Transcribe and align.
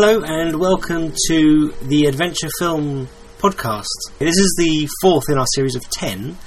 Hello 0.00 0.22
and 0.22 0.60
welcome 0.60 1.12
to 1.26 1.74
the 1.82 2.06
Adventure 2.06 2.50
Film 2.60 3.08
Podcast. 3.38 3.88
This 4.20 4.38
is 4.38 4.54
the 4.56 4.88
fourth 5.02 5.24
in 5.28 5.36
our 5.36 5.46
series 5.56 5.74
of 5.74 5.82
ten. 5.90 6.38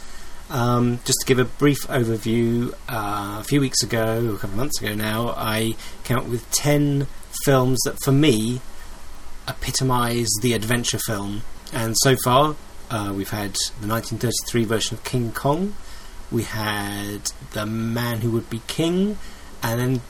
Um, 0.50 1.00
just 1.04 1.20
to 1.20 1.26
give 1.26 1.38
a 1.38 1.44
brief 1.44 1.86
overview, 1.90 2.72
uh, 2.88 3.40
a 3.42 3.44
few 3.44 3.60
weeks 3.60 3.84
ago, 3.84 4.36
a 4.36 4.38
couple 4.38 4.52
of 4.52 4.56
months 4.56 4.82
ago 4.82 4.96
now, 4.96 5.34
I 5.36 5.76
came 6.06 6.18
up 6.18 6.28
with 6.28 6.50
ten 6.52 7.08
films 7.44 7.82
that 7.84 8.02
for 8.02 8.14
me 8.14 8.62
epitomise 9.50 10.30
the 10.42 10.54
adventure 10.54 11.00
film. 11.00 11.42
And 11.74 11.98
so 12.04 12.16
far, 12.24 12.56
uh, 12.90 13.12
we've 13.14 13.32
had 13.32 13.56
the 13.82 13.88
1933 13.88 14.64
version 14.64 14.98
of 14.98 15.04
King 15.04 15.34
Kong, 15.34 15.76
we 16.32 16.44
had 16.44 17.34
The 17.52 17.66
Man 17.66 18.22
Who 18.22 18.32
Would 18.32 18.50
Be 18.50 18.62
King, 18.68 19.18
and 19.62 19.78
then 19.78 20.02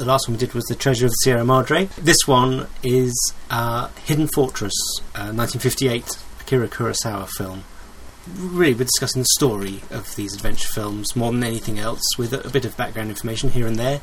the 0.00 0.06
last 0.06 0.26
one 0.26 0.34
we 0.34 0.38
did 0.38 0.54
was 0.54 0.64
The 0.64 0.74
Treasure 0.74 1.04
of 1.04 1.10
the 1.10 1.16
Sierra 1.16 1.44
Madre. 1.44 1.84
This 1.98 2.26
one 2.26 2.68
is 2.82 3.14
uh, 3.50 3.88
Hidden 4.06 4.28
Fortress, 4.28 4.72
uh, 5.14 5.28
1958 5.28 6.16
Akira 6.40 6.68
Kurosawa 6.68 7.28
film. 7.28 7.64
Really, 8.34 8.72
we're 8.72 8.84
discussing 8.84 9.20
the 9.20 9.28
story 9.36 9.82
of 9.90 10.16
these 10.16 10.34
adventure 10.34 10.68
films 10.68 11.14
more 11.14 11.30
than 11.30 11.44
anything 11.44 11.78
else, 11.78 12.00
with 12.16 12.32
a, 12.32 12.46
a 12.46 12.48
bit 12.48 12.64
of 12.64 12.78
background 12.78 13.10
information 13.10 13.50
here 13.50 13.66
and 13.66 13.76
there. 13.76 14.00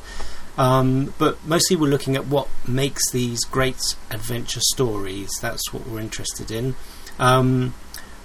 Um, 0.56 1.14
but 1.18 1.44
mostly, 1.44 1.76
we're 1.76 1.90
looking 1.90 2.14
at 2.14 2.26
what 2.26 2.46
makes 2.66 3.10
these 3.10 3.44
great 3.44 3.80
adventure 4.08 4.60
stories. 4.60 5.30
That's 5.40 5.72
what 5.72 5.84
we're 5.84 5.98
interested 5.98 6.52
in. 6.52 6.76
Um, 7.18 7.74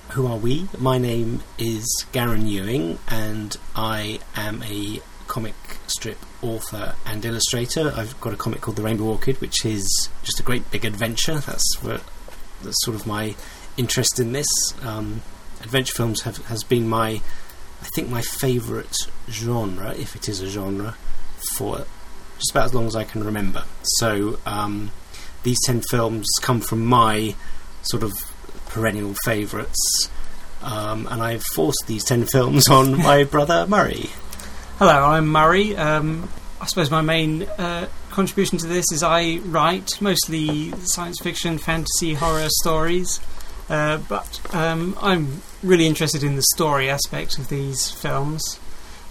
who 0.09 0.27
are 0.27 0.37
we? 0.37 0.67
My 0.77 0.99
name 0.99 1.41
is 1.57 2.05
Garen 2.11 2.45
Ewing, 2.45 2.99
and 3.07 3.57
I 3.75 4.19
am 4.35 4.61
a 4.61 5.01
comic 5.33 5.55
strip 5.87 6.19
author 6.43 6.93
and 7.07 7.25
illustrator. 7.25 7.91
I've 7.97 8.21
got 8.21 8.33
a 8.33 8.37
comic 8.37 8.61
called 8.61 8.77
The 8.77 8.83
Rainbow 8.83 9.05
Orchid, 9.05 9.41
which 9.41 9.65
is 9.65 10.07
just 10.21 10.39
a 10.39 10.43
great 10.43 10.69
big 10.69 10.85
adventure. 10.85 11.39
That's 11.39 11.81
what, 11.81 12.03
that's 12.61 12.85
sort 12.85 12.93
of 12.93 13.07
my 13.07 13.33
interest 13.75 14.19
in 14.19 14.33
this. 14.33 14.45
Um, 14.83 15.23
adventure 15.59 15.95
films 15.95 16.21
have 16.21 16.37
has 16.45 16.63
been 16.63 16.87
my, 16.87 17.19
I 17.81 17.85
think, 17.95 18.09
my 18.09 18.21
favourite 18.21 18.95
genre, 19.27 19.95
if 19.95 20.15
it 20.15 20.29
is 20.29 20.39
a 20.39 20.47
genre, 20.47 20.97
for 21.55 21.77
just 22.37 22.51
about 22.51 22.65
as 22.65 22.75
long 22.75 22.85
as 22.85 22.95
I 22.95 23.03
can 23.03 23.23
remember. 23.23 23.63
So 23.81 24.37
um, 24.45 24.91
these 25.41 25.57
ten 25.65 25.81
films 25.81 26.27
come 26.41 26.61
from 26.61 26.85
my 26.85 27.33
sort 27.81 28.03
of 28.03 28.13
perennial 28.67 29.15
favourites. 29.25 30.11
Um, 30.61 31.07
and 31.09 31.23
I've 31.23 31.43
forced 31.43 31.87
these 31.87 32.05
10 32.05 32.27
films 32.27 32.69
on 32.69 32.97
my 33.09 33.25
brother 33.25 33.67
Murray. 33.67 34.11
Hello, 34.79 35.05
I'm 35.05 35.27
Murray. 35.27 35.77
Um, 35.77 36.27
I 36.59 36.65
suppose 36.65 36.89
my 36.89 37.01
main 37.01 37.43
uh, 37.43 37.87
contribution 38.09 38.57
to 38.57 38.65
this 38.65 38.91
is 38.91 39.03
I 39.03 39.37
write 39.45 40.01
mostly 40.01 40.71
science 40.85 41.19
fiction, 41.21 41.59
fantasy, 41.59 42.15
horror 42.15 42.47
stories. 42.49 43.19
Uh, 43.69 43.99
but 44.09 44.41
um, 44.51 44.97
I'm 44.99 45.43
really 45.61 45.85
interested 45.85 46.23
in 46.23 46.37
the 46.37 46.43
story 46.55 46.89
aspect 46.89 47.37
of 47.37 47.49
these 47.49 47.91
films. 47.91 48.59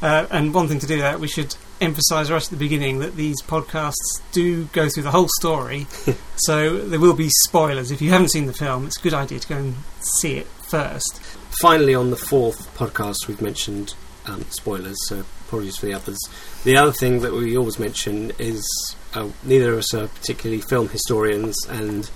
Uh, 0.03 0.27
and 0.33 0.53
one 0.53 0.67
thing 0.67 0.81
to 0.81 0.87
do 0.87 0.99
that, 0.99 1.21
we 1.21 1.29
should 1.29 1.55
emphasise 1.81 2.29
right 2.29 2.43
at 2.43 2.51
the 2.51 2.57
beginning 2.57 2.99
that 2.99 3.15
these 3.15 3.41
podcasts 3.41 4.21
do 4.33 4.65
go 4.73 4.89
through 4.89 5.05
the 5.05 5.13
whole 5.13 5.29
story. 5.39 5.87
so 6.39 6.77
there 6.77 6.99
will 6.99 7.15
be 7.15 7.31
spoilers. 7.45 7.93
If 7.93 8.03
you 8.03 8.11
haven't 8.11 8.33
seen 8.33 8.47
the 8.47 8.53
film, 8.53 8.87
it's 8.87 8.99
a 8.99 9.03
good 9.03 9.15
idea 9.15 9.39
to 9.39 9.49
go 9.49 9.57
and 9.59 9.75
see 10.01 10.35
it 10.39 10.47
first. 10.47 11.21
Finally, 11.61 11.95
on 11.95 12.11
the 12.11 12.17
fourth 12.17 12.77
podcast, 12.77 13.29
we've 13.29 13.41
mentioned 13.41 13.95
um, 14.27 14.45
spoilers, 14.51 14.97
so 15.09 15.25
apologies 15.47 15.77
for 15.77 15.87
the 15.87 15.95
others. 15.95 16.19
The 16.65 16.77
other 16.77 16.93
thing 16.93 17.21
that 17.21 17.33
we 17.33 17.57
always 17.57 17.79
mention 17.79 18.33
is 18.39 18.67
uh, 19.15 19.29
neither 19.45 19.73
of 19.73 19.79
us 19.79 19.95
are 19.95 20.09
particularly 20.09 20.63
film 20.63 20.89
historians, 20.89 21.57
and 21.69 22.07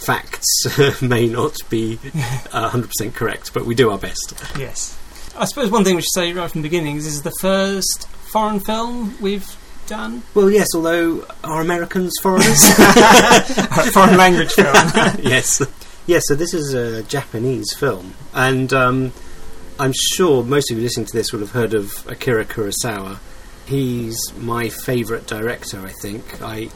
facts 0.00 0.46
may 1.02 1.26
not 1.26 1.56
be 1.68 1.98
uh, 2.52 2.70
100% 2.70 3.14
correct, 3.14 3.52
but 3.52 3.64
we 3.64 3.74
do 3.74 3.90
our 3.90 3.98
best. 3.98 4.34
Yes. 4.58 4.98
I 5.36 5.44
suppose 5.44 5.70
one 5.70 5.84
thing 5.84 5.96
we 5.96 6.02
should 6.02 6.12
say 6.14 6.32
right 6.32 6.50
from 6.50 6.62
the 6.62 6.68
beginning 6.68 6.96
is 6.96 7.04
this 7.04 7.14
is 7.14 7.22
the 7.22 7.34
first 7.40 8.08
foreign 8.08 8.60
film 8.60 9.14
we've 9.20 9.56
done. 9.86 10.22
Well, 10.34 10.50
yes, 10.50 10.68
although 10.74 11.26
are 11.44 11.60
Americans 11.60 12.12
foreigners? 12.22 12.62
foreign 13.92 14.16
language 14.16 14.52
film. 14.52 14.66
yes. 15.22 15.62
Yes, 16.06 16.22
so 16.26 16.34
this 16.34 16.54
is 16.54 16.74
a 16.74 17.02
Japanese 17.04 17.72
film, 17.74 18.14
and 18.34 18.72
um, 18.72 19.12
I'm 19.80 19.94
sure 19.94 20.44
most 20.44 20.70
of 20.70 20.76
you 20.76 20.82
listening 20.82 21.06
to 21.06 21.16
this 21.16 21.32
will 21.32 21.40
have 21.40 21.52
heard 21.52 21.72
of 21.72 22.06
Akira 22.06 22.44
Kurosawa. 22.44 23.18
He's 23.64 24.18
my 24.36 24.68
favourite 24.68 25.26
director, 25.26 25.80
I 25.80 25.92
think. 26.02 26.42
I 26.42 26.68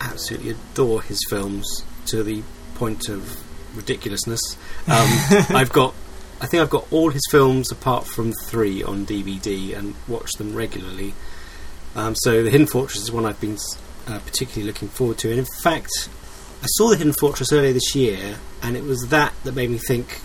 absolutely 0.00 0.50
adore 0.50 1.02
his 1.02 1.18
films 1.28 1.66
to 2.06 2.22
the 2.22 2.44
point 2.76 3.08
of 3.08 3.42
ridiculousness. 3.76 4.40
Um, 4.86 5.08
I've 5.56 5.72
got, 5.72 5.96
I 6.40 6.46
think 6.46 6.62
I've 6.62 6.70
got 6.70 6.86
all 6.92 7.10
his 7.10 7.26
films 7.28 7.72
apart 7.72 8.06
from 8.06 8.32
three 8.46 8.84
on 8.84 9.04
DVD 9.04 9.76
and 9.76 9.96
watch 10.06 10.30
them 10.34 10.54
regularly. 10.54 11.12
Um, 11.96 12.14
so 12.14 12.44
The 12.44 12.50
Hidden 12.50 12.68
Fortress 12.68 13.02
is 13.02 13.10
one 13.10 13.26
I've 13.26 13.40
been 13.40 13.58
uh, 14.06 14.20
particularly 14.20 14.68
looking 14.68 14.90
forward 14.90 15.18
to, 15.18 15.30
and 15.30 15.40
in 15.40 15.48
fact, 15.60 16.08
I 16.62 16.66
saw 16.66 16.90
The 16.90 16.98
Hidden 16.98 17.14
Fortress 17.14 17.52
earlier 17.52 17.72
this 17.72 17.96
year, 17.96 18.36
and 18.62 18.76
it 18.76 18.84
was 18.84 19.08
that 19.08 19.34
that 19.42 19.56
made 19.56 19.70
me 19.70 19.78
think, 19.78 20.20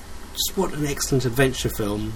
just 0.47 0.57
what 0.57 0.73
an 0.73 0.85
excellent 0.85 1.25
adventure 1.25 1.69
film. 1.69 2.13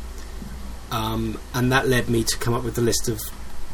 Um, 0.92 1.40
and 1.54 1.72
that 1.72 1.88
led 1.88 2.10
me 2.10 2.24
to 2.24 2.38
come 2.38 2.54
up 2.54 2.64
with 2.64 2.76
the 2.76 2.82
list 2.82 3.08
of 3.10 3.20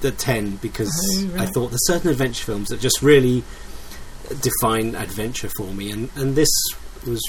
the 0.02 0.12
10 0.12 0.56
because 0.58 0.90
Oh, 1.20 1.28
right. 1.38 1.42
I 1.42 1.46
thought 1.48 1.68
there's 1.70 1.86
certain 1.86 2.10
adventure 2.10 2.46
films 2.46 2.70
that 2.70 2.80
just 2.80 3.02
really 3.02 3.44
define 4.42 4.96
adventure 4.96 5.50
for 5.58 5.74
me, 5.74 5.92
and, 5.92 6.10
and 6.16 6.36
this 6.36 6.50
was 7.06 7.22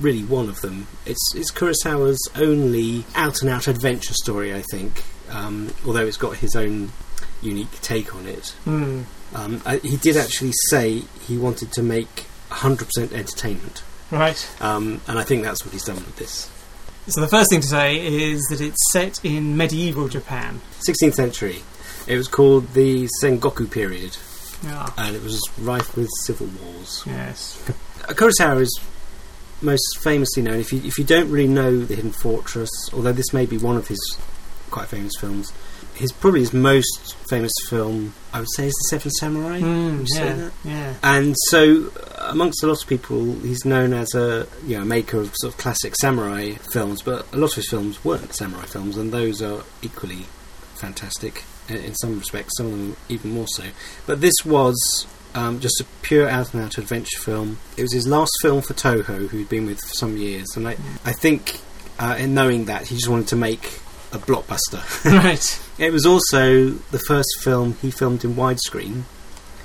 really 0.00 0.22
one 0.24 0.48
of 0.48 0.60
them. 0.60 0.86
It's, 1.06 1.34
it's 1.34 1.50
Kurosawa's 1.50 2.20
only 2.36 3.04
out 3.14 3.40
and 3.42 3.50
out 3.50 3.68
adventure 3.68 4.14
story, 4.14 4.54
I 4.54 4.62
think, 4.70 5.02
um, 5.30 5.72
although 5.86 6.04
it's 6.06 6.16
got 6.16 6.36
his 6.36 6.54
own 6.56 6.92
unique 7.40 7.80
take 7.80 8.14
on 8.14 8.26
it. 8.26 8.48
Hmm. 8.64 9.02
Um, 9.34 9.62
I, 9.64 9.76
he 9.78 9.96
did 9.96 10.16
actually 10.18 10.52
say 10.68 11.04
he 11.26 11.38
wanted 11.38 11.72
to 11.72 11.82
make 11.82 12.26
100% 12.50 13.12
entertainment, 13.12 13.82
Right. 14.10 14.46
um, 14.60 15.00
and 15.08 15.18
I 15.18 15.24
think 15.24 15.42
that's 15.44 15.64
what 15.64 15.72
he's 15.72 15.84
done 15.84 15.96
with 15.96 16.16
this. 16.16 16.50
So 17.08 17.20
the 17.20 17.28
first 17.28 17.50
thing 17.50 17.60
to 17.60 17.66
say 17.66 17.96
is 18.30 18.42
that 18.50 18.60
it's 18.60 18.78
set 18.92 19.24
in 19.24 19.56
medieval 19.56 20.08
Japan. 20.08 20.60
16th 20.88 21.14
century. 21.14 21.62
It 22.06 22.16
was 22.16 22.28
called 22.28 22.72
the 22.74 23.08
Sengoku 23.22 23.70
period, 23.70 24.16
Yeah. 24.64 24.88
and 24.96 25.14
it 25.16 25.22
was 25.22 25.40
rife 25.58 25.96
with 25.96 26.08
civil 26.24 26.48
wars. 26.62 27.02
Yes. 27.06 27.60
Kurosawa 28.02 28.60
is 28.60 28.80
most 29.60 29.98
famously 30.00 30.42
known. 30.42 30.58
If 30.60 30.72
you 30.72 30.80
if 30.84 30.98
you 30.98 31.04
don't 31.04 31.30
really 31.30 31.48
know 31.52 31.78
the 31.80 31.94
Hidden 31.94 32.12
Fortress, 32.12 32.70
although 32.92 33.12
this 33.12 33.32
may 33.32 33.46
be 33.46 33.58
one 33.58 33.76
of 33.76 33.88
his 33.88 34.00
quite 34.70 34.88
famous 34.88 35.12
films, 35.18 35.52
his 35.94 36.12
probably 36.12 36.40
his 36.40 36.52
most 36.52 37.16
famous 37.28 37.52
film 37.68 38.14
I 38.32 38.40
would 38.40 38.48
say 38.56 38.66
is 38.66 38.72
the 38.72 38.96
Seven 38.96 39.10
Samurai. 39.10 39.60
Mm, 39.60 39.98
Would 39.98 40.08
you 40.08 40.14
say 40.14 40.26
yeah. 40.26 40.34
that? 40.34 40.52
Yeah. 40.64 40.94
And 41.02 41.36
so, 41.48 41.92
amongst 42.18 42.62
a 42.62 42.66
lot 42.66 42.82
of 42.82 42.88
people, 42.88 43.34
he's 43.40 43.64
known 43.64 43.92
as 43.92 44.14
a 44.14 44.46
you 44.64 44.78
know 44.78 44.84
maker 44.84 45.20
of 45.20 45.34
sort 45.36 45.52
of 45.52 45.58
classic 45.58 45.94
samurai 45.96 46.52
films. 46.52 47.02
But 47.02 47.26
a 47.32 47.36
lot 47.36 47.50
of 47.50 47.56
his 47.56 47.68
films 47.68 48.02
weren't 48.04 48.32
samurai 48.34 48.64
films, 48.64 48.96
and 48.96 49.12
those 49.12 49.42
are 49.42 49.64
equally 49.82 50.26
fantastic 50.76 51.44
in, 51.68 51.76
in 51.76 51.94
some 51.94 52.18
respects. 52.18 52.56
Some 52.56 52.66
of 52.66 52.72
them 52.72 52.96
even 53.10 53.32
more 53.32 53.48
so. 53.48 53.64
But 54.06 54.22
this 54.22 54.46
was 54.46 55.06
um, 55.34 55.60
just 55.60 55.80
a 55.82 55.84
pure 56.00 56.26
out 56.26 56.54
and 56.54 56.64
out 56.64 56.78
adventure 56.78 57.18
film. 57.20 57.58
It 57.76 57.82
was 57.82 57.92
his 57.92 58.06
last 58.06 58.32
film 58.40 58.62
for 58.62 58.72
Toho, 58.72 59.28
who 59.28 59.38
he'd 59.38 59.50
been 59.50 59.66
with 59.66 59.80
for 59.80 59.94
some 59.94 60.16
years, 60.16 60.46
and 60.56 60.66
I 60.66 60.76
I 61.04 61.12
think 61.12 61.60
uh, 61.98 62.16
in 62.18 62.32
knowing 62.32 62.64
that 62.64 62.86
he 62.86 62.94
just 62.94 63.08
wanted 63.08 63.28
to 63.28 63.36
make 63.36 63.81
a 64.12 64.18
blockbuster. 64.18 64.82
right. 65.24 65.60
it 65.78 65.92
was 65.92 66.04
also 66.06 66.68
the 66.70 66.98
first 67.06 67.28
film 67.40 67.74
he 67.82 67.90
filmed 67.90 68.24
in 68.24 68.34
widescreen 68.34 69.02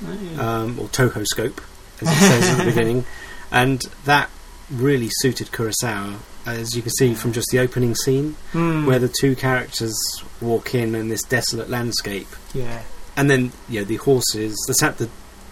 Oh, 0.05 0.13
yeah. 0.13 0.59
um, 0.61 0.79
or 0.79 0.87
Toho 0.89 1.25
scope, 1.25 1.59
as 2.01 2.07
it 2.07 2.15
says 2.15 2.49
at 2.49 2.57
the 2.59 2.65
beginning, 2.65 3.05
and 3.51 3.81
that 4.05 4.29
really 4.69 5.09
suited 5.11 5.47
Kurosawa, 5.47 6.17
as 6.45 6.75
you 6.75 6.81
can 6.83 6.91
see 6.91 7.13
from 7.15 7.31
just 7.33 7.47
the 7.51 7.59
opening 7.59 7.95
scene, 7.95 8.35
Hmm. 8.51 8.85
where 8.85 8.99
the 8.99 9.07
two 9.19 9.35
characters 9.35 9.95
walk 10.39 10.75
in 10.75 10.93
in 10.93 11.09
this 11.09 11.23
desolate 11.23 11.69
landscape, 11.69 12.27
yeah. 12.53 12.83
and 13.15 13.29
then 13.29 13.51
know 13.79 13.85
the 13.85 13.95
horses, 13.95 14.55
the 14.67 14.73
the 14.97 15.09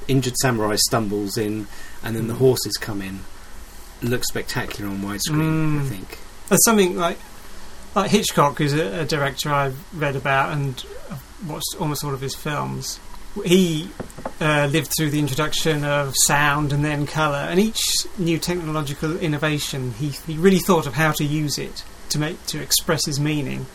injured 0.07 0.37
samurai 0.37 0.75
stumbles 0.75 1.37
in, 1.37 1.67
and 2.03 2.15
then 2.15 2.27
the 2.27 2.35
Mm. 2.35 2.37
horses 2.37 2.77
come 2.77 3.01
in. 3.01 3.21
Looks 4.03 4.27
spectacular 4.27 4.91
on 4.91 5.01
widescreen, 5.01 5.79
I 5.79 5.83
Mm. 5.83 5.89
think. 5.89 6.19
There's 6.49 6.63
something 6.63 6.95
like 6.95 7.17
like 7.95 8.11
Hitchcock, 8.11 8.57
who's 8.57 8.73
a, 8.73 9.01
a 9.01 9.05
director 9.05 9.49
I've 9.49 9.77
read 9.99 10.15
about 10.15 10.51
and 10.51 10.85
watched 11.47 11.75
almost 11.79 12.03
all 12.03 12.13
of 12.13 12.21
his 12.21 12.35
films. 12.35 12.99
He 13.43 13.89
uh, 14.39 14.67
lived 14.71 14.91
through 14.97 15.09
the 15.09 15.19
introduction 15.19 15.83
of 15.83 16.13
sound 16.25 16.71
and 16.71 16.83
then 16.83 17.05
colour, 17.05 17.47
and 17.49 17.59
each 17.59 17.79
new 18.17 18.37
technological 18.37 19.17
innovation, 19.17 19.91
he, 19.93 20.09
he 20.09 20.37
really 20.37 20.59
thought 20.59 20.87
of 20.87 20.93
how 20.93 21.11
to 21.13 21.23
use 21.23 21.57
it 21.57 21.83
to 22.09 22.19
make 22.19 22.45
to 22.47 22.61
express 22.61 23.05
his 23.05 23.19
meaning. 23.19 23.65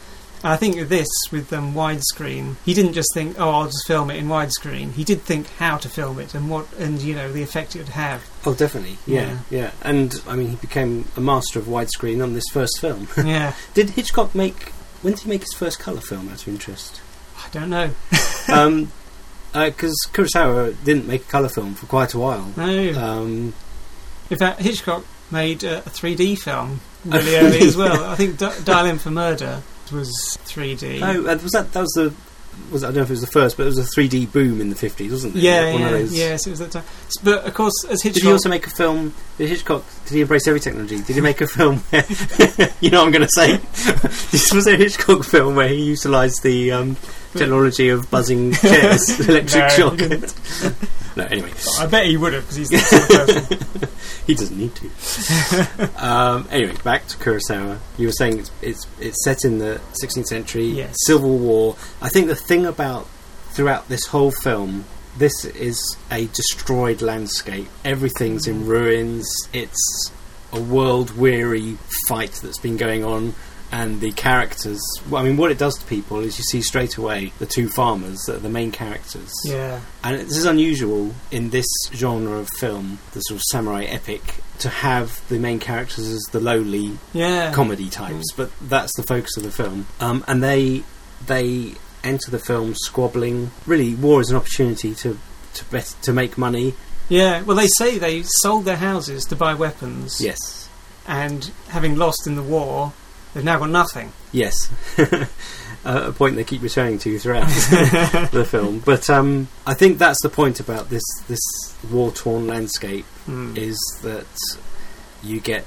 And 0.42 0.52
I 0.52 0.56
think 0.56 0.88
this, 0.88 1.08
with 1.30 1.52
um, 1.52 1.74
widescreen, 1.74 2.56
he 2.64 2.72
didn't 2.72 2.94
just 2.94 3.12
think, 3.12 3.38
"Oh, 3.38 3.50
I'll 3.50 3.66
just 3.66 3.86
film 3.86 4.10
it 4.10 4.16
in 4.16 4.26
widescreen." 4.26 4.92
He 4.92 5.04
did 5.04 5.20
think 5.22 5.48
how 5.58 5.76
to 5.76 5.88
film 5.88 6.18
it 6.18 6.34
and 6.34 6.48
what, 6.48 6.66
and 6.78 7.00
you 7.00 7.14
know, 7.14 7.30
the 7.30 7.42
effect 7.42 7.76
it 7.76 7.80
would 7.80 7.88
have. 7.90 8.28
Oh, 8.46 8.54
definitely. 8.54 8.96
Yeah, 9.06 9.40
yeah. 9.50 9.72
And 9.82 10.14
I 10.26 10.36
mean, 10.36 10.48
he 10.48 10.56
became 10.56 11.06
a 11.16 11.20
master 11.20 11.58
of 11.58 11.66
widescreen 11.66 12.22
on 12.22 12.32
this 12.32 12.48
first 12.52 12.78
film. 12.80 13.08
yeah, 13.18 13.54
did 13.74 13.90
Hitchcock 13.90 14.34
make? 14.34 14.70
When 15.02 15.14
did 15.14 15.24
he 15.24 15.28
make 15.28 15.42
his 15.42 15.54
first 15.54 15.78
colour 15.78 16.00
film? 16.00 16.28
Out 16.30 16.42
of 16.42 16.48
interest. 16.48 17.02
I 17.36 17.48
don't 17.50 17.70
know. 17.70 17.90
um, 18.52 18.92
because 19.52 19.96
Kurosawa 20.12 20.74
didn't 20.84 21.06
make 21.06 21.22
a 21.22 21.30
colour 21.30 21.48
film 21.48 21.74
for 21.74 21.86
quite 21.86 22.14
a 22.14 22.18
while. 22.18 22.52
No. 22.56 22.92
Um, 22.92 23.54
In 24.30 24.38
fact, 24.38 24.60
Hitchcock 24.60 25.04
made 25.30 25.64
uh, 25.64 25.82
a 25.84 25.90
3D 25.90 26.38
film 26.38 26.80
really 27.04 27.36
early 27.36 27.60
as 27.60 27.76
well. 27.76 28.04
I 28.04 28.14
think 28.14 28.38
D- 28.38 28.48
Dial 28.64 28.86
M 28.86 28.98
for 28.98 29.10
Murder 29.10 29.62
was 29.92 30.38
3D. 30.44 31.00
oh, 31.02 31.30
uh, 31.30 31.36
was 31.42 31.52
that 31.52 31.72
that 31.72 31.80
was 31.80 31.92
the 31.92 32.12
was 32.70 32.84
I 32.84 32.88
don't 32.88 32.96
know 32.96 33.02
if 33.02 33.10
it 33.10 33.12
was 33.12 33.20
the 33.20 33.26
first, 33.26 33.56
but 33.56 33.64
it 33.64 33.66
was 33.66 33.78
a 33.78 33.82
3D 33.82 34.32
boom 34.32 34.60
in 34.60 34.70
the 34.70 34.76
50s, 34.76 35.10
wasn't 35.10 35.36
it? 35.36 35.42
yeah, 35.42 35.72
One 35.72 35.80
yeah, 35.80 35.98
yes, 36.10 36.46
it 36.46 36.50
was 36.50 36.58
that 36.58 36.72
time. 36.72 36.84
But 37.22 37.44
of 37.44 37.54
course, 37.54 37.84
as 37.88 38.02
Hitchcock, 38.02 38.22
Did 38.22 38.26
he 38.26 38.32
also 38.32 38.48
make 38.48 38.66
a 38.66 38.70
film? 38.70 39.14
Did 39.38 39.48
Hitchcock? 39.48 39.84
Did 40.06 40.14
he 40.14 40.20
embrace 40.22 40.46
every 40.46 40.60
technology? 40.60 41.00
Did 41.00 41.16
he 41.16 41.20
make 41.20 41.40
a 41.40 41.46
film? 41.46 41.78
Where, 41.90 42.04
you 42.80 42.90
know 42.90 42.98
what 42.98 43.06
I'm 43.06 43.12
going 43.12 43.26
to 43.26 43.28
say. 43.28 43.56
this 44.30 44.52
was 44.52 44.66
a 44.66 44.76
Hitchcock 44.76 45.24
film 45.24 45.56
where 45.56 45.68
he 45.68 45.82
utilised 45.82 46.42
the 46.42 46.72
um, 46.72 46.96
technology 47.34 47.88
of 47.88 48.10
buzzing 48.10 48.52
chairs, 48.54 49.20
electric 49.28 49.62
No, 49.62 49.68
shock. 49.68 49.98
no, 51.16 51.24
anyway, 51.24 51.52
I 51.78 51.86
bet 51.86 52.06
he 52.06 52.16
would 52.16 52.32
have 52.32 52.42
because 52.44 52.56
he's 52.56 52.70
the 52.70 52.78
sort 52.78 53.02
of 53.02 53.48
person. 53.48 53.88
he 54.26 54.34
doesn't 54.34 54.56
need 54.58 54.72
to. 54.76 56.04
um, 56.04 56.48
anyway, 56.50 56.74
back 56.84 57.06
to 57.08 57.16
Kurosawa. 57.16 57.78
You 57.98 58.08
were 58.08 58.12
saying 58.12 58.38
it's 58.40 58.50
it's 58.62 58.86
it's 59.00 59.24
set 59.24 59.44
in 59.44 59.58
the 59.58 59.80
16th 60.02 60.26
century, 60.26 60.66
Yes. 60.66 60.96
Civil 61.06 61.38
War. 61.38 61.76
I 62.02 62.08
think 62.08 62.26
the 62.28 62.34
thing 62.36 62.66
about 62.66 63.06
throughout 63.50 63.88
this 63.88 64.06
whole 64.06 64.30
film, 64.30 64.84
this 65.18 65.44
is 65.44 65.96
a 66.10 66.26
destroyed 66.28 67.02
landscape. 67.02 67.68
Everything's 67.84 68.46
in 68.46 68.66
ruins. 68.66 69.28
It's 69.52 70.12
a 70.52 70.60
world 70.60 71.16
weary 71.16 71.78
fight 72.08 72.32
that's 72.42 72.58
been 72.58 72.76
going 72.76 73.04
on. 73.04 73.34
And 73.72 74.00
the 74.00 74.10
characters, 74.12 74.80
well, 75.08 75.22
I 75.22 75.24
mean, 75.24 75.36
what 75.36 75.52
it 75.52 75.58
does 75.58 75.78
to 75.78 75.84
people 75.86 76.18
is 76.20 76.36
you 76.38 76.44
see 76.44 76.60
straight 76.60 76.96
away 76.96 77.32
the 77.38 77.46
two 77.46 77.68
farmers 77.68 78.18
that 78.26 78.36
are 78.36 78.40
the 78.40 78.48
main 78.48 78.72
characters. 78.72 79.32
Yeah, 79.44 79.80
And 80.02 80.18
this 80.20 80.36
is 80.36 80.44
unusual 80.44 81.14
in 81.30 81.50
this 81.50 81.66
genre 81.92 82.38
of 82.38 82.48
film, 82.58 82.98
the 83.12 83.20
sort 83.20 83.38
of 83.38 83.44
samurai 83.44 83.84
epic, 83.84 84.22
to 84.58 84.68
have 84.68 85.26
the 85.28 85.38
main 85.38 85.60
characters 85.60 86.08
as 86.08 86.20
the 86.32 86.40
lowly 86.40 86.98
yeah, 87.12 87.52
comedy 87.52 87.88
types, 87.88 88.32
but 88.36 88.50
that's 88.60 88.94
the 88.96 89.04
focus 89.04 89.36
of 89.36 89.44
the 89.44 89.52
film. 89.52 89.86
Um, 90.00 90.24
and 90.26 90.42
they 90.42 90.82
they 91.26 91.74
enter 92.02 92.30
the 92.30 92.38
film 92.40 92.74
squabbling. 92.74 93.50
Really, 93.66 93.94
war 93.94 94.20
is 94.20 94.30
an 94.30 94.36
opportunity 94.36 94.94
to 94.96 95.16
to 95.54 95.64
bet, 95.66 95.94
to 96.02 96.12
make 96.12 96.36
money. 96.36 96.74
yeah. 97.08 97.42
Well, 97.42 97.56
they 97.56 97.68
say 97.68 97.98
they 97.98 98.22
sold 98.24 98.64
their 98.64 98.76
houses 98.76 99.24
to 99.26 99.36
buy 99.36 99.54
weapons, 99.54 100.20
Yes, 100.20 100.68
and 101.06 101.50
having 101.68 101.96
lost 101.96 102.26
in 102.26 102.34
the 102.36 102.42
war, 102.42 102.92
they've 103.34 103.44
now 103.44 103.58
got 103.58 103.70
nothing. 103.70 104.12
yes. 104.32 104.54
Uh, 105.82 106.08
a 106.08 106.12
point 106.12 106.36
they 106.36 106.44
keep 106.44 106.60
returning 106.60 106.98
to 106.98 107.18
throughout 107.18 107.46
the 108.32 108.46
film, 108.46 108.80
but 108.84 109.08
um, 109.08 109.48
I 109.66 109.72
think 109.72 109.96
that's 109.96 110.20
the 110.22 110.28
point 110.28 110.60
about 110.60 110.90
this 110.90 111.02
this 111.26 111.40
war 111.90 112.10
torn 112.12 112.46
landscape 112.46 113.06
Hmm. 113.24 113.56
is 113.56 113.78
that 114.02 114.26
you 115.22 115.40
get 115.40 115.64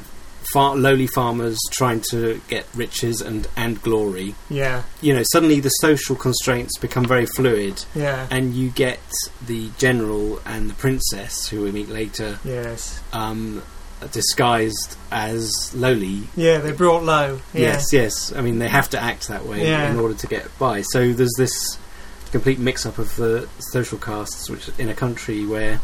far, 0.53 0.75
lowly 0.75 1.07
farmers 1.07 1.57
trying 1.71 2.01
to 2.11 2.39
get 2.47 2.67
riches 2.75 3.21
and, 3.21 3.47
and 3.57 3.81
glory. 3.81 4.35
Yeah, 4.51 4.83
You 5.01 5.15
know, 5.15 5.23
suddenly 5.31 5.59
the 5.61 5.69
social 5.69 6.15
constraints 6.15 6.77
become 6.77 7.05
very 7.05 7.25
fluid, 7.25 7.83
yeah, 7.95 8.27
and 8.29 8.53
you 8.53 8.69
get 8.69 8.99
the 9.47 9.71
general 9.79 10.39
and 10.45 10.69
the 10.69 10.73
princess, 10.75 11.47
who 11.47 11.63
we 11.63 11.71
meet 11.71 11.89
later, 11.89 12.37
yes, 12.45 13.01
um, 13.13 13.63
disguised 14.11 14.97
as 15.11 15.73
lowly. 15.75 16.23
yeah. 16.35 16.57
They 16.59 16.71
brought 16.71 17.03
low. 17.03 17.39
Yeah. 17.53 17.61
Yes, 17.61 17.93
yes. 17.93 18.33
I 18.35 18.41
mean, 18.41 18.59
they 18.59 18.67
have 18.69 18.89
to 18.91 18.99
act 18.99 19.27
that 19.29 19.45
way 19.45 19.67
Yeah. 19.67 19.91
in 19.91 19.99
order 19.99 20.13
to 20.15 20.27
get 20.27 20.47
by. 20.59 20.81
So 20.81 21.13
there's 21.13 21.33
this 21.37 21.77
complete 22.31 22.59
mix-up 22.59 22.97
of 22.97 23.15
the 23.15 23.47
social 23.59 23.97
castes, 23.97 24.49
which 24.49 24.69
in 24.79 24.89
a 24.89 24.93
country 24.95 25.45
where, 25.45 25.79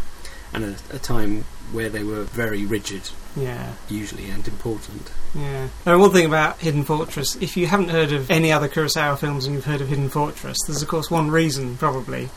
and 0.53 0.63
a, 0.65 0.75
a 0.95 0.99
time 0.99 1.45
where 1.71 1.89
they 1.89 2.03
were 2.03 2.23
very 2.23 2.65
rigid, 2.65 3.01
yeah. 3.35 3.73
usually 3.87 4.27
and 4.31 4.47
important. 4.47 5.11
Yeah. 5.35 5.67
And 5.85 5.99
one 6.01 6.09
thing 6.11 6.25
about 6.25 6.57
Hidden 6.59 6.85
Fortress, 6.85 7.35
if 7.35 7.55
you 7.55 7.67
haven't 7.67 7.89
heard 7.89 8.11
of 8.11 8.31
any 8.31 8.51
other 8.51 8.67
Kurosawa 8.67 9.19
films 9.19 9.45
and 9.45 9.53
you've 9.53 9.65
heard 9.65 9.81
of 9.81 9.89
Hidden 9.89 10.09
Fortress, 10.09 10.57
there's 10.65 10.81
of 10.81 10.87
course 10.87 11.11
one 11.11 11.29
reason 11.29 11.77
probably, 11.77 12.29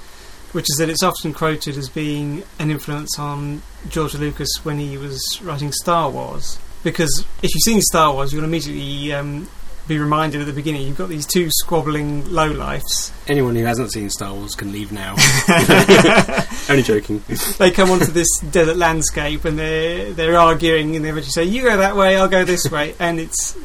which 0.53 0.67
is 0.71 0.77
that 0.79 0.89
it's 0.89 1.03
often 1.03 1.33
quoted 1.33 1.77
as 1.77 1.89
being 1.89 2.43
an 2.59 2.71
influence 2.71 3.19
on 3.19 3.63
George 3.89 4.15
Lucas 4.15 4.49
when 4.63 4.79
he 4.79 4.97
was 4.97 5.23
writing 5.43 5.73
Star 5.73 6.11
Wars. 6.11 6.59
Because 6.85 7.25
if 7.43 7.55
you've 7.55 7.63
seen 7.65 7.81
Star 7.81 8.13
Wars, 8.13 8.33
you'll 8.33 8.45
immediately 8.45 9.13
um, 9.13 9.49
be 9.89 9.99
reminded 9.99 10.41
at 10.41 10.47
the 10.47 10.53
beginning 10.53 10.83
you've 10.83 10.99
got 10.99 11.09
these 11.09 11.27
two 11.27 11.49
squabbling 11.51 12.23
lowlifes. 12.25 13.13
Anyone 13.29 13.57
who 13.57 13.65
hasn't 13.65 13.93
seen 13.93 14.11
Star 14.11 14.33
Wars 14.33 14.55
can 14.55 14.73
leave 14.73 14.93
now. 14.93 15.17
Only 16.69 16.83
joking. 16.83 17.23
they 17.59 17.71
come 17.71 17.91
onto 17.91 18.07
this 18.07 18.29
desert 18.51 18.77
landscape 18.77 19.45
and 19.45 19.59
they're 19.59 20.13
they're 20.13 20.39
arguing 20.39 20.97
and 20.97 21.05
they 21.05 21.11
eventually 21.11 21.33
say, 21.33 21.45
"You 21.45 21.63
go 21.63 21.77
that 21.77 21.97
way, 21.97 22.17
I'll 22.17 22.29
go 22.29 22.45
this 22.45 22.71
way," 22.71 22.95
and 22.99 23.21
it's. 23.21 23.57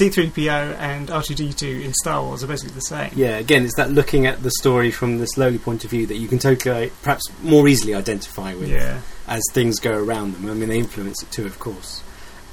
C3PO 0.00 0.76
and 0.78 1.08
R2D2 1.08 1.84
in 1.84 1.92
Star 1.94 2.22
Wars 2.22 2.42
are 2.42 2.46
basically 2.46 2.74
the 2.74 2.80
same. 2.80 3.10
Yeah, 3.14 3.36
again, 3.36 3.64
it's 3.64 3.74
that 3.76 3.90
looking 3.90 4.26
at 4.26 4.42
the 4.42 4.50
story 4.50 4.90
from 4.90 5.18
this 5.18 5.36
lowly 5.36 5.58
point 5.58 5.84
of 5.84 5.90
view 5.90 6.06
that 6.06 6.16
you 6.16 6.28
can 6.28 6.38
totally, 6.38 6.90
perhaps 7.02 7.24
more 7.42 7.68
easily 7.68 7.94
identify 7.94 8.54
with 8.54 8.68
Yeah. 8.70 9.00
as 9.28 9.42
things 9.52 9.80
go 9.80 9.92
around 9.92 10.34
them. 10.34 10.50
I 10.50 10.54
mean, 10.54 10.68
they 10.68 10.78
influence 10.78 11.22
it 11.22 11.30
too, 11.30 11.46
of 11.46 11.58
course. 11.58 12.02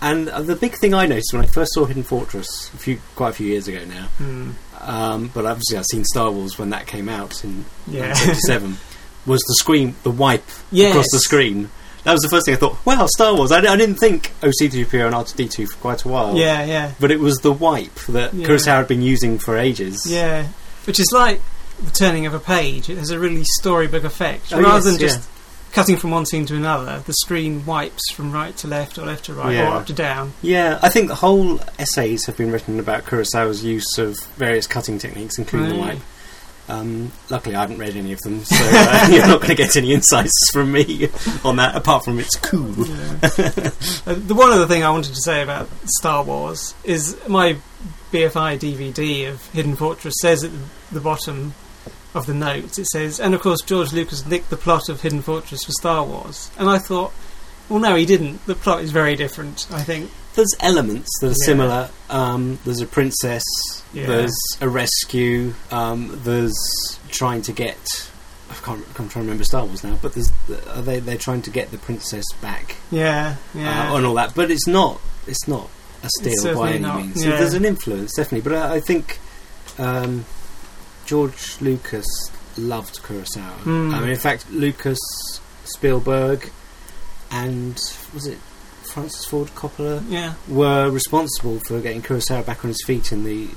And 0.01 0.29
uh, 0.29 0.41
the 0.41 0.55
big 0.55 0.75
thing 0.75 0.93
I 0.93 1.05
noticed 1.05 1.33
when 1.33 1.43
I 1.43 1.47
first 1.47 1.73
saw 1.73 1.85
Hidden 1.85 2.03
Fortress, 2.03 2.71
a 2.73 2.77
few, 2.77 2.99
quite 3.15 3.29
a 3.29 3.33
few 3.33 3.47
years 3.47 3.67
ago 3.67 3.83
now, 3.85 4.05
Hmm. 4.17 4.51
um, 4.79 5.31
but 5.33 5.45
obviously 5.45 5.77
I've 5.77 5.85
seen 5.85 6.05
Star 6.05 6.31
Wars 6.31 6.57
when 6.57 6.69
that 6.71 6.87
came 6.87 7.09
out 7.09 7.43
in 7.43 7.65
Yeah. 7.87 8.07
1977, 8.13 8.77
was 9.25 9.41
the 9.47 9.55
screen, 9.55 9.95
the 10.03 10.11
wipe 10.11 10.45
Yes. 10.71 10.91
across 10.91 11.11
the 11.11 11.19
screen. 11.19 11.69
That 12.09 12.13
was 12.13 12.21
the 12.23 12.29
first 12.29 12.45
thing 12.47 12.55
I 12.55 12.57
thought, 12.57 12.83
wow, 12.87 13.05
Star 13.05 13.35
Wars. 13.35 13.51
I, 13.51 13.59
I 13.59 13.75
didn't 13.77 13.97
think 13.97 14.31
OC3PO 14.41 15.05
and 15.05 15.13
R2D2 15.13 15.67
for 15.69 15.77
quite 15.77 16.03
a 16.05 16.07
while. 16.07 16.35
Yeah, 16.35 16.63
yeah, 16.65 16.91
But 16.99 17.11
it 17.11 17.19
was 17.19 17.37
the 17.37 17.51
wipe 17.53 17.93
that 18.09 18.33
Yeah. 18.33 18.47
Kurosawa 18.47 18.77
had 18.77 18.87
been 18.87 19.03
using 19.03 19.37
for 19.37 19.55
ages. 19.57 20.07
yeah. 20.09 20.47
Which 20.85 20.99
is 20.99 21.11
like 21.13 21.39
the 21.83 21.91
turning 21.91 22.25
of 22.25 22.33
a 22.33 22.39
page. 22.39 22.89
It 22.89 22.97
has 22.97 23.11
a 23.11 23.19
really 23.19 23.43
storybook 23.59 24.03
effect. 24.03 24.51
Oh, 24.51 24.59
Rather 24.59 24.75
yes, 24.77 24.83
than 24.85 24.93
yeah. 24.95 24.99
just 24.99 25.29
cutting 25.71 25.97
from 25.97 26.09
one 26.09 26.25
scene 26.25 26.47
to 26.47 26.55
another, 26.55 27.03
the 27.05 27.13
screen 27.13 27.63
wipes 27.63 28.11
from 28.11 28.31
right 28.31 28.57
to 28.57 28.67
left 28.67 28.97
or 28.97 29.05
left 29.05 29.25
to 29.25 29.33
right 29.35 29.53
Yeah. 29.53 29.71
or 29.71 29.75
up 29.77 29.85
to 29.85 29.93
down. 29.93 30.33
Yeah, 30.41 30.79
I 30.81 30.89
think 30.89 31.09
the 31.09 31.15
whole 31.15 31.59
essays 31.77 32.25
have 32.25 32.35
been 32.37 32.51
written 32.51 32.79
about 32.79 33.05
Kurosawa's 33.05 33.63
use 33.63 33.99
of 33.99 34.17
various 34.35 34.65
cutting 34.65 34.97
techniques, 34.97 35.37
including 35.37 35.69
the 35.69 35.75
wipe. 35.79 35.99
Um, 36.69 37.11
luckily, 37.29 37.55
I 37.55 37.61
haven't 37.61 37.79
read 37.79 37.95
any 37.95 38.13
of 38.13 38.19
them, 38.21 38.43
so 38.45 38.55
uh, 38.59 39.07
you're 39.11 39.27
not 39.27 39.41
going 39.41 39.49
to 39.49 39.55
get 39.55 39.75
any 39.75 39.91
insights 39.91 40.33
from 40.53 40.71
me 40.71 41.09
on 41.43 41.55
that, 41.55 41.75
apart 41.75 42.05
from 42.05 42.19
it's 42.19 42.35
cool. 42.35 42.69
Uh, 42.69 44.13
the 44.13 44.35
one 44.35 44.51
other 44.51 44.67
thing 44.67 44.83
I 44.83 44.91
wanted 44.91 45.15
to 45.15 45.21
say 45.21 45.41
about 45.41 45.67
Star 45.85 46.23
Wars 46.23 46.75
is 46.83 47.17
my 47.27 47.57
BFI 48.11 48.59
DVD 48.59 49.29
of 49.29 49.45
Hidden 49.47 49.75
Fortress 49.75 50.13
says 50.21 50.43
at 50.43 50.51
the 50.91 51.01
bottom 51.01 51.53
of 52.13 52.25
the 52.25 52.33
notes, 52.33 52.77
it 52.79 52.85
says, 52.87 53.19
and 53.19 53.33
of 53.33 53.41
course 53.41 53.61
George 53.61 53.93
Lucas 53.93 54.25
nicked 54.25 54.49
the 54.49 54.57
plot 54.57 54.89
of 54.89 55.01
Hidden 55.01 55.21
Fortress 55.21 55.63
for 55.63 55.71
Star 55.71 56.03
Wars. 56.03 56.51
And 56.57 56.69
I 56.69 56.77
thought, 56.77 57.13
well, 57.69 57.79
no, 57.79 57.95
he 57.95 58.05
didn't. 58.05 58.45
The 58.45 58.55
plot 58.55 58.81
is 58.83 58.91
very 58.91 59.15
different, 59.15 59.67
I 59.71 59.81
think. 59.81 60.11
There's 60.35 60.53
elements 60.59 61.09
that 61.21 61.27
are 61.27 61.29
Yeah. 61.31 61.45
similar. 61.45 61.89
Um, 62.09 62.59
there's 62.65 62.81
a 62.81 62.85
princess. 62.85 63.43
Yeah. 63.93 64.05
There's 64.07 64.35
a 64.61 64.69
rescue. 64.69 65.53
Um, 65.71 66.19
there's 66.23 66.55
trying 67.09 67.41
to 67.43 67.51
get. 67.51 67.77
I 68.51 68.55
can't, 68.55 68.83
I'm 68.87 68.93
trying 68.93 69.09
to 69.09 69.19
remember 69.19 69.43
Star 69.43 69.65
Wars 69.65 69.83
now, 69.83 69.97
but 70.01 70.13
there's 70.13 70.31
are 70.73 70.81
they 70.81 70.99
they're 70.99 71.17
trying 71.17 71.43
to 71.43 71.51
get 71.51 71.69
the 71.71 71.77
princess 71.77 72.25
back 72.41 72.77
Yeah, 72.91 73.35
yeah. 73.53 73.91
uh, 73.91 73.97
and 73.97 74.05
all 74.05 74.15
that. 74.15 74.33
But 74.33 74.49
it's 74.49 74.65
not 74.67 74.99
it's 75.27 75.47
not 75.47 75.69
a 76.03 76.09
steal 76.19 76.55
by 76.55 76.71
any 76.71 76.79
not, 76.79 76.97
means. 77.01 77.21
So 77.21 77.29
yeah. 77.29 77.37
there's 77.37 77.53
an 77.53 77.65
influence 77.65 78.15
definitely, 78.15 78.49
but 78.49 78.57
I, 78.57 78.75
I 78.75 78.79
think 78.79 79.19
um, 79.77 80.25
George 81.05 81.57
Lucas 81.61 82.07
loved 82.57 83.01
Kurosawa. 83.03 83.51
Hmm. 83.61 83.93
I 83.93 83.99
mean, 84.01 84.09
in 84.09 84.17
fact, 84.17 84.49
Lucas, 84.51 84.99
Spielberg, 85.65 86.49
and 87.31 87.79
was 88.13 88.25
it 88.27 88.37
Francis 88.93 89.25
Ford 89.25 89.49
Coppola 89.49 90.03
yeah. 90.09 90.33
were 90.47 90.89
responsible 90.89 91.59
for 91.67 91.79
getting 91.79 92.01
Kurosawa 92.01 92.45
back 92.45 92.63
on 92.65 92.69
his 92.69 92.83
feet 92.85 93.11
in 93.11 93.23
the 93.23 93.49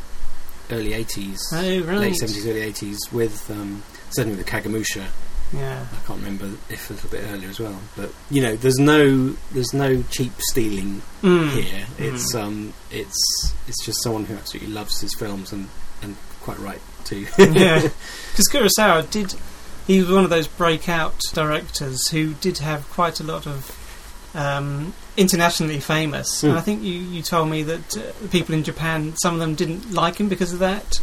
early 0.71 0.91
80s, 0.91 1.39
Oh, 1.53 1.93
late 1.97 2.15
70s, 2.15 2.47
early 2.47 2.73
80s, 2.73 3.13
with 3.13 3.51
um, 3.51 3.83
certainly 4.11 4.37
with 4.39 4.47
Kagemusha. 4.47 5.05
Yeah. 5.55 5.85
I 5.93 6.07
can't 6.07 6.19
remember 6.21 6.47
if 6.71 6.89
a 6.89 6.95
little 6.95 7.11
bit 7.11 7.25
earlier 7.31 7.49
as 7.51 7.61
well, 7.61 7.79
but 7.95 8.11
you 8.31 8.41
know, 8.41 8.57
there's 8.57 8.79
no 8.79 9.35
there's 9.53 9.75
no 9.75 10.03
cheap 10.05 10.33
stealing 10.39 11.03
Mm. 11.23 11.51
here. 11.51 11.87
Mm. 11.99 12.15
It's 12.15 12.35
um, 12.35 12.73
it's 12.91 13.55
it's 13.69 13.85
just 13.85 14.03
someone 14.03 14.25
who 14.25 14.35
absolutely 14.35 14.73
loves 14.73 15.01
his 15.03 15.15
films 15.15 15.53
and, 15.53 15.69
and 16.03 16.17
quite 16.41 16.59
right 16.59 16.81
too. 17.05 17.27
yeah, 17.39 17.81
because 18.31 18.49
Kurosawa 18.51 19.11
did. 19.11 19.35
He 19.87 19.99
was 20.01 20.11
one 20.11 20.25
of 20.25 20.31
those 20.31 20.47
breakout 20.47 21.19
directors 21.33 22.09
who 22.09 22.35
did 22.35 22.59
have 22.59 22.89
quite 22.91 23.21
a 23.21 23.25
lot 23.25 23.47
of 23.47 23.79
um, 24.35 24.95
internationally 25.17 25.81
famous. 25.81 26.43
Mm. 26.43 26.51
And 26.51 26.59
I 26.59 26.61
think 26.61 26.83
you, 26.83 26.93
you 26.95 27.23
told 27.23 27.49
me 27.49 27.63
that 27.65 27.97
uh, 27.97 28.29
people 28.31 28.55
in 28.55 28.63
Japan, 28.65 29.15
some 29.23 29.35
of 29.35 29.41
them 29.41 29.55
didn't 29.55 29.93
like 29.93 30.17
him 30.17 30.29
because 30.29 30.53
of 30.53 30.61
that. 30.61 31.01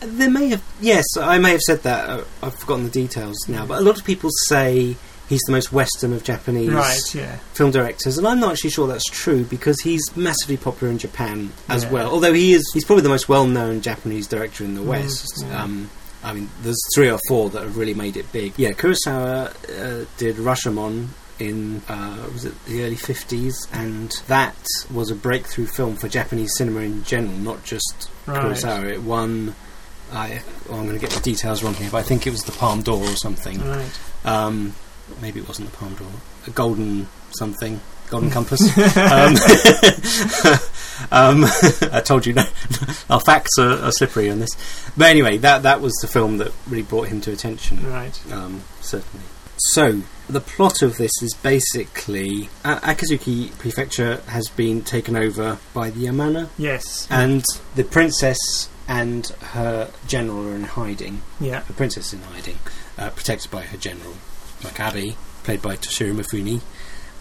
There 0.00 0.30
may 0.30 0.48
have, 0.48 0.62
yes, 0.80 1.04
I 1.20 1.38
may 1.38 1.50
have 1.52 1.60
said 1.60 1.82
that. 1.82 2.08
Uh, 2.10 2.24
I've 2.42 2.54
forgotten 2.54 2.84
the 2.84 2.90
details 2.90 3.36
now, 3.48 3.66
but 3.66 3.78
a 3.78 3.82
lot 3.82 3.98
of 3.98 4.04
people 4.04 4.30
say 4.48 4.96
he's 5.28 5.40
the 5.46 5.52
most 5.52 5.72
Western 5.72 6.12
of 6.12 6.24
Japanese 6.24 6.70
Right? 6.70 7.14
Yeah. 7.14 7.36
film 7.54 7.70
directors, 7.70 8.18
and 8.18 8.26
I'm 8.26 8.40
not 8.40 8.52
actually 8.52 8.70
sure 8.70 8.88
that's 8.88 9.04
true 9.04 9.44
because 9.44 9.80
he's 9.80 10.02
massively 10.16 10.56
popular 10.56 10.90
in 10.92 10.98
Japan 10.98 11.52
as 11.68 11.84
Yeah. 11.84 11.90
well. 11.92 12.10
Although 12.10 12.32
he 12.32 12.52
is, 12.54 12.68
he's 12.74 12.84
probably 12.84 13.02
the 13.04 13.08
most 13.10 13.28
well-known 13.28 13.80
Japanese 13.80 14.26
director 14.26 14.64
in 14.64 14.74
the 14.74 14.80
Mm, 14.80 14.86
West. 14.86 15.44
yeah. 15.46 15.62
Um, 15.62 15.88
I 16.24 16.32
mean, 16.32 16.48
there's 16.62 16.80
three 16.94 17.10
or 17.10 17.18
four 17.28 17.50
that 17.50 17.62
have 17.62 17.76
really 17.76 17.94
made 17.94 18.16
it 18.16 18.30
big. 18.32 18.52
Yeah, 18.56 18.70
Kurosawa 18.70 19.48
uh, 19.48 20.06
did 20.18 20.36
Rashomon 20.36 21.08
in 21.38 21.82
uh, 21.88 22.28
was 22.32 22.44
it 22.44 22.64
the 22.66 22.84
early 22.84 22.96
50s, 22.96 23.54
and 23.72 24.12
that 24.28 24.56
was 24.92 25.10
a 25.10 25.14
breakthrough 25.14 25.66
film 25.66 25.96
for 25.96 26.08
Japanese 26.08 26.56
cinema 26.56 26.80
in 26.80 27.02
general, 27.04 27.36
not 27.36 27.64
just 27.64 28.08
Right. 28.26 28.40
Kurosawa. 28.40 28.92
It 28.92 29.02
won. 29.02 29.54
I, 30.12 30.42
oh, 30.68 30.74
I'm 30.74 30.86
going 30.86 30.98
to 30.98 30.98
get 30.98 31.10
the 31.10 31.20
details 31.20 31.62
wrong 31.62 31.74
here, 31.74 31.88
but 31.90 31.98
I 31.98 32.02
think 32.02 32.26
it 32.26 32.30
was 32.30 32.44
the 32.44 32.52
Palme 32.52 32.82
d'Or 32.82 33.02
or 33.02 33.16
something. 33.16 33.58
Right. 33.66 34.00
Um, 34.24 34.74
maybe 35.22 35.40
it 35.40 35.48
wasn't 35.48 35.70
the 35.70 35.76
Palme 35.76 35.94
d'Or. 35.94 36.06
A 36.46 36.50
golden 36.50 37.08
something. 37.30 37.80
Golden 38.12 38.30
Compass. 38.30 38.60
um, 38.98 39.36
um, 41.10 41.44
I 41.92 42.02
told 42.04 42.26
you, 42.26 42.34
no, 42.34 42.44
our 43.08 43.20
facts 43.20 43.58
are, 43.58 43.78
are 43.78 43.90
slippery 43.90 44.28
on 44.28 44.38
this. 44.38 44.50
But 44.98 45.08
anyway, 45.08 45.38
that 45.38 45.62
that 45.62 45.80
was 45.80 45.94
the 46.02 46.08
film 46.08 46.36
that 46.36 46.52
really 46.68 46.82
brought 46.82 47.08
him 47.08 47.22
to 47.22 47.32
attention. 47.32 47.90
Right. 47.90 48.20
Um, 48.30 48.64
certainly. 48.82 49.24
So, 49.56 50.02
the 50.28 50.42
plot 50.42 50.82
of 50.82 50.98
this 50.98 51.10
is 51.22 51.32
basically 51.42 52.50
A- 52.66 52.76
Akizuki 52.76 53.56
Prefecture 53.58 54.20
has 54.26 54.48
been 54.48 54.82
taken 54.82 55.16
over 55.16 55.56
by 55.72 55.88
the 55.88 56.04
Yamana, 56.04 56.50
Yes. 56.58 57.08
and 57.10 57.42
the 57.76 57.84
princess 57.84 58.68
and 58.86 59.26
her 59.54 59.90
general 60.06 60.48
are 60.48 60.54
in 60.54 60.64
hiding 60.64 61.22
yeah. 61.40 61.60
the 61.60 61.72
princess 61.72 62.12
in 62.12 62.20
hiding, 62.24 62.58
uh, 62.98 63.08
protected 63.08 63.50
by 63.50 63.62
her 63.62 63.78
general, 63.78 64.14
Makabe, 64.60 65.14
played 65.44 65.62
by 65.62 65.76
Toshiro 65.76 66.14
Mifune, 66.14 66.60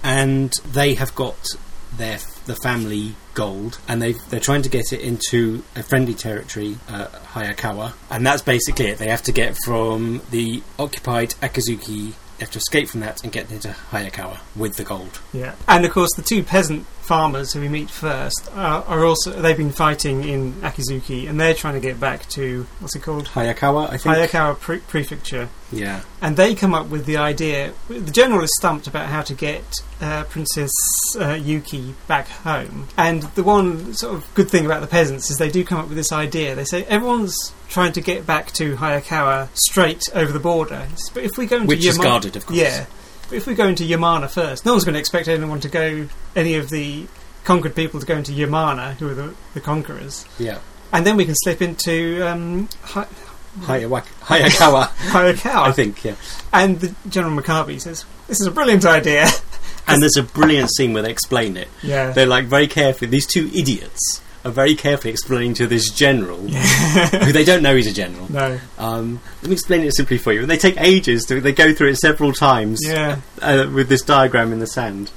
and 0.04 0.52
they 0.66 0.96
have 0.96 1.14
got 1.16 1.56
their 1.98 2.20
the 2.46 2.56
family 2.56 3.16
gold, 3.34 3.80
and 3.88 4.02
they 4.02 4.14
they're 4.14 4.40
trying 4.40 4.62
to 4.64 4.70
get 4.70 4.92
it 4.92 5.02
into 5.02 5.64
a 5.76 5.84
friendly 5.84 6.14
territory, 6.14 6.78
uh, 6.88 7.08
Hayakawa, 7.34 7.94
and 8.10 8.26
that's 8.26 8.42
basically 8.42 8.88
it. 8.88 8.98
They 8.98 9.10
have 9.10 9.24
to 9.24 9.32
get 9.32 9.58
from 9.66 10.22
the 10.32 10.64
occupied 10.80 11.32
Akizuki. 11.42 12.14
They 12.38 12.46
have 12.46 12.52
to 12.52 12.58
escape 12.58 12.90
from 12.90 13.02
that 13.02 13.24
and 13.24 13.32
get 13.32 13.52
into 13.52 13.70
Hayakawa 13.92 14.40
with 14.56 14.76
the 14.76 14.84
gold. 14.84 15.22
Yeah. 15.32 15.54
And 15.68 15.86
of 15.86 15.92
course, 15.92 16.10
the 16.16 16.24
two 16.24 16.44
peasant 16.44 16.88
farmers 17.12 17.52
who 17.52 17.60
we 17.60 17.68
meet 17.68 17.90
first 17.90 18.50
are, 18.56 18.86
are 18.86 19.04
also 19.04 19.32
they've 19.42 19.58
been 19.58 19.70
fighting 19.70 20.24
in 20.24 20.54
Akizuki, 20.62 21.28
and 21.28 21.38
they're 21.38 21.54
trying 21.54 21.74
to 21.74 21.82
get 21.82 22.00
back 22.00 22.26
to 22.30 22.66
what's 22.80 22.96
it 22.96 23.02
called? 23.02 23.26
Hayakawa, 23.26 23.90
I 23.92 23.98
think. 23.98 24.16
Hayakawa 24.16 24.58
pre- 24.58 24.80
Prefecture. 24.80 25.50
yeah, 25.74 26.04
And 26.22 26.38
they 26.38 26.56
come 26.56 26.74
up 26.74 26.88
with 26.88 27.06
the 27.06 27.18
idea. 27.18 27.74
The 27.90 28.12
general 28.12 28.42
is 28.46 28.52
stumped 28.58 28.88
about 28.88 29.08
how 29.10 29.24
to 29.24 29.34
get 29.34 29.62
uh, 30.00 30.24
Princess 30.24 30.72
uh, 31.20 31.34
Yuki 31.34 31.96
back 32.08 32.30
home. 32.30 32.88
And 32.96 33.24
the 33.36 33.44
one 33.44 33.94
sort 33.94 34.16
of 34.16 34.34
good 34.34 34.50
thing 34.50 34.66
about 34.66 34.80
the 34.80 34.88
peasants 34.88 35.30
is 35.30 35.38
they 35.38 35.52
do 35.52 35.66
come 35.66 35.80
up 35.80 35.90
with 35.90 35.98
this 35.98 36.14
idea. 36.14 36.56
They 36.56 36.64
say 36.64 36.86
everyone's 36.86 37.36
trying 37.68 37.92
to 37.92 38.02
get 38.02 38.26
back 38.26 38.54
to 38.54 38.78
Hayakawa 38.78 39.50
straight 39.54 40.04
over 40.14 40.32
the 40.32 40.40
border. 40.40 40.88
But 41.14 41.24
if 41.24 41.32
we 41.38 41.46
go 41.46 41.58
into 41.58 41.68
which 41.68 41.86
is 41.86 41.98
guarded, 41.98 42.38
of 42.38 42.46
course. 42.46 42.58
yeah, 42.58 42.86
but 43.32 43.38
if 43.38 43.48
we 43.48 43.56
go 43.56 43.68
into 43.68 43.84
Yamana 43.84 44.30
first, 44.30 44.66
no 44.66 44.74
one's 44.74 44.84
going 44.86 44.94
to 44.94 45.00
expect 45.00 45.28
anyone 45.28 45.60
to 45.62 45.70
go, 45.70 46.08
any 46.36 46.56
of 46.56 46.70
the 46.70 47.08
conquered 47.44 47.76
people 47.76 48.00
to 48.00 48.06
go 48.06 48.16
into 48.18 48.32
Yamana, 48.34 48.94
who 48.96 49.10
are 49.10 49.14
the, 49.16 49.34
the 49.56 49.60
conquerors. 49.62 50.26
yeah. 50.38 50.60
And 50.94 51.06
then 51.06 51.16
we 51.16 51.24
can 51.26 51.36
slip 51.36 51.62
into 51.62 52.22
um, 52.28 52.68
Hi- 52.84 53.08
Hayawak- 53.62 54.12
Hayakawa, 54.24 54.88
Hayakawa. 54.90 55.56
I 55.68 55.72
think. 55.72 56.04
Yeah. 56.04 56.16
And 56.52 56.80
the 56.82 56.94
General 57.10 57.42
Makabe 57.42 57.80
says, 57.80 58.04
"This 58.28 58.42
is 58.42 58.48
a 58.48 58.52
brilliant 58.52 58.86
idea." 58.86 59.26
And 59.88 60.02
there's 60.02 60.18
a 60.18 60.24
brilliant 60.24 60.70
scene 60.76 60.92
where 60.94 61.02
they 61.02 61.10
explain 61.12 61.56
it. 61.58 61.68
yeah, 61.82 62.12
They're 62.12 62.26
like 62.28 62.46
very 62.46 62.68
carefully. 62.68 63.10
These 63.10 63.26
two 63.26 63.50
idiots 63.56 64.22
are 64.44 64.52
very 64.52 64.76
carefully 64.76 65.12
explaining 65.12 65.54
to 65.56 65.68
this 65.68 65.90
general, 65.90 66.38
who 66.48 67.32
they 67.32 67.44
don't 67.44 67.62
know 67.64 67.76
he's 67.76 67.88
a 67.88 67.94
general. 67.94 68.32
no, 68.32 68.60
Um, 68.78 69.20
let 69.42 69.50
me 69.50 69.54
explain 69.54 69.82
it 69.84 69.96
simply 69.96 70.18
for 70.18 70.34
you. 70.34 70.46
They 70.46 70.58
take 70.58 70.80
ages. 70.82 71.26
To, 71.26 71.40
they 71.42 71.54
go 71.54 71.74
through 71.74 71.90
it 71.90 71.98
several 71.98 72.34
times 72.34 72.80
yeah, 72.84 73.22
uh, 73.42 73.70
with 73.74 73.90
this 73.90 74.02
diagram 74.02 74.52
in 74.52 74.60
the 74.60 74.68
sand. 74.68 75.12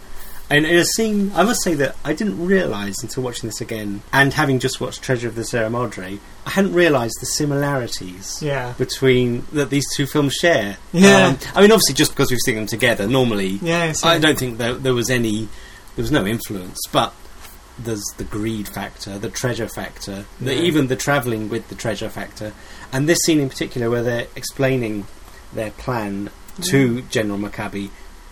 And 0.50 0.66
in 0.66 0.76
a 0.76 0.84
scene, 0.84 1.32
I 1.34 1.42
must 1.42 1.62
say 1.62 1.72
that 1.76 1.96
I 2.04 2.12
didn't 2.12 2.44
realise 2.44 3.02
until 3.02 3.22
watching 3.22 3.48
this 3.48 3.62
again, 3.62 4.02
and 4.12 4.32
having 4.34 4.58
just 4.58 4.78
watched 4.78 5.02
Treasure 5.02 5.26
of 5.26 5.36
the 5.36 5.44
Sierra 5.44 5.70
Madre, 5.70 6.18
I 6.46 6.50
hadn't 6.50 6.74
realised 6.74 7.14
the 7.20 7.26
similarities 7.26 8.42
yeah, 8.42 8.74
between 8.76 9.46
that 9.52 9.70
these 9.70 9.86
two 9.96 10.06
films 10.06 10.34
share. 10.34 10.76
Yeah. 10.92 11.28
Um, 11.28 11.38
I 11.54 11.62
mean, 11.62 11.72
obviously, 11.72 11.94
just 11.94 12.12
because 12.12 12.30
we've 12.30 12.40
seen 12.44 12.56
them 12.56 12.66
together, 12.66 13.06
normally 13.06 13.58
yes. 13.62 14.04
I 14.04 14.18
don't 14.18 14.38
think 14.38 14.58
there, 14.58 14.74
there 14.74 14.92
was 14.92 15.08
any, 15.08 15.48
there 15.96 16.02
was 16.02 16.12
no 16.12 16.26
influence, 16.26 16.78
but 16.92 17.14
there's 17.78 18.04
the 18.16 18.24
greed 18.24 18.68
factor, 18.68 19.18
the 19.18 19.28
treasure 19.30 19.68
factor, 19.68 20.24
the, 20.40 20.54
even 20.62 20.86
the 20.86 20.96
travelling 20.96 21.48
with 21.48 21.68
the 21.68 21.74
treasure 21.74 22.08
factor, 22.08 22.52
and 22.92 23.08
this 23.08 23.18
scene 23.24 23.40
in 23.40 23.48
particular 23.48 23.90
where 23.90 24.02
they're 24.02 24.26
explaining 24.36 25.06
their 25.52 25.70
plan 25.72 26.30
to 26.70 27.02
General 27.02 27.38
Makabe. 27.38 27.90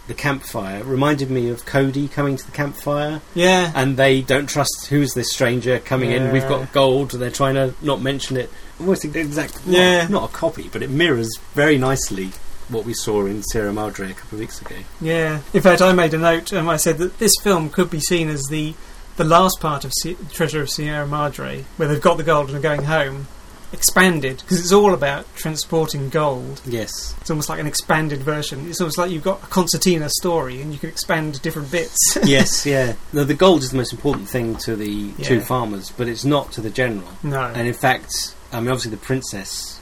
The 0.08 0.14
campfire 0.14 0.82
reminded 0.82 1.30
me 1.30 1.48
of 1.48 1.64
Cody 1.64 2.08
coming 2.08 2.36
to 2.36 2.44
the 2.44 2.50
campfire, 2.52 3.20
Yeah, 3.34 3.70
and 3.74 3.96
they 3.96 4.20
don't 4.20 4.48
trust 4.48 4.86
who's 4.90 5.14
this 5.14 5.32
stranger 5.32 5.78
coming 5.78 6.10
in. 6.10 6.32
We've 6.32 6.46
got 6.48 6.72
gold. 6.72 7.12
They're 7.12 7.30
trying 7.30 7.54
to 7.54 7.74
not 7.80 8.02
mention 8.02 8.36
it. 8.36 8.50
Almost 8.80 9.02
the 9.12 9.20
exact, 9.20 9.64
not- 9.66 9.76
Yeah. 9.78 10.06
not 10.08 10.28
a 10.28 10.32
copy, 10.32 10.68
but 10.72 10.82
it 10.82 10.90
mirrors 10.90 11.30
very 11.54 11.78
nicely 11.78 12.32
what 12.68 12.84
we 12.84 12.94
saw 12.94 13.26
in 13.26 13.42
Sierra 13.44 13.72
Madre 13.72 14.10
a 14.10 14.14
couple 14.14 14.36
of 14.36 14.40
weeks 14.40 14.60
ago. 14.60 14.74
yeah. 15.00 15.40
In 15.52 15.62
fact, 15.62 15.80
I 15.82 15.92
made 15.92 16.14
a 16.14 16.18
note. 16.18 16.52
Um, 16.52 16.68
I 16.68 16.78
said 16.78 16.98
that 16.98 17.18
this 17.18 17.34
film 17.42 17.70
could 17.70 17.90
be 17.90 18.00
seen 18.00 18.28
as 18.28 18.42
the 18.44 18.74
the 19.16 19.24
last 19.24 19.60
part 19.60 19.84
of 19.84 19.92
Se- 20.02 20.16
Treasure 20.30 20.62
of 20.62 20.70
Sierra 20.70 21.06
Madre, 21.06 21.64
where 21.76 21.88
they've 21.88 22.00
got 22.00 22.16
the 22.16 22.22
gold 22.22 22.48
and 22.48 22.56
are 22.56 22.60
going 22.60 22.84
home, 22.84 23.26
expanded 23.72 24.36
because 24.38 24.60
it's 24.60 24.72
all 24.72 24.92
about 24.92 25.24
transporting 25.34 26.10
gold. 26.10 26.60
Yes. 26.66 27.14
It's 27.20 27.30
almost 27.30 27.48
like 27.48 27.58
an 27.58 27.66
expanded 27.66 28.20
version. 28.20 28.68
It's 28.68 28.80
almost 28.80 28.98
like 28.98 29.10
you've 29.10 29.22
got 29.24 29.42
a 29.42 29.46
concertina 29.46 30.10
story 30.10 30.60
and 30.60 30.72
you 30.72 30.78
can 30.78 30.90
expand 30.90 31.40
different 31.42 31.70
bits. 31.72 32.18
yes, 32.24 32.66
yeah. 32.66 32.94
No, 33.12 33.24
the 33.24 33.34
gold 33.34 33.62
is 33.62 33.70
the 33.70 33.78
most 33.78 33.92
important 33.92 34.28
thing 34.28 34.56
to 34.56 34.76
the 34.76 35.12
two 35.22 35.40
farmers, 35.40 35.90
but 35.90 36.06
it's 36.06 36.24
not 36.24 36.52
to 36.52 36.60
the 36.60 36.70
general. 36.70 37.08
no. 37.22 37.40
And 37.40 37.66
in 37.66 37.74
fact, 37.74 38.34
I 38.52 38.60
mean, 38.60 38.68
obviously, 38.68 38.90
the 38.90 38.98
princess, 38.98 39.80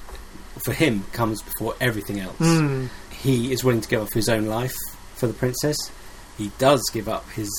for 0.65 0.73
him, 0.73 1.05
comes 1.13 1.43
before 1.43 1.75
everything 1.81 2.21
else. 2.21 2.39
Mm. 2.39 2.89
He 3.11 3.53
is 3.53 3.65
willing 3.65 3.81
to 3.81 3.89
give 3.89 4.03
up 4.03 4.13
his 4.13 4.29
own 4.29 4.47
life 4.47 4.77
for 5.17 5.27
the 5.27 5.35
princess. 5.35 5.77
He 6.39 6.53
does 6.59 6.89
give 6.93 7.09
up 7.09 7.29
his 7.31 7.51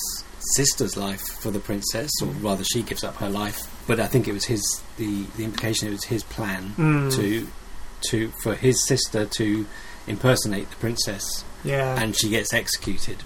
sister's 0.54 0.96
life 0.96 1.22
for 1.40 1.50
the 1.50 1.58
princess, 1.60 2.10
or 2.20 2.28
Mm. 2.28 2.42
rather, 2.44 2.64
she 2.64 2.82
gives 2.82 3.04
up 3.04 3.16
her 3.16 3.28
life. 3.28 3.66
But 3.86 4.00
I 4.00 4.06
think 4.06 4.28
it 4.28 4.32
was 4.32 4.44
his 4.44 4.62
the 4.96 5.24
the 5.36 5.44
implication. 5.44 5.88
It 5.88 5.92
was 5.92 6.04
his 6.04 6.22
plan 6.22 6.74
Mm. 6.78 7.14
to 7.16 7.48
to 8.10 8.32
for 8.42 8.54
his 8.54 8.84
sister 8.86 9.24
to 9.26 9.66
impersonate 10.08 10.68
the 10.70 10.76
princess 10.76 11.44
Yeah. 11.64 11.94
and 12.00 12.16
she 12.16 12.28
gets 12.28 12.52
executed. 12.52 13.18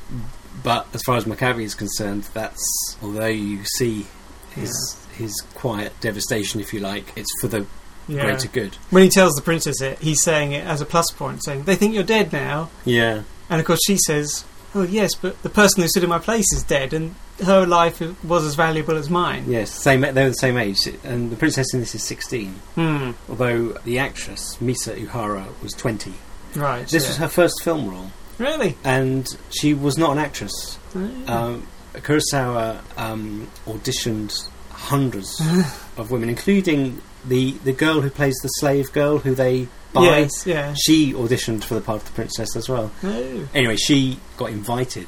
But 0.63 0.87
as 0.93 1.03
far 1.03 1.17
as 1.17 1.25
Makabe 1.25 1.63
is 1.63 1.75
concerned, 1.75 2.29
that's 2.35 2.63
although 3.03 3.27
you 3.27 3.61
see 3.79 4.07
his 4.55 4.97
his 5.17 5.41
quiet 5.55 5.99
devastation, 6.03 6.61
if 6.61 6.75
you 6.75 6.81
like, 6.81 7.13
it's 7.17 7.31
for 7.41 7.49
the 7.49 7.65
yeah. 8.07 8.23
greater 8.25 8.49
good. 8.49 8.77
When 8.91 9.03
he 9.03 9.09
tells 9.09 9.33
the 9.35 9.41
princess 9.43 9.81
it, 9.81 9.99
he's 10.01 10.23
saying 10.23 10.53
it 10.53 10.67
as 10.67 10.83
a 10.83 10.85
plus 10.87 11.11
point, 11.11 11.43
saying, 11.43 11.65
They 11.65 11.75
think 11.75 11.95
you're 11.95 12.03
dead 12.05 12.33
now. 12.35 12.69
Yeah, 12.85 13.23
And 13.49 13.59
of 13.61 13.67
course, 13.67 13.81
she 13.87 13.97
says, 13.97 14.45
Oh, 14.77 14.83
yes, 14.83 15.15
but 15.15 15.43
the 15.43 15.49
person 15.49 15.83
who 15.83 15.89
stood 15.89 16.05
in 16.05 16.11
my 16.11 16.19
place 16.19 16.53
is 16.53 16.63
dead, 16.63 16.93
and 16.93 17.15
her 17.45 17.67
life 17.67 18.01
was 18.23 18.45
as 18.45 18.55
valuable 18.55 18.97
as 18.97 19.09
mine. 19.09 19.45
yes, 19.49 19.71
same. 19.71 20.03
They 20.03 20.13
were 20.13 20.29
the 20.29 20.35
same 20.35 20.59
age, 20.59 20.87
and 21.03 21.31
the 21.31 21.37
princess 21.37 21.73
in 21.73 21.81
this 21.81 21.95
is 21.95 22.03
sixteen. 22.03 22.53
Hmm. 22.75 23.13
Although 23.29 23.69
the 23.85 23.99
actress 23.99 24.57
Misa 24.61 24.95
Uehara 24.97 25.47
was 25.63 25.73
twenty. 25.73 26.13
Right. 26.55 26.87
This 26.87 27.05
yeah. 27.05 27.09
was 27.11 27.17
her 27.19 27.29
first 27.29 27.63
film 27.63 27.89
role, 27.89 28.11
Really? 28.39 28.77
and 28.85 29.27
she 29.51 29.73
was 29.75 29.97
not 29.99 30.13
an 30.13 30.19
actress. 30.19 30.79
Mm. 30.93 31.29
Um, 31.29 31.67
Kurosawa 31.95 32.81
um, 32.99 33.49
auditioned 33.67 34.49
hundreds 34.71 35.41
of 35.97 36.11
women, 36.11 36.29
including 36.29 37.01
the 37.25 37.53
the 37.65 37.73
girl 37.73 38.01
who 38.01 38.11
plays 38.11 38.37
the 38.43 38.49
slave 38.49 38.93
girl 38.93 39.19
who 39.19 39.35
they 39.35 39.69
buy. 39.93 40.03
yes, 40.03 40.47
yeah. 40.47 40.75
She 40.79 41.13
auditioned 41.13 41.65
for 41.65 41.75
the 41.75 41.81
part 41.81 42.03
of 42.03 42.07
the 42.07 42.13
princess 42.13 42.55
as 42.57 42.69
well. 42.69 42.91
Oh. 43.03 43.49
Anyway, 43.55 43.77
she 43.77 44.19
got 44.37 44.51
invited 44.51 45.07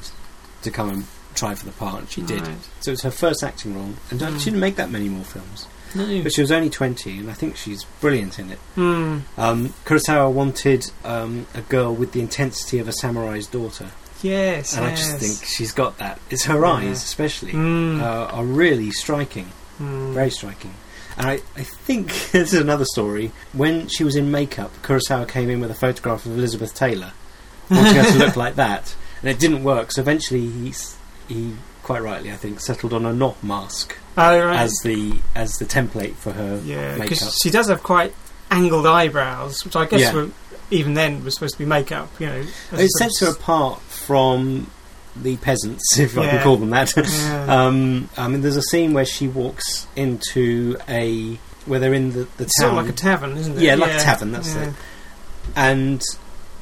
to 0.63 0.71
come 0.71 0.89
and 0.89 1.05
try 1.35 1.55
for 1.55 1.65
the 1.65 1.71
part, 1.71 1.99
and 2.01 2.09
she 2.09 2.21
did. 2.21 2.41
Right. 2.41 2.57
So 2.81 2.91
it 2.91 2.93
was 2.93 3.01
her 3.03 3.11
first 3.11 3.43
acting 3.43 3.75
role, 3.75 3.93
and 4.09 4.19
Mm. 4.19 4.39
she 4.39 4.45
didn't 4.45 4.59
make 4.59 4.75
that 4.77 4.89
many 4.91 5.07
more 5.09 5.23
films. 5.23 5.67
No. 5.95 6.21
but 6.21 6.31
she 6.33 6.41
was 6.41 6.51
only 6.51 6.69
20, 6.69 7.17
and 7.17 7.31
I 7.31 7.33
think 7.33 7.55
she's 7.57 7.83
brilliant 7.99 8.37
in 8.37 8.51
it. 8.51 8.59
Mm. 8.77 9.21
Um, 9.39 9.73
Kurosawa 9.85 10.31
wanted 10.31 10.91
um, 11.03 11.47
a 11.55 11.61
girl 11.61 11.95
with 11.95 12.11
the 12.11 12.19
intensity 12.19 12.77
of 12.77 12.87
a 12.87 12.91
samurai's 12.91 13.47
daughter, 13.47 13.89
Yes. 14.21 14.75
and 14.77 14.85
I 14.85 14.91
just 14.91 15.17
think 15.17 15.43
she's 15.49 15.71
got 15.71 15.97
that. 15.97 16.19
It's 16.29 16.43
her 16.43 16.59
Yeah. 16.61 16.71
eyes, 16.73 17.03
especially, 17.03 17.53
Mm. 17.53 18.01
uh, 18.03 18.25
are 18.35 18.43
really 18.45 18.91
striking. 18.91 19.47
Mm. 19.81 20.13
Very 20.13 20.29
striking. 20.29 20.75
And 21.19 21.27
I, 21.27 21.33
I 21.55 21.63
think 21.63 22.07
this 22.31 22.53
is 22.53 22.59
another 22.61 22.85
story. 22.85 23.31
When 23.53 23.87
she 23.89 24.03
was 24.03 24.15
in 24.15 24.31
makeup, 24.31 24.71
Kurosawa 24.81 25.27
came 25.29 25.49
in 25.49 25.59
with 25.59 25.69
a 25.69 25.75
photograph 25.75 26.25
of 26.25 26.31
Elizabeth 26.37 26.73
Taylor, 26.73 27.11
wanting 27.69 27.93
her 27.95 28.11
to 28.11 28.17
look 28.17 28.35
like 28.45 28.55
that, 28.55 28.95
and 29.21 29.29
it 29.29 29.37
didn't 29.39 29.63
work. 29.63 29.91
So 29.91 30.01
eventually, 30.01 30.47
he 30.49 30.73
he 31.27 31.53
quite 31.83 32.01
rightly, 32.01 32.31
I 32.31 32.35
think, 32.35 32.59
settled 32.59 32.93
on 32.93 33.05
a 33.05 33.13
Noh 33.13 33.35
mask 33.43 33.97
Oh, 34.17 34.39
right. 34.45 34.59
as 34.59 34.71
the 34.83 35.19
as 35.35 35.53
the 35.57 35.65
template 35.65 36.13
for 36.15 36.31
her 36.31 36.61
yeah, 36.63 36.93
makeup. 36.93 37.09
because 37.09 37.37
she 37.43 37.49
does 37.49 37.67
have 37.67 37.83
quite 37.83 38.13
angled 38.51 38.85
eyebrows, 38.87 39.63
which 39.65 39.75
I 39.75 39.85
guess 39.85 40.01
Yeah. 40.01 40.13
were, 40.13 40.29
even 40.71 40.93
then 40.93 41.23
was 41.23 41.33
supposed 41.35 41.53
to 41.55 41.59
be 41.59 41.65
makeup. 41.65 42.09
You 42.19 42.27
know, 42.27 42.43
It 42.73 42.89
sets 42.91 43.19
her 43.21 43.27
apart 43.31 43.81
from 43.81 44.69
the 45.15 45.37
peasants, 45.37 45.83
if 45.99 46.17
I 46.17 46.29
can 46.29 46.43
call 46.43 46.57
them 46.57 46.69
that. 46.71 46.93
Yeah. 46.95 47.45
um, 47.65 48.09
I 48.17 48.27
mean, 48.27 48.41
there's 48.41 48.57
a 48.57 48.61
scene 48.61 48.93
where 48.93 49.05
she 49.05 49.27
walks 49.27 49.87
into 49.95 50.77
a 50.87 51.39
where 51.65 51.79
they're 51.79 51.93
in 51.93 52.11
the, 52.11 52.27
the 52.37 52.43
It's 52.45 52.57
sort 52.59 52.71
town. 52.71 52.79
of 52.79 52.85
like 52.85 52.93
a 52.93 52.97
tavern, 52.97 53.37
isn't 53.37 53.57
it? 53.57 53.61
Yeah, 53.61 53.75
like 53.75 53.91
a 53.93 53.99
tavern, 53.99 54.31
that's 54.31 54.55
yeah. 54.55 54.69
it. 54.69 54.73
and 55.55 56.01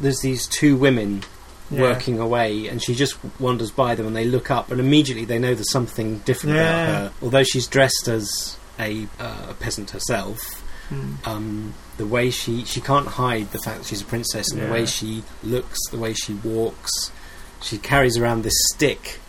there's 0.02 0.20
these 0.22 0.48
two 0.48 0.76
women 0.76 1.24
Yeah. 1.70 1.82
working 1.82 2.20
away, 2.20 2.68
and 2.68 2.82
she 2.84 2.94
just 2.96 3.18
wanders 3.40 3.72
by 3.72 3.96
them, 3.96 4.08
and 4.08 4.16
they 4.16 4.26
look 4.26 4.50
up, 4.52 4.72
and 4.72 4.80
immediately 4.80 5.26
they 5.26 5.40
know 5.40 5.54
there's 5.54 5.72
something 5.72 6.20
different 6.20 6.56
Yeah. 6.56 6.62
about 6.62 6.88
her. 6.98 7.12
Although 7.22 7.44
she's 7.44 7.68
dressed 7.68 8.08
as 8.08 8.58
a, 8.80 9.08
uh, 9.20 9.48
a 9.50 9.54
peasant 9.54 9.92
herself, 9.92 10.64
Mm. 10.90 11.28
um, 11.28 11.74
the 11.98 12.06
way 12.06 12.30
she 12.32 12.64
she 12.64 12.80
can't 12.80 13.08
hide 13.08 13.52
the 13.52 13.60
fact 13.60 13.80
that 13.80 13.86
she's 13.88 14.02
a 14.02 14.06
princess, 14.06 14.50
and 14.52 14.62
the 14.62 14.72
way 14.72 14.86
she 14.86 15.22
looks, 15.44 15.78
the 15.92 15.98
way 15.98 16.14
she 16.14 16.34
walks, 16.36 17.12
she 17.62 17.78
carries 17.78 18.18
around 18.18 18.44
this 18.44 18.54
stick, 18.74 19.20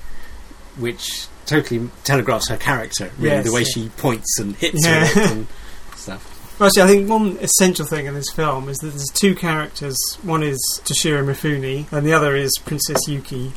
which 0.76 1.26
totally 1.46 1.88
telegraphs 2.04 2.48
her 2.48 2.56
character. 2.56 3.10
Really, 3.18 3.36
Yes, 3.36 3.46
the 3.46 3.52
way 3.52 3.62
yeah. 3.62 3.66
she 3.72 3.88
points 3.96 4.38
and 4.38 4.54
hits 4.56 4.84
Yeah. 4.84 5.00
with 5.02 5.16
it 5.16 5.30
and 5.30 5.46
stuff. 5.96 6.34
Well, 6.58 6.66
actually, 6.66 6.82
I 6.82 6.86
think 6.88 7.08
one 7.08 7.36
essential 7.40 7.86
thing 7.86 8.06
in 8.06 8.14
this 8.14 8.30
film 8.32 8.68
is 8.68 8.78
that 8.78 8.88
there's 8.88 9.08
two 9.12 9.34
characters. 9.34 9.96
One 10.22 10.42
is 10.42 10.58
Toshiro 10.84 11.24
Mifune, 11.24 11.90
and 11.92 12.06
the 12.06 12.12
other 12.12 12.34
is 12.34 12.52
Princess 12.64 13.06
Yuki. 13.06 13.52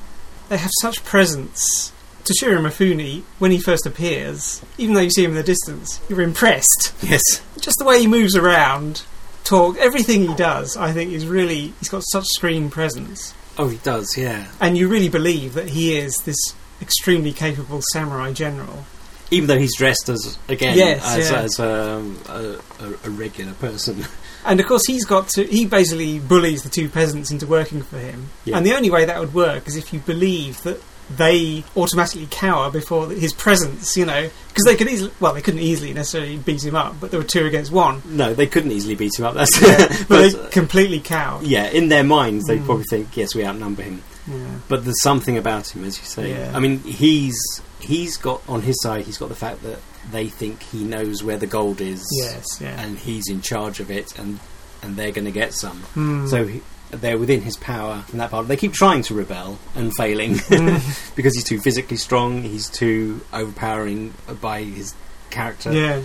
They 0.49 0.57
have 0.57 0.71
such 0.81 1.03
presence. 1.03 1.91
Toshiro 2.23 2.59
Mifune, 2.61 3.23
when 3.39 3.49
he 3.49 3.59
first 3.59 3.87
appears, 3.87 4.61
even 4.77 4.93
though 4.93 5.01
you 5.01 5.09
see 5.09 5.23
him 5.23 5.31
in 5.31 5.37
the 5.37 5.41
distance, 5.43 5.99
you're 6.07 6.21
impressed. 6.21 6.93
Yes. 7.01 7.23
Just 7.59 7.77
the 7.79 7.85
way 7.85 7.99
he 7.99 8.05
moves 8.07 8.35
around, 8.35 9.01
talk, 9.43 9.77
everything 9.77 10.27
he 10.27 10.35
does, 10.35 10.77
I 10.77 10.91
think 10.93 11.11
is 11.11 11.25
really. 11.25 11.73
He's 11.79 11.89
got 11.89 12.03
such 12.11 12.25
screen 12.27 12.69
presence. 12.69 13.33
Oh, 13.57 13.67
he 13.67 13.77
does. 13.77 14.17
Yeah. 14.17 14.47
And 14.59 14.77
you 14.77 14.87
really 14.87 15.09
believe 15.09 15.53
that 15.53 15.69
he 15.69 15.97
is 15.97 16.15
this 16.25 16.37
extremely 16.81 17.31
capable 17.33 17.81
samurai 17.91 18.31
general. 18.33 18.85
even 19.29 19.47
though 19.47 19.57
he's 19.57 19.75
dressed 19.77 20.09
as 20.09 20.37
again 20.49 20.77
Yes, 20.77 21.05
as, 21.05 21.29
yeah. 21.29 21.39
as 21.41 21.59
um, 21.59 22.19
a, 22.27 22.57
a, 23.05 23.09
regular 23.09 23.53
person. 23.53 24.05
And 24.43 24.59
of 24.59 24.65
course, 24.65 24.81
he's 24.87 25.05
got 25.05 25.29
to. 25.35 25.43
He 25.43 25.65
basically 25.65 26.17
bullies 26.17 26.63
the 26.63 26.69
two 26.69 26.89
peasants 26.89 27.29
into 27.29 27.45
working 27.45 27.83
for 27.83 27.99
him. 27.99 28.29
Yeah. 28.43 28.57
And 28.57 28.65
the 28.65 28.73
only 28.73 28.89
way 28.89 29.05
that 29.05 29.19
would 29.19 29.35
work 29.35 29.67
is 29.67 29.75
if 29.75 29.93
you 29.93 29.99
believe 29.99 30.63
that 30.63 30.81
they 31.17 31.63
automatically 31.75 32.27
cower 32.29 32.69
before 32.71 33.09
his 33.09 33.33
presence. 33.33 33.95
You 33.97 34.05
know, 34.05 34.29
because 34.49 34.63
they 34.65 34.75
could 34.75 34.87
easily. 34.89 35.11
Well, 35.19 35.33
they 35.33 35.41
couldn't 35.41 35.59
easily 35.61 35.93
necessarily 35.93 36.37
beat 36.37 36.63
him 36.63 36.75
up, 36.75 36.95
but 36.99 37.11
there 37.11 37.19
were 37.19 37.25
two 37.25 37.45
against 37.45 37.71
one. 37.71 38.01
no, 38.05 38.33
they 38.33 38.47
couldn't 38.47 38.71
easily 38.71 38.95
beat 38.95 39.17
him 39.17 39.25
up. 39.25 39.33
That's 39.35 39.59
But, 39.59 40.05
but, 40.09 40.31
they 40.31 40.49
completely 40.49 40.99
cower. 40.99 41.41
yeah, 41.43 41.67
in 41.69 41.89
their 41.89 42.03
minds 42.03 42.45
they 42.45 42.57
Mm. 42.57 42.65
probably 42.65 42.85
think 42.89 43.15
yes, 43.17 43.33
we 43.35 43.45
outnumber 43.45 43.83
him. 43.83 44.01
Yeah. 44.27 44.35
But 44.67 44.83
there's 44.85 45.01
something 45.01 45.37
about 45.37 45.67
him, 45.75 45.83
as 45.83 45.97
you 45.97 46.03
say. 46.05 46.29
Yeah. 46.31 46.51
I 46.55 46.59
mean, 46.59 46.79
he's 46.79 47.35
he's 47.79 48.17
got 48.17 48.41
on 48.47 48.61
his 48.61 48.79
side. 48.81 49.05
He's 49.05 49.17
got 49.17 49.29
the 49.29 49.35
fact 49.35 49.63
that 49.63 49.79
they 50.11 50.27
think 50.27 50.61
he 50.63 50.83
knows 50.83 51.23
where 51.23 51.37
the 51.37 51.47
gold 51.47 51.81
is, 51.81 52.05
Yes. 52.23 52.45
Yeah. 52.61 52.79
and 52.81 52.97
he's 52.99 53.27
in 53.29 53.41
charge 53.41 53.79
of 53.79 53.89
it, 53.89 54.17
and 54.19 54.39
and 54.83 54.95
they're 54.95 55.11
going 55.11 55.25
to 55.25 55.31
get 55.31 55.53
some. 55.53 55.77
Hmm. 55.93 56.27
So 56.27 56.45
he, 56.47 56.61
they're 56.91 57.17
within 57.17 57.41
his 57.41 57.57
power 57.57 58.03
in 58.11 58.17
that 58.19 58.31
part. 58.31 58.47
They 58.47 58.57
keep 58.57 58.73
trying 58.73 59.01
to 59.03 59.13
rebel 59.13 59.57
and 59.75 59.95
failing. 59.95 60.35
Mm. 60.51 61.15
because 61.15 61.33
he's 61.33 61.43
too 61.45 61.59
physically 61.59 61.97
strong, 61.97 62.43
he's 62.43 62.69
too 62.69 63.21
overpowering 63.33 64.13
by 64.41 64.63
his 64.63 64.93
character, 65.29 65.71
yeah. 65.71 66.01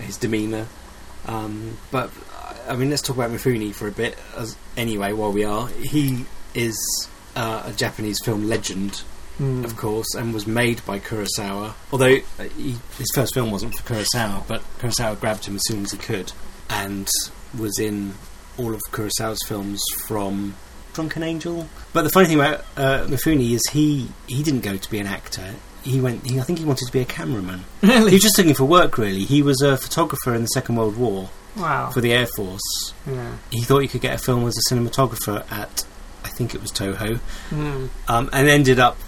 his 0.00 0.16
demeanour. 0.16 0.66
Um, 1.26 1.76
but 1.90 2.10
I 2.68 2.76
mean, 2.76 2.90
let's 2.90 3.02
talk 3.02 3.16
about 3.16 3.30
Mifune 3.30 3.74
for 3.74 3.86
a 3.88 3.92
bit. 3.92 4.16
As 4.36 4.56
anyway, 4.76 5.12
while 5.12 5.32
we 5.32 5.44
are, 5.44 5.68
he 5.68 6.24
is 6.54 6.76
uh, 7.36 7.64
a 7.66 7.72
Japanese 7.72 8.18
film 8.24 8.48
legend, 8.48 9.02
Hmm. 9.38 9.64
of 9.64 9.76
course, 9.76 10.14
and 10.14 10.34
was 10.34 10.46
made 10.46 10.84
by 10.84 10.98
Kurosawa. 10.98 11.72
Although 11.92 12.16
uh, 12.38 12.44
he, 12.56 12.76
his 12.98 13.10
first 13.14 13.32
film 13.34 13.50
wasn't 13.50 13.74
for 13.74 13.94
Kurosawa, 13.94 14.46
but 14.46 14.62
Kurosawa 14.78 15.18
grabbed 15.20 15.44
him 15.46 15.56
as 15.56 15.62
soon 15.66 15.84
as 15.84 15.92
he 15.92 15.98
could, 15.98 16.32
and 16.68 17.08
was 17.58 17.78
in 17.78 18.14
all 18.60 18.74
of 18.74 18.80
Kurosawa's 18.90 19.40
films 19.46 19.82
from 20.06 20.54
Drunken 20.92 21.22
Angel. 21.22 21.68
But 21.92 22.02
the 22.02 22.10
funny 22.10 22.26
thing 22.28 22.38
about 22.40 22.60
uh, 22.76 23.06
Mifune 23.06 23.40
is 23.52 23.62
he 23.72 24.08
he 24.26 24.42
didn't 24.42 24.60
go 24.60 24.76
to 24.76 24.90
be 24.90 24.98
an 24.98 25.06
actor. 25.06 25.54
He 25.82 26.00
went. 26.00 26.26
He, 26.26 26.38
I 26.38 26.42
think 26.42 26.58
he 26.58 26.64
wanted 26.64 26.86
to 26.86 26.92
be 26.92 27.00
a 27.00 27.04
cameraman. 27.06 27.64
He 27.80 27.88
was 28.14 28.22
just 28.22 28.36
looking 28.38 28.54
for 28.54 28.64
work. 28.64 28.98
Really, 28.98 29.24
he 29.24 29.42
was 29.42 29.60
a 29.62 29.76
photographer 29.76 30.34
in 30.34 30.42
the 30.42 30.48
Second 30.48 30.76
World 30.76 30.96
War 30.96 31.30
Wow. 31.56 31.90
for 31.90 32.00
the 32.00 32.12
Air 32.12 32.26
Force. 32.36 32.92
Yeah. 33.06 33.36
He 33.50 33.62
thought 33.62 33.78
he 33.80 33.88
could 33.88 34.02
get 34.02 34.14
a 34.14 34.18
film 34.18 34.46
as 34.46 34.56
a 34.58 34.74
cinematographer 34.74 35.50
at, 35.50 35.84
I 36.24 36.28
think 36.28 36.54
it 36.54 36.60
was 36.60 36.70
Toho, 36.70 37.16
Hmm. 37.48 37.86
um, 38.08 38.28
and 38.32 38.48
ended 38.48 38.78
up 38.78 38.98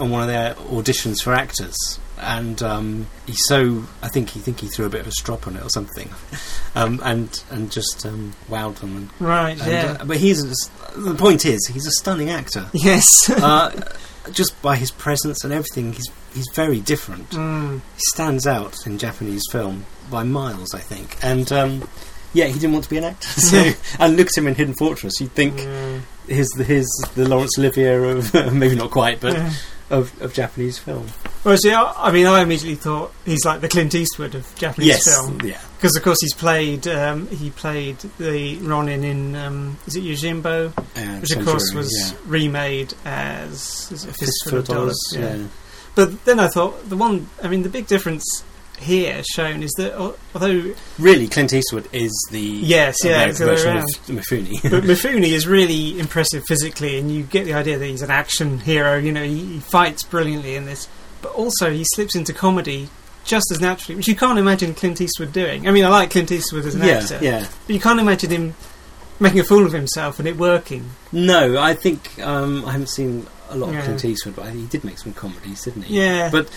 on 0.00 0.10
one 0.10 0.22
of 0.22 0.28
their 0.28 0.54
auditions 0.54 1.22
for 1.22 1.34
actors. 1.34 1.76
And 2.20 2.62
um, 2.62 3.06
he 3.26 3.34
so 3.36 3.84
I 4.02 4.08
think 4.08 4.30
he 4.30 4.40
think 4.40 4.60
he 4.60 4.68
threw 4.68 4.86
a 4.86 4.88
bit 4.90 5.00
of 5.00 5.06
a 5.06 5.12
strop 5.12 5.46
on 5.46 5.56
it 5.56 5.62
or 5.62 5.68
something, 5.70 6.10
um, 6.74 7.00
and 7.04 7.42
and 7.50 7.70
just 7.70 8.04
um, 8.06 8.34
wowed 8.48 8.76
them. 8.76 8.96
And, 8.96 9.10
Right. 9.20 9.60
and, 9.60 9.70
yeah. 9.70 9.96
uh, 10.00 10.04
but 10.04 10.16
he's 10.18 10.42
a, 10.44 10.98
the 10.98 11.14
point 11.14 11.44
is 11.46 11.66
he's 11.66 11.86
a 11.86 11.92
stunning 11.92 12.30
actor. 12.30 12.66
yes. 12.72 13.04
uh, 13.30 13.70
just 14.32 14.60
by 14.62 14.76
his 14.76 14.90
presence 14.90 15.44
and 15.44 15.52
everything, 15.52 15.92
he's 15.92 16.10
he's 16.34 16.48
very 16.54 16.80
different. 16.80 17.32
Hmm. 17.32 17.74
He 17.94 18.00
stands 18.10 18.46
out 18.46 18.86
in 18.86 18.98
Japanese 18.98 19.42
film 19.50 19.84
by 20.10 20.24
miles, 20.24 20.74
I 20.74 20.80
think. 20.80 21.16
And 21.22 21.50
um, 21.52 21.88
yeah, 22.34 22.46
he 22.46 22.54
didn't 22.54 22.72
want 22.72 22.84
to 22.84 22.90
be 22.90 22.98
an 22.98 23.04
actor. 23.04 23.28
So, 23.40 23.70
and 23.98 24.16
look 24.16 24.26
at 24.26 24.36
him 24.36 24.46
in 24.48 24.54
Hidden 24.54 24.74
Fortress. 24.74 25.20
You'd 25.20 25.32
think 25.32 25.60
Yeah. 25.60 26.00
he's 26.26 26.48
the, 26.50 26.64
he's 26.64 26.88
the 27.14 27.26
Laurence 27.28 27.58
Olivier 27.58 27.94
of 28.18 28.34
maybe 28.52 28.74
not 28.76 28.90
quite, 28.90 29.20
but 29.20 29.32
Yeah. 29.34 29.52
Of, 29.90 30.20
of 30.20 30.34
Japanese 30.34 30.78
film. 30.78 31.06
Well, 31.44 31.56
see, 31.56 31.72
I, 31.72 31.92
I 31.96 32.12
mean, 32.12 32.26
I 32.26 32.42
immediately 32.42 32.74
thought 32.74 33.12
he's 33.24 33.44
like 33.44 33.60
the 33.60 33.68
Clint 33.68 33.94
Eastwood 33.94 34.34
of 34.34 34.54
Japanese 34.56 34.88
yes, 34.88 35.14
film 35.14 35.40
yeah, 35.42 35.60
because, 35.76 35.96
of 35.96 36.02
course, 36.02 36.18
he's 36.20 36.34
played 36.34 36.86
um, 36.86 37.26
he 37.28 37.50
played 37.50 37.98
the 38.18 38.56
Ronin 38.58 39.04
in 39.04 39.36
um, 39.36 39.78
is 39.86 39.96
it 39.96 40.04
Yojimbo, 40.04 40.76
uh, 40.76 41.20
which 41.20 41.32
of 41.32 41.44
course 41.44 41.72
was 41.74 41.92
yeah. 42.12 42.18
remade 42.26 42.94
as 43.04 43.90
is 43.92 44.04
it 44.04 44.10
a 44.10 44.14
Fistful 44.14 44.26
Fistful 44.26 44.58
of 44.58 44.66
Dollars. 44.66 45.00
Yeah. 45.12 45.46
But 45.94 46.24
then 46.24 46.38
I 46.38 46.48
thought 46.48 46.88
the 46.88 46.96
one, 46.96 47.28
I 47.42 47.48
mean, 47.48 47.62
the 47.62 47.68
big 47.68 47.88
difference 47.88 48.44
here 48.78 49.22
shown 49.34 49.62
is 49.62 49.72
that 49.78 49.92
al- 49.92 50.16
although 50.34 50.74
really, 50.98 51.28
Clint 51.28 51.52
Eastwood 51.52 51.88
is 51.92 52.12
the 52.30 52.40
yes, 52.40 52.96
yeah, 53.04 53.22
American 53.22 53.30
it's 53.30 53.38
the 53.38 53.44
other 53.44 53.52
way 53.52 53.56
version 53.56 53.76
around. 53.76 53.84
of 53.88 54.24
Mifune. 54.24 54.62
but 54.70 54.84
Mifune 54.84 55.22
is 55.24 55.46
really 55.46 55.98
impressive 55.98 56.44
physically, 56.46 56.98
and 56.98 57.10
you 57.10 57.22
get 57.24 57.44
the 57.44 57.54
idea 57.54 57.78
that 57.78 57.86
he's 57.86 58.02
an 58.02 58.10
action 58.10 58.58
hero. 58.60 58.96
You 58.96 59.12
know, 59.12 59.24
he, 59.24 59.44
he 59.44 59.58
fights 59.60 60.02
brilliantly 60.02 60.54
in 60.56 60.64
this, 60.64 60.88
but 61.22 61.32
also 61.32 61.70
he 61.70 61.84
slips 61.94 62.14
into 62.14 62.32
comedy 62.32 62.88
just 63.24 63.50
as 63.52 63.60
naturally, 63.60 63.96
which 63.96 64.08
you 64.08 64.16
can't 64.16 64.38
imagine 64.38 64.74
Clint 64.74 65.00
Eastwood 65.00 65.32
doing. 65.32 65.68
I 65.68 65.70
mean, 65.70 65.84
I 65.84 65.88
like 65.88 66.10
Clint 66.10 66.32
Eastwood 66.32 66.64
as 66.64 66.74
an 66.74 66.82
yeah, 66.82 66.94
actor, 66.94 67.18
yeah. 67.20 67.46
but 67.66 67.74
you 67.74 67.80
can't 67.80 68.00
imagine 68.00 68.30
him 68.30 68.54
making 69.20 69.40
a 69.40 69.44
fool 69.44 69.66
of 69.66 69.72
himself 69.72 70.18
and 70.18 70.26
it 70.26 70.36
working. 70.38 70.88
No, 71.12 71.58
I 71.58 71.74
think 71.74 72.18
um, 72.24 72.64
I 72.64 72.72
haven't 72.72 72.88
seen 72.88 73.26
a 73.50 73.56
lot 73.56 73.72
Yeah. 73.72 73.80
of 73.80 73.84
Clint 73.84 74.04
Eastwood, 74.04 74.36
but 74.36 74.50
he 74.52 74.64
did 74.66 74.84
make 74.84 74.98
some 74.98 75.12
comedies, 75.12 75.64
didn't 75.64 75.82
he? 75.82 75.98
Yeah, 76.00 76.30
But 76.30 76.48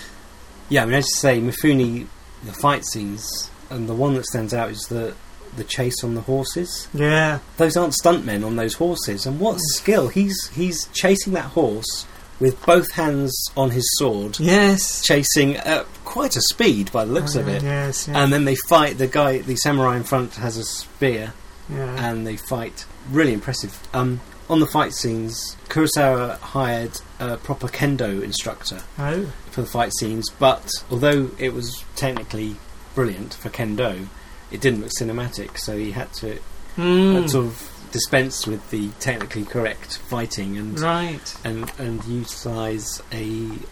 yeah, 0.68 0.82
I 0.82 0.86
mean, 0.86 0.94
as 0.94 1.06
you 1.06 1.14
say, 1.16 1.40
Mifune, 1.40 2.06
the 2.44 2.52
fight 2.52 2.84
scenes, 2.84 3.50
and 3.70 3.88
the 3.88 3.94
one 3.94 4.14
that 4.14 4.26
stands 4.26 4.52
out 4.54 4.70
is 4.70 4.82
the 4.88 5.14
the 5.54 5.64
chase 5.64 6.02
on 6.02 6.14
the 6.14 6.22
horses. 6.22 6.88
yeah, 6.94 7.40
Those 7.58 7.76
aren't 7.76 7.92
stuntmen 7.92 8.42
on 8.44 8.56
those 8.56 8.74
horses, 8.74 9.26
and 9.26 9.38
what 9.38 9.58
skill! 9.60 10.08
He's 10.08 10.48
he's 10.54 10.86
chasing 10.94 11.34
that 11.34 11.44
horse 11.46 12.06
with 12.40 12.64
both 12.66 12.90
hands 12.92 13.32
on 13.56 13.70
his 13.70 13.84
sword, 13.98 14.40
yes, 14.40 15.02
chasing 15.04 15.56
at 15.58 15.86
quite 16.04 16.34
a 16.36 16.40
speed 16.40 16.90
by 16.90 17.04
the 17.04 17.12
looks 17.12 17.34
of 17.36 17.46
it. 17.48 17.62
yes, 17.62 18.08
yeah, 18.08 18.22
And 18.22 18.32
then 18.32 18.44
they 18.46 18.56
fight. 18.68 18.98
The 18.98 19.06
guy, 19.06 19.38
the 19.38 19.54
samurai 19.56 19.96
in 19.96 20.04
front, 20.04 20.34
has 20.36 20.56
a 20.56 20.64
spear, 20.64 21.34
yeah. 21.70 22.10
and 22.10 22.26
they 22.26 22.36
fight. 22.36 22.84
Really 23.10 23.32
impressive. 23.32 23.78
Um, 23.92 24.20
on 24.52 24.60
the 24.60 24.66
fight 24.66 24.92
scenes, 24.92 25.56
Kurosawa 25.68 26.38
hired 26.38 27.00
a 27.18 27.36
proper 27.38 27.66
kendo 27.68 28.22
instructor 28.22 28.82
oh, 28.98 29.32
for 29.50 29.62
the 29.62 29.66
fight 29.66 29.92
scenes, 29.94 30.28
but 30.38 30.70
although 30.90 31.30
it 31.38 31.54
was 31.54 31.84
technically 31.96 32.56
brilliant 32.94 33.32
for 33.34 33.48
Kendo, 33.48 34.06
it 34.50 34.60
didn't 34.60 34.82
look 34.82 34.90
cinematic, 35.00 35.58
so 35.58 35.76
he 35.76 35.92
had 35.92 36.12
to 36.14 36.38
Mm. 36.76 37.28
sort 37.28 37.44
of 37.46 37.70
dispense 37.92 38.46
with 38.46 38.70
the 38.70 38.88
technically 38.98 39.44
correct 39.44 39.98
fighting 39.98 40.56
and 40.56 40.80
right. 40.80 41.36
and 41.44 41.70
and 41.78 42.02
utilize 42.06 43.02
a 43.12 43.24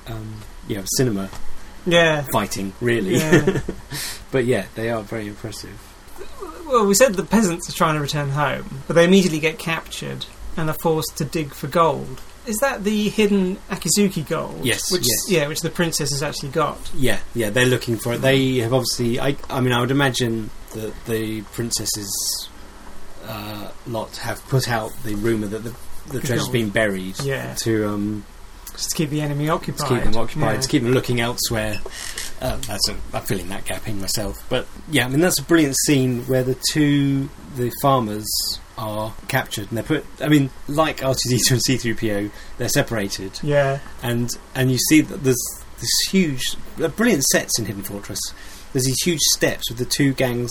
um, 0.07 0.35
you 0.69 0.77
know 0.77 0.85
cinema 0.97 1.31
Yeah. 1.87 2.27
fighting 2.31 2.75
really. 2.83 3.17
Yeah. 3.17 3.61
but 4.31 4.45
yeah, 4.45 4.67
they 4.75 4.91
are 4.91 5.03
very 5.03 5.29
impressive. 5.29 5.79
Well, 6.67 6.87
we 6.87 6.93
said 6.95 7.15
the 7.15 7.23
peasants 7.25 7.69
are 7.71 7.73
trying 7.73 7.95
to 7.95 8.01
return 8.03 8.29
home, 8.31 8.83
but 8.87 8.95
they 8.95 9.05
immediately 9.07 9.41
get 9.41 9.59
captured 9.59 10.27
and 10.61 10.71
are 10.71 10.77
forced 10.83 11.17
to 11.19 11.25
dig 11.25 11.53
for 11.55 11.67
gold. 11.67 12.21
Is 12.47 12.57
that 12.59 12.85
the 12.85 13.09
hidden 13.11 13.57
Akizuki 13.69 14.27
gold? 14.27 14.65
Yes, 14.65 14.91
Which, 14.91 15.07
yes. 15.07 15.31
Yeah, 15.31 15.47
which 15.49 15.61
the 15.61 15.71
princess 15.71 16.11
has 16.11 16.23
actually 16.23 16.49
got. 16.51 16.79
Yeah, 16.95 17.21
yeah, 17.35 17.51
they're 17.51 17.67
looking 17.67 17.97
for 17.99 18.15
it. 18.15 18.19
They 18.23 18.57
have 18.59 18.73
obviously. 18.73 19.21
I, 19.21 19.37
I 19.49 19.61
mean, 19.61 19.73
I 19.73 19.81
would 19.81 19.91
imagine 19.91 20.51
that 20.73 20.93
the 21.07 21.43
princesses 21.53 22.49
uh, 23.27 23.71
lot 23.87 24.17
have 24.19 24.47
put 24.49 24.69
out 24.71 24.93
the 25.05 25.15
rumor 25.17 25.47
that 25.49 25.65
the 25.65 25.75
the 26.09 26.21
treasure's 26.21 26.49
been 26.49 26.71
buried 26.71 27.21
Yeah. 27.23 27.55
to 27.61 27.87
um 27.89 28.25
Just 28.73 28.91
to 28.91 28.97
keep 28.97 29.11
the 29.11 29.21
enemy 29.21 29.47
to 29.47 29.53
occupied. 29.53 29.89
keep 29.89 30.03
them 30.05 30.17
occupied, 30.17 30.55
Yeah. 30.57 30.61
to 30.61 30.69
keep 30.69 30.83
them 30.83 30.93
looking 30.93 31.21
elsewhere. 31.21 31.81
Uh, 32.41 32.57
that's 32.67 32.89
a, 32.89 32.97
I'm 33.13 33.23
filling 33.23 33.49
that 33.51 33.67
gap 33.67 33.87
in 33.87 34.01
myself. 34.01 34.43
But 34.49 34.67
yeah, 34.91 35.05
I 35.05 35.09
mean 35.09 35.21
that's 35.21 35.39
a 35.39 35.43
brilliant 35.45 35.77
scene 35.85 36.23
where 36.23 36.43
the 36.43 36.57
two 36.73 37.29
the 37.57 37.71
farmers 37.83 38.27
are 38.81 39.13
captured 39.29 39.69
and 39.69 39.77
they're 39.77 39.85
put. 39.85 40.05
I 40.21 40.29
mean, 40.29 40.51
like 40.67 40.99
R2D2 40.99 41.51
and 41.53 41.61
C3PO, 41.61 42.31
they're 42.59 42.69
separated, 42.69 43.39
Yeah. 43.43 43.79
and 44.03 44.31
and 44.55 44.73
you 44.73 44.79
see 44.89 45.03
that 45.03 45.23
there's 45.23 45.41
this 45.79 45.91
huge, 46.11 46.43
brilliant 46.97 47.23
sets 47.25 47.59
in 47.59 47.67
Hidden 47.67 47.83
Fortress. 47.85 48.21
There's 48.73 48.85
these 48.87 49.03
huge 49.03 49.21
steps 49.35 49.71
with 49.71 49.79
the 49.79 49.85
two 49.85 50.13
gangs 50.15 50.51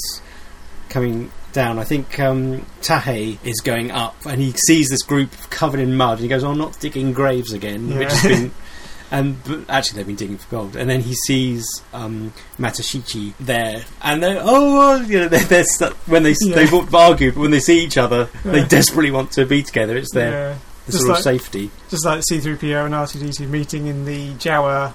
coming 0.89 1.31
down. 1.53 1.79
I 1.79 1.83
think 1.83 2.19
um, 2.19 2.65
Tahei 2.81 3.37
is 3.43 3.59
going 3.61 3.91
up, 3.91 4.15
and 4.25 4.41
he 4.41 4.51
sees 4.51 4.89
this 4.89 5.03
group 5.03 5.31
covered 5.49 5.79
in 5.79 5.95
mud, 5.95 6.13
and 6.17 6.21
he 6.21 6.27
goes, 6.27 6.43
"Oh, 6.43 6.53
not 6.53 6.79
digging 6.79 7.13
graves 7.13 7.53
again," 7.53 7.97
which 7.97 8.11
has 8.11 8.23
been. 8.23 8.51
And 9.11 9.43
but 9.43 9.61
actually, 9.69 9.97
they've 9.97 10.07
been 10.07 10.15
digging 10.15 10.37
for 10.37 10.49
gold. 10.51 10.75
And 10.75 10.89
then 10.89 11.01
he 11.01 11.13
sees 11.13 11.65
um, 11.93 12.31
Matashichi 12.59 13.33
there, 13.39 13.83
and 14.03 14.21
they're 14.21 14.39
oh, 14.41 14.97
you 15.01 15.19
know, 15.19 15.27
they're, 15.27 15.39
they're 15.45 15.63
stu- 15.63 15.95
when 16.05 16.23
they 16.23 16.35
Yeah. 16.41 16.55
they 16.55 16.67
argue, 16.93 17.31
but 17.31 17.41
when 17.41 17.51
they 17.51 17.59
see 17.59 17.83
each 17.83 17.97
other, 17.97 18.29
they 18.45 18.63
desperately 18.65 19.11
want 19.11 19.31
to 19.33 19.45
be 19.45 19.63
together. 19.63 19.97
It's 19.97 20.13
their, 20.13 20.31
yeah. 20.51 20.57
the 20.85 20.91
sort 20.93 21.07
like- 21.09 21.17
of 21.17 21.23
safety. 21.23 21.71
Just 21.89 22.05
like 22.05 22.21
C3PO 22.21 22.85
and 22.85 22.93
R2D2 22.93 23.49
meeting 23.49 23.87
in 23.87 24.05
the 24.05 24.33
Jawa 24.35 24.93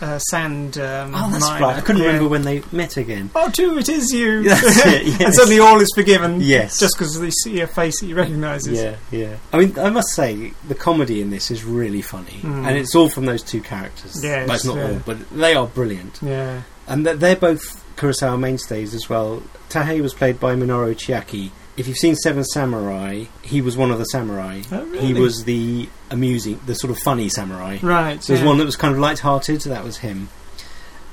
uh, 0.00 0.18
sand 0.18 0.76
um, 0.78 1.12
Oh, 1.14 1.30
that's 1.30 1.44
right. 1.48 1.62
I 1.76 1.80
couldn't 1.80 2.02
Yeah. 2.02 2.08
remember 2.08 2.28
when 2.28 2.42
they 2.42 2.62
met 2.72 2.96
again. 2.96 3.30
Oh, 3.34 3.50
two, 3.50 3.78
it 3.78 3.88
is 3.88 4.12
you. 4.12 4.42
That's 4.48 4.62
it, 4.86 5.06
yes. 5.06 5.20
and 5.22 5.34
suddenly 5.34 5.58
all 5.58 5.80
is 5.80 5.90
forgiven. 5.94 6.40
Yes. 6.40 6.78
Just 6.78 6.96
because 6.98 7.18
they 7.18 7.30
see 7.30 7.60
a 7.60 7.66
face 7.66 8.00
that 8.00 8.06
he 8.06 8.12
recognises. 8.14 8.80
Yeah, 8.82 8.96
yeah. 9.10 9.36
I 9.52 9.58
mean, 9.58 9.78
I 9.78 9.88
must 9.90 10.08
say, 10.10 10.52
the 10.68 10.74
comedy 10.74 11.20
in 11.22 11.30
this 11.30 11.50
is 11.50 11.64
really 11.64 12.02
funny, 12.02 12.40
Mm. 12.42 12.66
and 12.66 12.76
it's 12.76 12.94
all 12.94 13.08
from 13.08 13.24
those 13.26 13.42
two 13.42 13.60
characters. 13.62 14.22
Yes, 14.22 14.46
well, 14.48 14.56
it's 14.56 14.64
not 14.64 14.76
yeah. 14.76 14.88
all, 14.90 15.00
but 15.06 15.30
they 15.30 15.54
are 15.54 15.66
brilliant, 15.66 16.18
Yeah. 16.22 16.62
and 16.86 17.06
they're, 17.06 17.16
they're 17.16 17.36
both 17.36 17.82
Kurosawa 17.96 18.38
mainstays 18.38 18.94
as 18.94 19.08
well. 19.08 19.42
Tahei 19.70 20.00
was 20.02 20.12
played 20.12 20.38
by 20.38 20.54
Minoru 20.54 20.94
Chiaki. 20.94 21.50
If 21.76 21.86
you've 21.88 21.96
seen 21.98 22.16
Seven 22.16 22.42
Samurai, 22.44 23.24
he 23.42 23.60
was 23.60 23.76
one 23.76 23.90
of 23.90 23.98
the 23.98 24.04
samurai. 24.06 24.62
Oh, 24.72 24.84
really? 24.86 25.06
He 25.06 25.12
was 25.12 25.44
the 25.44 25.88
amusing, 26.10 26.58
the 26.66 26.74
sort 26.74 26.90
of 26.90 26.98
funny 27.00 27.28
samurai. 27.28 27.78
Right. 27.82 28.22
So 28.22 28.32
there's 28.32 28.42
yeah. 28.42 28.48
one 28.48 28.58
that 28.58 28.64
was 28.64 28.76
kind 28.76 28.94
of 28.94 29.00
light-hearted. 29.00 29.60
That 29.62 29.84
was 29.84 29.98
him. 29.98 30.30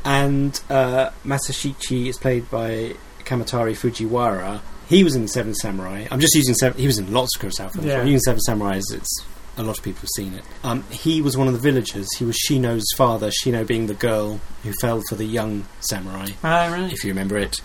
And 0.06 0.60
uh, 0.70 1.12
Matashichi 1.26 2.08
is 2.08 2.18
played 2.18 2.50
by 2.50 2.96
Kamatari 3.20 3.74
Fujiwara. 3.76 4.62
He 4.88 5.04
was 5.04 5.16
in 5.16 5.28
Seven 5.28 5.54
Samurai. 5.56 6.08
I'm 6.12 6.20
just 6.20 6.36
using 6.36 6.54
seven. 6.56 6.80
He 6.80 6.88
was 6.88 6.98
in 6.98 7.12
lots 7.14 7.36
of 7.36 7.42
Kurosawa 7.42 7.72
films. 7.72 7.88
Yeah. 7.88 8.00
I'm 8.02 8.08
using 8.08 8.20
Seven 8.20 8.42
Samurai 8.42 8.76
as 8.78 8.86
it's 8.92 9.26
a 9.58 9.64
lot 9.64 9.78
of 9.78 9.84
people 9.84 10.02
have 10.02 10.10
seen 10.16 10.34
it. 10.34 10.44
Um, 10.64 10.84
he 10.90 11.22
was 11.22 11.38
one 11.38 11.48
of 11.48 11.54
the 11.54 11.60
villagers. 11.60 12.08
He 12.18 12.26
was 12.26 12.38
Shino's 12.50 12.86
father. 12.98 13.30
Shino 13.44 13.66
being 13.66 13.88
the 13.88 13.94
girl 13.94 14.40
who 14.64 14.74
fell 14.82 15.02
for 15.08 15.16
the 15.16 15.26
young 15.26 15.66
samurai, 15.80 16.30
Ah, 16.44 16.68
right. 16.72 16.92
if 16.92 17.04
you 17.04 17.10
remember 17.12 17.38
it. 17.38 17.62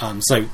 Um, 0.00 0.20
so. 0.22 0.46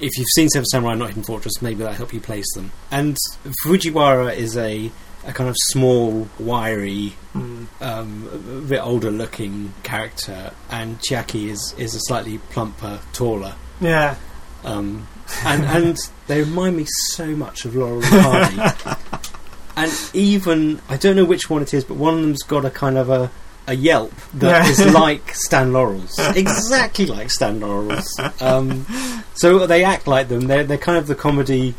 If 0.00 0.16
you've 0.16 0.28
seen 0.34 0.48
Seven 0.48 0.66
Samurai, 0.66 0.94
not 0.94 1.08
Hidden 1.08 1.24
Fortress, 1.24 1.60
maybe 1.60 1.80
that'll 1.80 1.94
help 1.94 2.12
you 2.12 2.20
place 2.20 2.46
them. 2.54 2.72
And 2.90 3.16
Fujiwara 3.64 4.34
is 4.36 4.56
a, 4.56 4.90
a 5.26 5.32
kind 5.32 5.48
of 5.50 5.56
small, 5.70 6.28
wiry, 6.38 7.14
Mm. 7.34 7.66
um, 7.80 8.28
a 8.64 8.68
bit 8.68 8.80
older 8.80 9.10
looking 9.10 9.72
character, 9.82 10.52
and 10.70 10.98
Chiaki 11.00 11.48
is, 11.48 11.74
is 11.78 11.94
a 11.94 12.00
slightly 12.00 12.38
plumper, 12.50 13.00
taller. 13.12 13.54
Yeah. 13.80 14.16
Um, 14.64 15.06
and, 15.44 15.64
and 15.66 15.98
they 16.26 16.40
remind 16.42 16.76
me 16.76 16.86
so 17.10 17.26
much 17.26 17.64
of 17.64 17.76
Laurel 17.76 18.02
and 18.04 18.04
Hardy. 18.04 19.00
and 19.76 19.92
even, 20.14 20.80
I 20.88 20.96
don't 20.96 21.14
know 21.16 21.24
which 21.24 21.48
one 21.50 21.62
it 21.62 21.72
is, 21.74 21.84
but 21.84 21.96
one 21.96 22.14
of 22.14 22.20
them's 22.22 22.42
got 22.42 22.64
a 22.64 22.70
kind 22.70 22.96
of 22.98 23.08
a, 23.10 23.30
a 23.68 23.74
yelp 23.74 24.12
that 24.34 24.64
Yeah. 24.64 24.70
is 24.70 24.92
like 24.94 25.34
Stan 25.34 25.72
Laurel's. 25.72 26.18
exactly 26.36 27.06
like 27.06 27.30
Stan 27.30 27.60
Laurel's. 27.60 28.08
Um, 28.40 28.86
so 29.34 29.66
they 29.66 29.84
act 29.84 30.06
like 30.08 30.28
them. 30.28 30.46
They're, 30.48 30.64
they're 30.64 30.78
kind 30.78 30.98
of 30.98 31.06
the 31.06 31.14
comedy. 31.14 31.74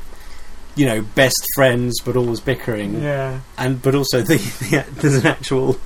You 0.75 0.85
know, 0.85 1.01
best 1.01 1.45
friends, 1.55 1.99
but 2.05 2.15
always 2.15 2.39
bickering 2.39 3.01
Yeah. 3.01 3.41
and 3.57 3.81
but 3.81 3.95
also 3.95 4.21
the, 4.21 4.37
the 4.69 4.85
there's 5.01 5.15
an 5.15 5.25
actual 5.25 5.77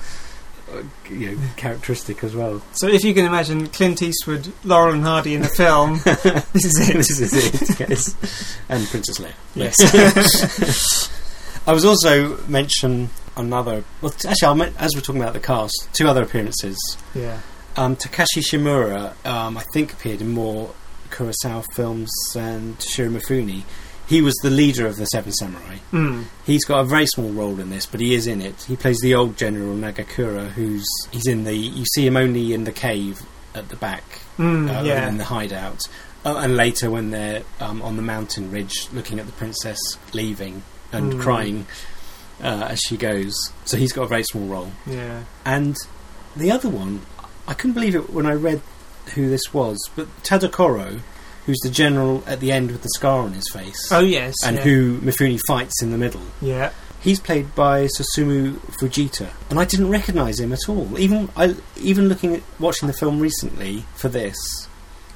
uh, 0.71 0.83
you 1.09 1.31
know 1.31 1.37
characteristic 1.55 2.23
as 2.23 2.35
well. 2.35 2.61
So 2.73 2.87
if 2.87 3.03
you 3.03 3.15
can 3.15 3.25
imagine 3.25 3.69
Clint 3.69 4.03
Eastwood, 4.03 4.53
Laurel 4.63 4.93
and 4.93 5.03
Hardy 5.03 5.33
in 5.33 5.41
a 5.41 5.47
film, 5.49 5.99
this 6.03 6.65
is 6.65 6.89
it. 6.89 6.93
this 6.97 7.09
is 7.19 7.33
it, 7.71 7.79
yes. 7.89 8.57
And 8.69 8.85
Princess 8.87 9.17
Leia. 9.19 9.33
Yes. 9.55 11.09
I 11.65 11.73
was 11.73 11.85
also 11.85 12.37
mention 12.47 13.09
another. 13.37 13.83
Well, 14.01 14.13
actually, 14.27 14.47
I'll 14.47 14.61
as 14.77 14.91
we're 14.95 15.01
talking 15.01 15.21
about 15.21 15.33
the 15.33 15.39
cast, 15.39 15.89
two 15.93 16.07
other 16.07 16.23
appearances. 16.23 16.77
yeah. 17.15 17.39
Um, 17.75 17.95
Takashi 17.95 18.39
Shimura, 18.43 19.13
um, 19.25 19.57
I 19.57 19.63
think, 19.73 19.93
appeared 19.93 20.21
in 20.21 20.29
more 20.29 20.75
Kurosawa 21.09 21.65
films 21.73 22.11
than 22.33 22.75
Toshiro 22.75 23.09
Mifune. 23.19 23.63
He 24.07 24.21
was 24.21 24.35
the 24.43 24.49
leader 24.51 24.85
of 24.85 24.97
the 24.97 25.05
Seven 25.05 25.31
Samurai. 25.31 25.77
Mm. 25.91 26.25
He's 26.45 26.65
got 26.65 26.81
a 26.81 26.83
very 26.83 27.07
small 27.07 27.31
role 27.31 27.59
in 27.59 27.69
this, 27.71 27.85
but 27.87 27.99
he 27.99 28.13
is 28.13 28.27
in 28.27 28.41
it. 28.41 28.61
He 28.63 28.75
plays 28.75 28.99
the 28.99 29.15
old 29.15 29.37
General 29.37 29.75
Nagakura, 29.75 30.49
who's 30.49 30.85
he's 31.09 31.25
in 31.25 31.45
the. 31.45 31.55
You 31.55 31.85
see 31.95 32.05
him 32.05 32.15
only 32.17 32.53
in 32.53 32.65
the 32.65 32.71
cave 32.71 33.21
at 33.55 33.69
the 33.69 33.75
back, 33.75 34.03
Mm, 34.37 34.69
uh, 34.69 34.83
yeah. 34.83 35.07
in 35.07 35.17
the 35.17 35.23
hideout, 35.25 35.87
uh, 36.25 36.35
and 36.37 36.55
later 36.55 36.91
when 36.91 37.09
they're 37.11 37.43
um, 37.59 37.81
on 37.81 37.95
the 37.95 38.01
mountain 38.03 38.51
ridge, 38.51 38.87
looking 38.93 39.19
at 39.19 39.25
the 39.25 39.31
princess 39.31 39.79
leaving 40.13 40.61
and 40.91 41.13
Mm. 41.13 41.21
crying 41.21 41.65
uh, 42.43 42.67
as 42.69 42.79
she 42.87 42.97
goes. 42.97 43.33
So 43.65 43.77
he's 43.77 43.91
got 43.93 44.03
a 44.03 44.07
very 44.07 44.23
small 44.23 44.45
role. 44.47 44.71
Yeah. 44.85 45.23
And 45.45 45.75
the 46.35 46.51
other 46.51 46.69
one, 46.69 47.01
I 47.47 47.53
couldn't 47.53 47.73
believe 47.73 47.95
it 47.95 48.09
when 48.11 48.25
I 48.25 48.33
read 48.33 48.61
who 49.15 49.29
this 49.29 49.53
was, 49.53 49.77
but 49.95 50.07
Tadokoro, 50.23 50.99
who's 51.45 51.59
the 51.63 51.69
general 51.69 52.23
at 52.27 52.39
the 52.39 52.51
end 52.51 52.71
with 52.71 52.83
the 52.83 52.89
scar 52.89 53.19
on 53.21 53.33
his 53.33 53.49
face, 53.51 53.91
Oh 53.91 53.99
yes. 53.99 54.35
and 54.45 54.57
yeah. 54.57 54.63
who 54.63 54.97
Mifune 54.99 55.39
fights 55.47 55.81
in 55.81 55.91
the 55.91 55.97
middle. 55.97 56.21
Yeah. 56.41 56.71
He's 57.01 57.19
played 57.19 57.53
by 57.53 57.87
Susumu 57.87 58.53
Fujita, 58.79 59.29
and 59.49 59.59
I 59.59 59.65
didn't 59.65 59.89
recognise 59.89 60.39
him 60.39 60.53
at 60.53 60.69
all. 60.69 60.97
Even 60.97 61.27
I, 61.35 61.55
even 61.77 62.07
looking 62.07 62.33
at 62.35 62.43
watching 62.59 62.87
the 62.87 62.93
film 62.93 63.19
recently 63.19 63.83
for 63.95 64.07
this, 64.07 64.37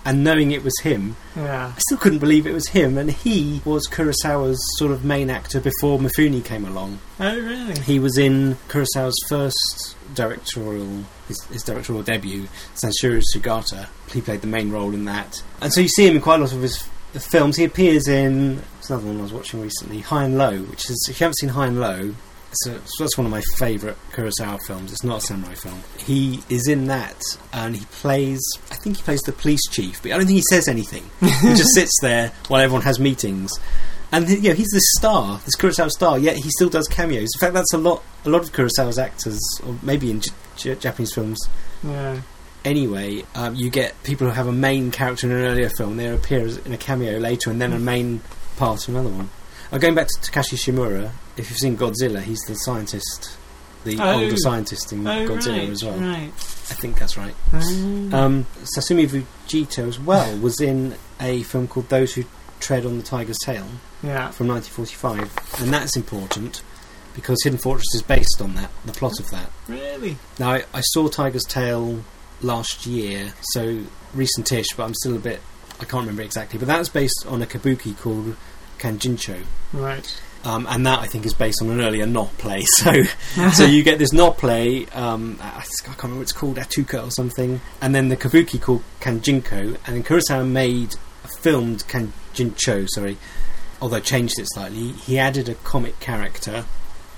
and 0.08 0.24
knowing 0.24 0.52
it 0.52 0.64
was 0.64 0.74
him, 0.80 1.16
Yeah. 1.36 1.74
I 1.76 1.80
still 1.80 1.98
couldn't 1.98 2.20
believe 2.20 2.48
it 2.48 2.54
was 2.54 2.70
him. 2.70 2.98
And 2.98 3.12
he 3.12 3.62
was 3.66 3.88
Kurosawa's 3.88 4.60
sort 4.78 4.92
of 4.92 5.04
main 5.04 5.30
actor 5.30 5.60
before 5.60 6.00
Mifune 6.00 6.44
came 6.46 6.66
along. 6.66 7.00
Oh 7.20 7.36
really? 7.38 7.80
He 7.82 8.00
was 8.00 8.18
in 8.18 8.56
Kurosawa's 8.70 9.22
first 9.28 9.96
directorial, 10.16 11.04
his, 11.28 11.44
his 11.46 11.64
directorial 11.64 12.04
debut, 12.04 12.48
Sanshiro 12.76 13.22
Sugata. 13.36 13.88
He 14.12 14.22
played 14.22 14.42
the 14.42 14.48
main 14.48 14.72
role 14.72 14.94
in 14.94 15.06
that, 15.06 15.44
and 15.62 15.74
so 15.74 15.82
you 15.82 15.90
see 15.90 16.08
him 16.08 16.16
in 16.16 16.22
quite 16.22 16.40
a 16.40 16.44
lot 16.44 16.54
of 16.54 16.62
his 16.62 16.78
films. 17.14 17.58
He 17.58 17.66
appears 17.66 18.08
in 18.08 18.62
another 18.88 19.06
one 19.08 19.20
I 19.20 19.24
was 19.24 19.34
watching 19.34 19.62
recently, 19.62 20.00
High 20.00 20.24
and 20.24 20.38
Low, 20.38 20.60
which 20.64 20.90
is 20.90 21.08
if 21.10 21.20
you 21.20 21.26
haven't 21.26 21.38
seen 21.40 21.50
High 21.50 21.68
and 21.68 21.80
Low. 21.80 22.16
A, 22.68 22.80
so 22.86 23.04
that's 23.04 23.18
one 23.18 23.26
of 23.26 23.32
my 23.32 23.42
favourite 23.56 23.96
Kurosawa 24.12 24.60
films. 24.66 24.92
It's 24.92 25.04
not 25.04 25.18
a 25.20 25.22
samurai 25.22 25.54
film. 25.56 25.82
He 26.00 26.42
is 26.50 26.68
in 26.68 26.88
that, 26.88 27.20
and 27.54 27.76
he 27.76 27.86
plays. 27.86 28.42
I 28.72 28.76
think 28.76 28.98
he 28.98 29.04
plays 29.04 29.22
the 29.22 29.32
police 29.34 29.62
chief, 29.70 30.02
but 30.02 30.12
I 30.12 30.18
don't 30.18 30.26
think 30.28 30.38
he 30.38 30.44
says 30.50 30.68
anything. 30.68 31.04
he 31.22 31.28
just 31.56 31.70
sits 31.76 31.94
there 32.02 32.32
while 32.48 32.62
everyone 32.62 32.84
has 32.84 33.00
meetings. 33.00 33.52
And 34.12 34.28
you 34.30 34.42
know, 34.50 34.54
he's 34.56 34.70
this 34.72 34.86
star, 34.98 35.40
this 35.46 35.56
Kurosawa 35.58 35.90
star. 35.92 36.18
Yet 36.18 36.38
he 36.38 36.50
still 36.50 36.70
does 36.70 36.88
cameos. 36.88 37.28
In 37.36 37.40
fact, 37.40 37.54
that's 37.54 37.74
a 37.74 37.78
lot. 37.78 38.02
A 38.26 38.30
lot 38.30 38.42
of 38.42 38.52
Kurosawa's 38.54 38.98
actors, 38.98 39.40
or 39.66 39.76
maybe 39.84 40.10
in 40.12 40.22
J- 40.22 40.32
J- 40.56 40.76
Japanese 40.76 41.14
films, 41.14 41.40
Yeah. 41.84 42.22
anyway, 42.66 43.24
um, 43.36 43.56
you 43.56 43.70
get 43.70 44.02
people 44.04 44.28
who 44.28 44.34
have 44.34 44.48
a 44.48 44.52
main 44.54 44.92
character 44.92 45.28
in 45.30 45.34
an 45.36 45.44
earlier 45.46 45.70
film. 45.70 45.98
They 45.98 46.08
appear 46.08 46.48
in 46.48 46.74
a 46.74 46.78
cameo 46.78 47.20
later, 47.20 47.50
and 47.52 47.62
then 47.62 47.74
a 47.74 47.80
main 47.80 48.22
part 48.58 48.88
in 48.88 48.96
another 48.96 49.14
one. 49.16 49.30
Uh, 49.72 49.78
going 49.78 49.96
back 49.96 50.08
to 50.08 50.32
Takashi 50.32 50.56
Shimura, 50.58 51.12
if 51.38 51.50
you've 51.50 51.60
seen 51.60 51.78
Godzilla, 51.78 52.22
he's 52.22 52.40
the 52.48 52.56
scientist, 52.56 53.32
the 53.84 53.98
Oh. 54.00 54.22
older 54.22 54.38
scientist 54.38 54.92
in 54.92 55.08
Oh 55.08 55.28
Godzilla 55.28 55.60
right. 55.60 55.70
as 55.70 55.84
well. 55.84 55.98
Right. 55.98 56.32
I 56.70 56.74
think 56.74 57.00
that's 57.00 57.16
right. 57.18 57.36
Um, 57.54 58.14
Um, 58.14 58.46
Susumu 58.76 59.08
Fujita 59.08 59.88
as 59.88 60.00
well 60.00 60.36
was 60.38 60.60
in 60.60 60.96
a 61.22 61.44
film 61.44 61.68
called 61.68 61.90
Those 61.90 62.14
Who 62.16 62.26
Tread 62.60 62.86
on 62.86 62.98
the 62.98 63.04
Tiger's 63.04 63.38
Tail 63.46 63.66
yeah. 64.04 64.32
from 64.32 64.48
1945, 64.48 65.62
and 65.62 65.74
that's 65.74 65.96
important 65.96 66.62
because 67.14 67.38
Hidden 67.44 67.60
Fortress 67.60 67.94
is 67.96 68.02
based 68.02 68.42
on 68.42 68.56
that, 68.56 68.70
the 68.86 68.92
plot 68.92 69.20
of 69.20 69.30
that. 69.32 69.50
Really? 69.68 70.18
Now, 70.40 70.52
I, 70.52 70.64
I 70.74 70.82
saw 70.82 71.08
Tiger's 71.08 71.44
Tail 71.46 72.04
last 72.42 72.86
year, 72.86 73.34
so 73.54 73.84
recentish, 74.16 74.66
but 74.76 74.84
I'm 74.84 74.94
still 74.96 75.16
a 75.16 75.20
bit. 75.20 75.40
I 75.80 75.86
can't 75.86 76.02
remember 76.02 76.24
exactly, 76.24 76.58
but 76.60 76.68
that's 76.68 76.90
based 76.90 77.26
on 77.28 77.42
a 77.42 77.46
kabuki 77.46 77.98
called 77.98 78.36
Kanjincho. 78.80 79.44
Right. 79.74 80.20
Um, 80.44 80.68
and 80.70 80.86
that 80.86 81.00
I 81.00 81.08
think 81.08 81.26
is 81.26 81.34
based 81.34 81.62
on 81.62 81.70
an 81.70 81.82
earlier 81.82 82.06
Noh 82.06 82.30
play. 82.38 82.64
So, 82.78 83.04
so 83.54 83.66
you 83.66 83.84
get 83.84 84.00
this 84.00 84.14
Noh 84.14 84.32
play. 84.32 84.86
Um, 84.88 85.40
I, 85.42 85.64
can't 85.84 85.98
remember 86.04 86.20
what 86.20 86.24
it's 86.24 86.32
called, 86.32 86.58
Ataka 86.58 87.06
or 87.06 87.12
something, 87.12 87.60
and 87.82 87.94
then 87.94 88.10
the 88.10 88.18
kabuki 88.18 88.62
called 88.62 88.84
Kanjincho. 89.00 89.78
And 89.86 89.96
then 89.96 90.04
Kurosawa 90.04 90.48
made 90.48 90.96
filmed 91.40 91.86
Kanjincho. 91.88 92.88
Sorry, 92.90 93.18
although 93.82 94.00
changed 94.00 94.40
it 94.40 94.48
slightly. 94.50 94.92
He 94.92 95.18
added 95.18 95.50
a 95.50 95.56
comic 95.56 96.00
character, 96.00 96.66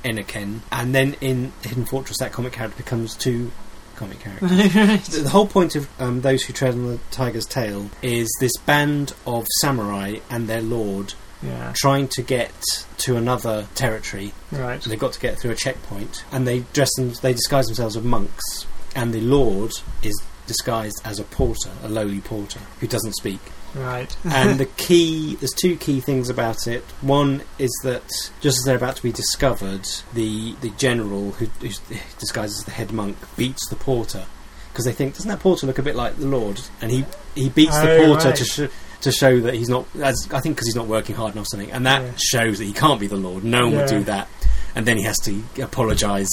Enoken, 0.04 0.62
and 0.72 0.96
then 0.96 1.16
in 1.22 1.52
Hidden 1.62 1.86
Fortress, 1.86 2.18
that 2.20 2.32
comic 2.32 2.54
character 2.54 2.78
becomes 2.78 3.16
two 3.16 3.52
comic 4.00 4.20
characters. 4.22 4.76
right. 4.76 5.04
The 5.04 5.20
the 5.20 5.30
whole 5.30 5.48
point 5.48 5.76
of 5.76 5.90
um, 6.02 6.22
those 6.22 6.44
who 6.44 6.54
tread 6.54 6.74
on 6.74 6.88
the 6.88 7.00
tiger's 7.12 7.46
tail 7.46 7.90
is 8.02 8.30
this 8.40 8.56
band 8.58 9.14
of 9.28 9.46
samurai 9.60 10.16
and 10.30 10.48
their 10.48 10.62
lord 10.62 11.14
Yeah. 11.42 11.74
trying 11.76 12.08
to 12.10 12.22
get 12.22 12.52
to 13.00 13.16
another 13.16 13.68
territory. 13.76 14.34
Right. 14.52 14.82
They've 14.82 15.00
got 15.00 15.14
to 15.14 15.20
get 15.20 15.40
through 15.40 15.52
a 15.52 15.56
checkpoint, 15.56 16.24
and 16.32 16.48
they 16.48 16.62
dress 16.74 16.90
them. 16.98 17.14
They 17.22 17.34
disguise 17.34 17.68
themselves 17.68 17.96
as 17.96 18.04
monks, 18.04 18.66
and 18.96 19.14
the 19.14 19.22
lord 19.22 19.72
is 20.04 20.22
disguised 20.48 21.00
as 21.06 21.20
a 21.20 21.24
porter, 21.24 21.70
a 21.84 21.88
lowly 21.90 22.20
porter 22.22 22.60
who 22.80 22.88
doesn't 22.88 23.14
speak. 23.14 23.40
Right. 23.76 24.14
And 24.26 24.60
the 24.60 24.66
key, 24.66 25.36
there's 25.36 25.54
two 25.54 25.78
key 25.78 26.00
things 26.02 26.28
about 26.30 26.66
it. 26.68 26.84
One 27.02 27.44
is 27.60 27.72
that 27.84 28.04
just 28.42 28.58
as 28.58 28.64
they're 28.66 28.76
about 28.76 28.96
to 28.98 29.04
be 29.04 29.12
discovered, 29.12 29.88
the 30.14 30.56
the 30.62 30.72
general 30.72 31.32
who 31.34 31.46
who's 31.62 31.80
disguised 32.18 32.58
as 32.58 32.66
the 32.66 32.72
head 32.72 32.92
monk 32.92 33.16
beats 33.38 33.70
the 33.70 33.76
porter 33.76 34.26
because 34.74 34.86
they 34.86 34.92
think 34.92 35.14
doesn't 35.16 35.30
that 35.30 35.40
porter 35.40 35.68
look 35.68 35.78
a 35.80 35.84
bit 35.84 35.96
like 35.96 36.18
the 36.18 36.26
lord? 36.26 36.60
And 36.82 36.90
he 36.92 37.06
he 37.36 37.50
beats 37.50 37.80
the 37.80 37.92
Oh, 37.98 38.06
porter 38.08 38.30
right. 38.30 38.38
to 38.38 38.44
sh- 38.46 38.72
to 39.02 39.12
show 39.12 39.40
that 39.42 39.54
he's 39.54 39.70
not. 39.70 39.86
As, 40.02 40.28
I 40.32 40.40
think 40.42 40.56
because 40.56 40.68
he's 40.68 40.76
not 40.76 40.88
working 40.88 41.16
hard 41.16 41.34
enough, 41.34 41.44
or 41.46 41.50
something, 41.50 41.72
and 41.72 41.86
that 41.86 42.02
Yeah. 42.02 42.12
shows 42.18 42.58
that 42.60 42.66
he 42.66 42.74
can't 42.74 43.00
be 43.00 43.08
the 43.08 43.16
lord. 43.18 43.44
No 43.44 43.62
one 43.68 43.78
would 43.78 43.88
do 43.90 44.04
that, 44.06 44.28
and 44.76 44.86
then 44.86 44.98
he 44.98 45.04
has 45.04 45.18
to 45.20 45.42
apologise 45.62 46.30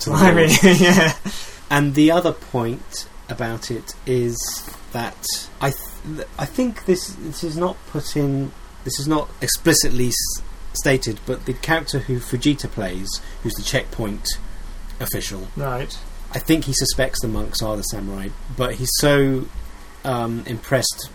to 0.00 0.10
the 0.10 0.16
I 0.16 0.24
lord. 0.32 0.36
mean, 0.36 0.50
yeah. 0.80 1.14
And 1.70 1.94
the 1.94 2.10
other 2.10 2.32
point 2.32 3.06
about 3.28 3.70
it 3.70 3.94
is 4.06 4.36
that 4.92 5.16
I 5.60 5.70
th- 5.70 6.26
I 6.38 6.44
think 6.44 6.84
this 6.84 7.08
this 7.20 7.42
is 7.44 7.56
not 7.56 7.76
put 7.86 8.14
in 8.16 8.52
this 8.84 8.98
is 8.98 9.06
not 9.08 9.30
explicitly 9.40 10.08
s- 10.08 10.42
stated, 10.74 11.18
but 11.24 11.46
the 11.46 11.54
character 11.54 12.00
who 12.00 12.18
Fujita 12.18 12.68
plays, 12.70 13.08
who's 13.42 13.54
the 13.54 13.62
checkpoint 13.62 14.26
official, 15.00 15.48
Right. 15.56 15.96
I 16.34 16.38
think 16.40 16.64
he 16.64 16.72
suspects 16.72 17.20
the 17.22 17.28
monks 17.28 17.62
are 17.62 17.76
the 17.76 17.82
samurai, 17.84 18.28
but 18.56 18.74
he's 18.74 18.90
so 18.98 19.46
um, 20.04 20.42
impressed 20.46 21.08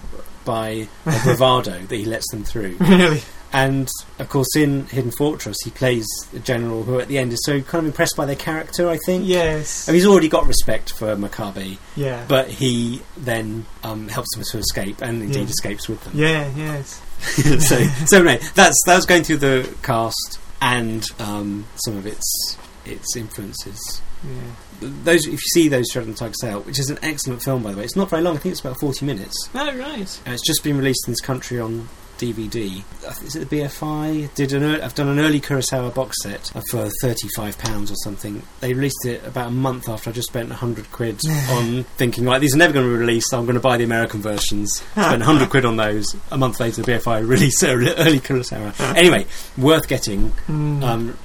by 0.48 0.88
bravado 1.04 1.78
that 1.78 1.96
he 1.96 2.06
lets 2.06 2.32
them 2.32 2.44
through. 2.44 2.78
Really. 2.88 3.22
And 3.54 3.88
of 4.20 4.28
course, 4.28 4.56
in 4.58 4.88
Hidden 4.88 5.12
Fortress, 5.12 5.56
he 5.64 5.70
plays 5.72 6.06
a 6.36 6.40
general 6.40 6.84
who, 6.84 7.00
at 7.00 7.08
the 7.08 7.18
end, 7.18 7.32
is 7.32 7.40
so 7.46 7.62
kind 7.62 7.86
of 7.86 7.94
impressed 7.94 8.18
by 8.18 8.26
their 8.26 8.36
character. 8.36 8.90
I 8.90 8.98
think. 9.06 9.26
Yes. 9.26 9.88
I 9.88 9.92
mean, 9.94 10.00
he's 10.02 10.06
already 10.06 10.28
got 10.28 10.46
respect 10.48 10.92
for 10.92 11.16
Makabe, 11.16 11.78
yeah. 11.96 12.26
but 12.28 12.50
he 12.50 13.02
then 13.16 13.66
um, 13.86 14.10
helps 14.10 14.36
them 14.36 14.44
to 14.52 14.58
escape, 14.58 15.02
and 15.02 15.22
indeed 15.24 15.44
Yeah. 15.44 15.46
escapes 15.46 15.88
with 15.88 16.04
them. 16.04 16.14
yeah. 16.16 16.52
Yes. 16.58 17.02
so, 17.68 17.82
so 18.06 18.18
anyway, 18.18 18.40
that's 18.54 18.76
that's 18.86 19.06
going 19.06 19.24
through 19.24 19.38
the 19.38 19.74
cast 19.82 20.40
and 20.62 21.06
um, 21.20 21.66
some 21.86 21.96
of 21.96 22.06
its 22.06 22.58
its 22.86 23.16
influences. 23.16 24.02
Yeah. 24.24 24.90
Those, 25.04 25.26
if 25.26 25.32
you 25.34 25.38
see 25.38 25.68
those 25.70 25.88
the 25.92 26.14
Tiger's 26.14 26.38
Tail, 26.40 26.62
which 26.62 26.80
is 26.80 26.90
an 26.90 27.00
excellent 27.02 27.42
film 27.44 27.64
by 27.64 27.72
the 27.72 27.78
way, 27.78 27.84
it's 27.84 27.96
not 27.96 28.10
very 28.10 28.22
long. 28.22 28.36
I 28.36 28.40
think 28.40 28.52
it's 28.54 28.62
about 28.62 28.80
forty 28.80 29.06
minutes, 29.06 29.50
Oh 29.56 29.66
right. 29.78 30.22
and 30.26 30.34
it's 30.34 30.46
just 30.46 30.64
been 30.64 30.78
released 30.78 31.08
in 31.08 31.14
this 31.14 31.22
country 31.22 31.60
on 31.60 31.90
DVD. 32.20 32.84
Uh, 33.06 33.14
Is 33.26 33.36
it 33.36 33.48
the 33.50 33.62
BFI? 33.62 34.34
Did 34.36 34.54
an 34.54 34.64
I've 34.82 34.96
done 34.96 35.08
an 35.08 35.20
early 35.20 35.40
Kurosawa 35.40 35.94
box 35.94 36.18
set 36.24 36.52
for 36.72 36.90
thirty 37.02 37.28
five 37.36 37.58
pounds 37.58 37.92
or 37.92 37.96
something. 38.04 38.42
They 38.60 38.74
released 38.74 39.06
it 39.06 39.24
about 39.26 39.48
a 39.48 39.52
month 39.52 39.88
after 39.90 40.10
I 40.10 40.14
just 40.14 40.30
spent 40.30 40.52
hundred 40.52 40.92
quid 40.92 41.20
on 41.50 41.84
thinking 41.98 42.26
like 42.26 42.42
these 42.42 42.54
are 42.56 42.58
never 42.60 42.74
going 42.74 42.86
to 42.88 42.92
be 42.94 43.00
released. 43.00 43.34
I'm 43.34 43.46
going 43.46 43.56
to 43.56 43.60
buy 43.60 43.78
the 43.78 43.84
American 43.84 44.22
versions. 44.22 44.72
Spent 44.94 45.24
hundred 45.24 45.50
quid 45.50 45.66
on 45.66 45.78
those. 45.78 46.16
A 46.32 46.38
month 46.38 46.60
later, 46.60 46.82
the 46.84 46.92
BFI 46.92 47.28
released 47.28 47.64
early 47.64 47.92
early 47.96 48.20
Kurosawa. 48.20 48.74
Anyway, 48.98 49.26
worth 49.58 49.88
getting. 49.88 50.32
Mm. 50.48 50.84
Um, 50.84 51.18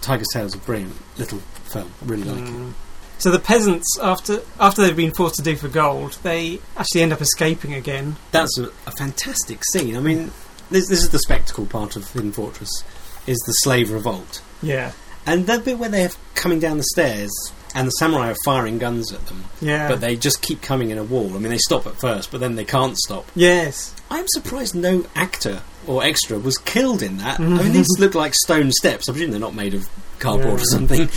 Tiger's 0.00 0.28
Tail 0.32 0.46
is 0.46 0.54
a 0.54 0.58
brilliant 0.58 0.94
little 1.18 1.40
film. 1.72 1.92
I 2.02 2.04
really 2.06 2.24
like 2.24 2.48
it. 2.48 2.74
So 3.18 3.30
the 3.30 3.38
peasants, 3.38 3.86
after 4.00 4.40
after 4.58 4.80
they've 4.82 4.96
been 4.96 5.12
forced 5.12 5.36
to 5.36 5.42
do 5.42 5.54
for 5.56 5.68
gold, 5.68 6.18
they 6.22 6.58
actually 6.76 7.02
end 7.02 7.12
up 7.12 7.20
escaping 7.20 7.74
again. 7.74 8.16
That's 8.32 8.56
a, 8.58 8.70
a 8.86 8.92
fantastic 8.92 9.60
scene. 9.72 9.94
I 9.96 10.00
mean, 10.00 10.30
this, 10.70 10.88
this 10.88 11.02
is 11.02 11.10
the 11.10 11.18
spectacle 11.18 11.66
part 11.66 11.96
of 11.96 12.10
Hidden 12.12 12.32
Fortress, 12.32 12.82
is 13.26 13.38
the 13.46 13.52
slave 13.52 13.90
revolt. 13.90 14.42
Yeah. 14.62 14.92
And 15.26 15.46
that 15.48 15.64
bit 15.66 15.78
where 15.78 15.90
they're 15.90 16.10
coming 16.34 16.60
down 16.60 16.78
the 16.78 16.84
stairs 16.84 17.30
and 17.74 17.86
the 17.86 17.90
samurai 17.92 18.30
are 18.30 18.36
firing 18.44 18.78
guns 18.78 19.12
at 19.12 19.24
them, 19.26 19.44
Yeah. 19.60 19.86
but 19.86 20.00
they 20.00 20.16
just 20.16 20.40
keep 20.40 20.62
coming 20.62 20.90
in 20.90 20.96
a 20.96 21.04
wall. 21.04 21.34
I 21.36 21.38
mean, 21.38 21.50
they 21.50 21.58
stop 21.58 21.86
at 21.86 22.00
first, 22.00 22.30
but 22.30 22.40
then 22.40 22.56
they 22.56 22.64
can't 22.64 22.96
stop. 22.96 23.26
yes. 23.34 23.94
I'm 24.12 24.26
surprised 24.28 24.74
no 24.74 25.06
actor 25.14 25.62
or 25.90 26.04
extra 26.04 26.38
was 26.38 26.56
killed 26.58 27.02
in 27.02 27.16
that. 27.18 27.40
I 27.40 27.42
mean, 27.42 27.72
these 27.72 27.88
look 27.98 28.14
like 28.14 28.34
stone 28.34 28.70
steps. 28.70 29.08
I 29.08 29.12
presume 29.12 29.30
they're 29.32 29.40
not 29.40 29.54
made 29.54 29.74
of 29.74 29.88
cardboard 30.20 30.60
or 30.60 30.64
something. 30.64 31.00
And 31.00 31.10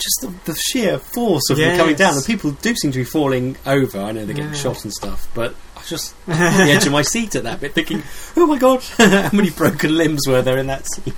just 0.00 0.18
the, 0.22 0.34
the 0.44 0.54
sheer 0.54 0.98
force 0.98 1.48
of 1.50 1.56
them 1.58 1.76
coming 1.76 1.94
down. 1.94 2.14
And 2.16 2.24
people 2.24 2.50
do 2.50 2.74
seem 2.74 2.90
to 2.92 2.98
be 2.98 3.04
falling 3.04 3.56
over. 3.66 3.98
I 4.00 4.10
know 4.12 4.24
they're 4.24 4.34
getting 4.34 4.50
Yeah. 4.52 4.56
shot 4.58 4.82
and 4.84 4.92
stuff, 4.92 5.28
but 5.34 5.54
I 5.76 5.78
was 5.80 5.88
just 5.88 6.14
on 6.26 6.36
the 6.36 6.72
edge 6.72 6.86
of 6.86 6.92
my 6.92 7.02
seat 7.02 7.34
at 7.36 7.44
that 7.44 7.60
bit 7.60 7.74
thinking, 7.74 8.02
oh 8.36 8.46
my 8.46 8.58
god, 8.58 8.82
how 8.98 9.30
many 9.32 9.50
broken 9.50 9.96
limbs 9.96 10.22
were 10.26 10.42
there 10.42 10.58
in 10.58 10.66
that 10.66 10.86
scene? 10.92 11.14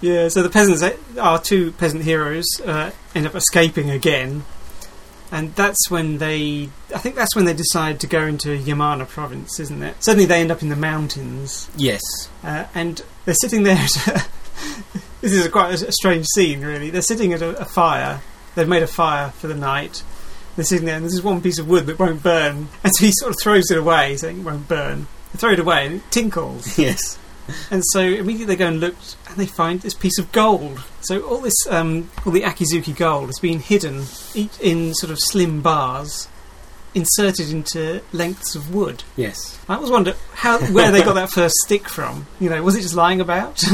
Yeah. 0.00 0.28
So 0.28 0.42
the 0.42 0.50
peasants, 0.50 0.82
our 1.18 1.40
two 1.40 1.72
peasant 1.72 2.02
heroes, 2.04 2.46
uh, 2.64 2.90
end 3.14 3.26
up 3.26 3.34
escaping 3.34 3.90
again, 3.90 4.44
and 5.32 5.54
that's 5.54 5.90
when 5.90 6.18
they. 6.18 6.68
I 6.94 6.98
think 6.98 7.14
that's 7.14 7.34
when 7.36 7.44
they 7.44 7.54
decide 7.54 8.00
to 8.00 8.06
go 8.06 8.22
into 8.26 8.48
Yamana 8.58 9.06
province, 9.08 9.60
isn't 9.60 9.82
it? 9.82 10.02
Suddenly 10.02 10.26
they 10.26 10.40
end 10.40 10.50
up 10.50 10.62
in 10.62 10.68
the 10.68 10.76
mountains, 10.76 11.70
Yes. 11.76 12.00
uh, 12.42 12.66
and 12.74 13.02
they're 13.24 13.34
sitting 13.34 13.62
there. 13.62 13.76
At 13.76 14.28
this 15.20 15.32
is 15.32 15.46
a 15.46 15.50
quite 15.50 15.74
a, 15.80 15.92
strange 15.92 16.26
scene, 16.34 16.62
really. 16.62 16.90
They're 16.90 17.02
sitting 17.02 17.32
at 17.32 17.42
a, 17.42 17.60
a 17.60 17.64
fire. 17.64 18.20
They've 18.54 18.68
made 18.68 18.82
a 18.82 18.86
fire 18.88 19.30
for 19.30 19.46
the 19.46 19.54
night. 19.54 20.02
They're 20.56 20.64
sitting 20.64 20.86
there, 20.86 20.96
and 20.96 21.04
there's 21.04 21.22
one 21.22 21.40
piece 21.40 21.58
of 21.58 21.68
wood 21.68 21.86
that 21.86 21.98
won't 21.98 22.22
burn, 22.22 22.68
and 22.82 22.92
so 22.94 23.04
he 23.06 23.12
sort 23.12 23.30
of 23.30 23.36
throws 23.40 23.70
it 23.70 23.78
away, 23.78 24.16
saying 24.16 24.40
it 24.40 24.44
won't 24.44 24.66
burn. 24.68 25.06
They 25.32 25.38
throw 25.38 25.52
it 25.52 25.60
away, 25.60 25.86
and 25.86 25.94
it 25.96 26.10
tinkles. 26.10 26.78
Yes. 26.78 27.18
And 27.70 27.82
so 27.92 28.00
immediately 28.00 28.44
they 28.44 28.56
go 28.56 28.68
and 28.68 28.78
look, 28.78 28.94
and 29.30 29.38
they 29.38 29.46
find 29.46 29.80
this 29.80 29.94
piece 29.94 30.18
of 30.18 30.30
gold. 30.32 30.82
So 31.00 31.20
all 31.22 31.38
this, 31.38 31.54
um, 31.68 32.10
all 32.26 32.32
the 32.32 32.42
Akizuki 32.42 32.96
gold 32.96 33.26
has 33.26 33.38
been 33.38 33.60
hidden 33.60 34.04
in 34.60 34.94
sort 34.94 35.10
of 35.10 35.18
slim 35.20 35.62
bars, 35.62 36.28
inserted 36.94 37.50
into 37.50 38.02
lengths 38.12 38.54
of 38.54 38.74
wood. 38.74 39.04
Yes. 39.16 39.58
I 39.68 39.76
always 39.76 39.90
wonder 39.90 40.14
how 40.34 40.58
where 40.72 40.90
they 40.90 41.02
got 41.02 41.14
that 41.14 41.30
first 41.30 41.54
stick 41.64 41.88
from. 41.88 42.26
You 42.40 42.50
know, 42.50 42.62
was 42.62 42.74
it 42.76 42.82
just 42.82 42.94
lying 42.96 43.20
about? 43.20 43.62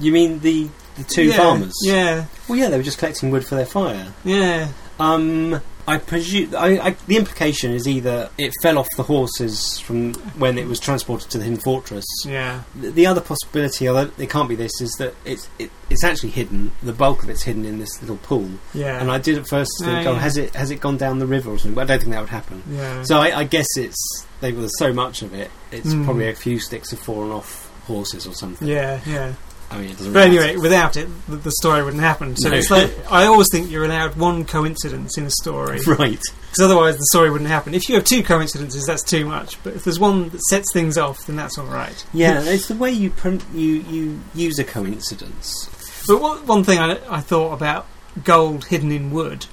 You 0.00 0.12
mean 0.12 0.38
the, 0.38 0.68
the 0.96 1.02
two 1.02 1.24
yeah, 1.24 1.36
farmers? 1.36 1.74
Yeah, 1.82 2.26
Well, 2.48 2.56
yeah, 2.56 2.68
they 2.68 2.76
were 2.76 2.84
just 2.84 2.98
collecting 2.98 3.30
wood 3.32 3.44
for 3.44 3.56
their 3.56 3.66
fire. 3.66 4.12
yeah, 4.24 4.68
Um, 5.00 5.60
I 5.88 5.98
presume 5.98 6.54
I, 6.54 6.78
I, 6.78 6.90
the 7.06 7.16
implication 7.16 7.72
is 7.72 7.88
either 7.88 8.30
it 8.38 8.52
fell 8.62 8.78
off 8.78 8.86
the 8.96 9.02
horses 9.02 9.78
from 9.80 10.14
when 10.38 10.58
it 10.58 10.66
was 10.66 10.78
transported 10.78 11.30
to 11.30 11.38
the 11.38 11.44
hidden 11.44 11.58
fortress. 11.60 12.04
yeah, 12.24 12.62
The, 12.78 12.90
the 12.90 13.06
other 13.06 13.20
possibility, 13.20 13.88
although 13.88 14.10
it 14.18 14.30
can't 14.30 14.48
be 14.48 14.54
this, 14.54 14.80
is 14.80 14.92
that 14.98 15.14
it's 15.24 15.48
it, 15.58 15.70
it's 15.90 16.04
actually 16.04 16.30
hidden. 16.30 16.72
The 16.82 16.92
bulk 16.92 17.22
of 17.22 17.30
it's 17.30 17.42
hidden 17.42 17.64
in 17.64 17.78
this 17.78 18.00
little 18.02 18.18
pool. 18.18 18.50
yeah. 18.74 19.00
And 19.00 19.10
I 19.10 19.18
did 19.18 19.38
at 19.38 19.48
first 19.48 19.70
think, 19.82 20.06
Oh, 20.06 20.12
oh, 20.12 20.14
has 20.14 20.36
it 20.36 20.54
has 20.54 20.70
it 20.70 20.80
gone 20.80 20.96
down 20.98 21.18
the 21.18 21.26
river 21.26 21.50
or 21.50 21.58
something? 21.58 21.74
But 21.74 21.82
I 21.82 21.84
don't 21.94 22.00
think 22.00 22.12
that 22.12 22.20
would 22.20 22.28
happen. 22.30 22.62
yeah. 22.70 23.02
So 23.02 23.18
I, 23.18 23.38
I 23.40 23.44
guess 23.44 23.66
it's 23.76 24.26
they 24.40 24.52
there's 24.52 24.78
so 24.78 24.92
much 24.92 25.22
of 25.22 25.32
it. 25.34 25.50
It's 25.72 25.88
Mm. 25.94 26.04
probably 26.04 26.28
a 26.28 26.34
few 26.34 26.58
sticks 26.60 26.90
have 26.90 27.00
fallen 27.00 27.30
off 27.32 27.64
horses 27.86 28.26
or 28.26 28.34
something. 28.34 28.68
yeah, 28.68 29.00
yeah. 29.06 29.32
I 29.70 29.78
mean. 29.78 29.94
But 30.12 30.16
anyway, 30.28 30.56
without 30.56 30.96
it, 30.96 31.08
the, 31.28 31.36
the 31.36 31.52
story 31.52 31.82
wouldn't 31.84 32.02
happen. 32.02 32.34
So 32.36 32.48
No. 32.48 32.56
it's 32.56 32.70
like 32.70 32.90
I 33.10 33.26
always 33.26 33.48
think 33.52 33.70
you're 33.70 33.84
allowed 33.84 34.16
one 34.16 34.44
coincidence 34.46 35.18
in 35.18 35.24
a 35.26 35.30
story. 35.30 35.78
right. 35.86 36.18
Because 36.50 36.60
otherwise 36.64 36.96
the 36.96 37.04
story 37.10 37.30
wouldn't 37.30 37.50
happen. 37.50 37.74
If 37.74 37.88
you 37.88 37.96
have 37.96 38.04
two 38.04 38.22
coincidences, 38.22 38.86
that's 38.86 39.02
too 39.02 39.26
much. 39.26 39.62
But 39.62 39.74
if 39.74 39.84
there's 39.84 40.00
one 40.00 40.30
that 40.30 40.40
sets 40.44 40.72
things 40.72 40.96
off, 40.96 41.26
then 41.26 41.36
that's 41.36 41.58
all 41.58 41.66
right. 41.66 42.04
Yeah, 42.14 42.42
it's 42.44 42.68
the 42.68 42.74
way 42.76 42.90
you 42.90 43.12
you 43.54 43.74
you 43.90 44.20
use 44.34 44.58
a 44.58 44.64
coincidence. 44.64 45.68
But 46.08 46.20
one, 46.20 46.46
one 46.46 46.64
thing 46.64 46.78
I, 46.78 46.98
I 47.10 47.20
thought 47.20 47.52
about 47.52 47.86
gold 48.24 48.64
hidden 48.66 48.90
in 48.90 49.10
wood 49.10 49.46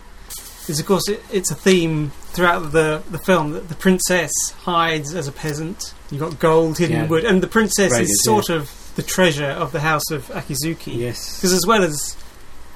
is, 0.69 0.79
of 0.79 0.85
course, 0.85 1.07
it, 1.09 1.21
it's 1.31 1.51
a 1.51 1.55
theme 1.55 2.11
throughout 2.31 2.71
the 2.71 3.03
the 3.11 3.19
film 3.19 3.51
that 3.51 3.67
the 3.69 3.75
princess 3.75 4.31
hides 4.63 5.13
as 5.13 5.27
a 5.27 5.31
peasant. 5.31 5.93
You've 6.09 6.21
got 6.21 6.39
gold 6.39 6.77
hidden 6.77 6.95
Yeah. 6.95 7.03
in 7.03 7.09
wood, 7.09 7.25
and 7.25 7.43
the 7.43 7.47
princess 7.47 7.91
is 7.99 8.23
sort 8.23 8.49
of 8.49 8.71
the 8.95 9.03
treasure 9.03 9.45
of 9.45 9.71
the 9.71 9.81
house 9.81 10.09
of 10.11 10.27
Akizuki. 10.29 10.95
Yes. 10.97 11.37
Because 11.37 11.53
as 11.53 11.65
well 11.67 11.83
as 11.83 12.17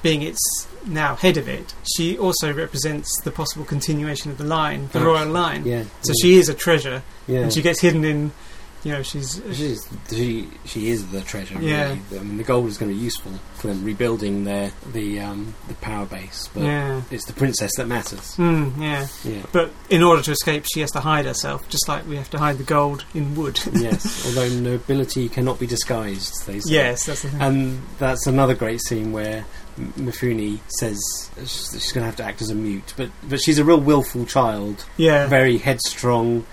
being 0.02 0.22
its 0.22 0.40
now 0.86 1.14
head 1.14 1.36
of 1.36 1.48
it, 1.48 1.74
she 1.96 2.16
also 2.16 2.52
represents 2.52 3.20
the 3.22 3.30
possible 3.30 3.64
continuation 3.64 4.30
of 4.30 4.38
the 4.38 4.44
line, 4.44 4.88
the 4.92 5.00
royal 5.00 5.28
line. 5.28 5.64
Yeah. 5.66 5.84
So 6.02 6.12
yeah, 6.12 6.22
she 6.22 6.34
is 6.38 6.48
a 6.48 6.54
treasure, 6.54 7.02
Yeah. 7.26 7.40
and 7.40 7.52
she 7.52 7.60
gets 7.62 7.80
hidden 7.80 8.04
in, 8.04 8.32
you 8.82 8.92
know, 8.92 9.02
she's 9.02 9.40
She 9.52 9.66
is, 9.66 9.88
she, 10.10 10.48
she 10.64 10.88
is 10.90 11.10
the 11.10 11.20
treasure. 11.20 11.58
Yeah. 11.60 11.88
Really. 12.10 12.20
I 12.20 12.22
mean, 12.22 12.36
the 12.38 12.44
gold 12.44 12.66
is 12.68 12.78
going 12.78 12.90
to 12.90 12.96
be 12.96 13.02
useful 13.04 13.32
for 13.54 13.66
them 13.68 13.84
rebuilding 13.84 14.44
their 14.44 14.72
the 14.92 15.20
um, 15.20 15.54
the 15.68 15.74
power 15.74 16.06
base, 16.06 16.48
but 16.54 16.62
yeah, 16.62 17.02
it's 17.10 17.26
the 17.26 17.32
princess 17.34 17.72
that 17.76 17.86
matters. 17.86 18.36
mm, 18.36 18.72
yeah. 18.80 19.06
Yeah. 19.24 19.42
But 19.52 19.70
in 19.90 20.02
order 20.02 20.22
to 20.22 20.30
escape, 20.32 20.64
she 20.72 20.80
has 20.80 20.90
to 20.92 21.00
hide 21.00 21.26
herself, 21.26 21.68
just 21.68 21.88
like 21.88 22.06
we 22.06 22.16
have 22.16 22.30
to 22.30 22.38
hide 22.38 22.58
the 22.58 22.64
gold 22.64 23.04
in 23.14 23.34
wood. 23.34 23.60
yes. 23.74 24.24
Although 24.26 24.48
nobility 24.60 25.28
cannot 25.28 25.58
be 25.58 25.66
disguised, 25.66 26.46
they 26.46 26.60
say. 26.60 26.72
yes, 26.72 27.04
that's 27.04 27.22
the 27.22 27.28
thing. 27.30 27.40
And 27.40 27.82
that's 27.98 28.26
another 28.26 28.54
great 28.54 28.80
scene 28.82 29.12
where 29.12 29.44
M- 29.78 29.92
Mifune 29.98 30.58
says 30.78 30.98
she's 31.38 31.70
she's 31.72 31.92
going 31.92 32.02
to 32.02 32.06
have 32.06 32.16
to 32.16 32.24
act 32.24 32.40
as 32.42 32.50
a 32.50 32.54
mute, 32.54 32.94
but 32.96 33.10
but 33.28 33.40
she's 33.40 33.58
a 33.58 33.64
real 33.64 33.80
willful 33.80 34.24
child, 34.26 34.84
yeah, 34.96 35.26
very 35.26 35.58
headstrong, 35.58 36.46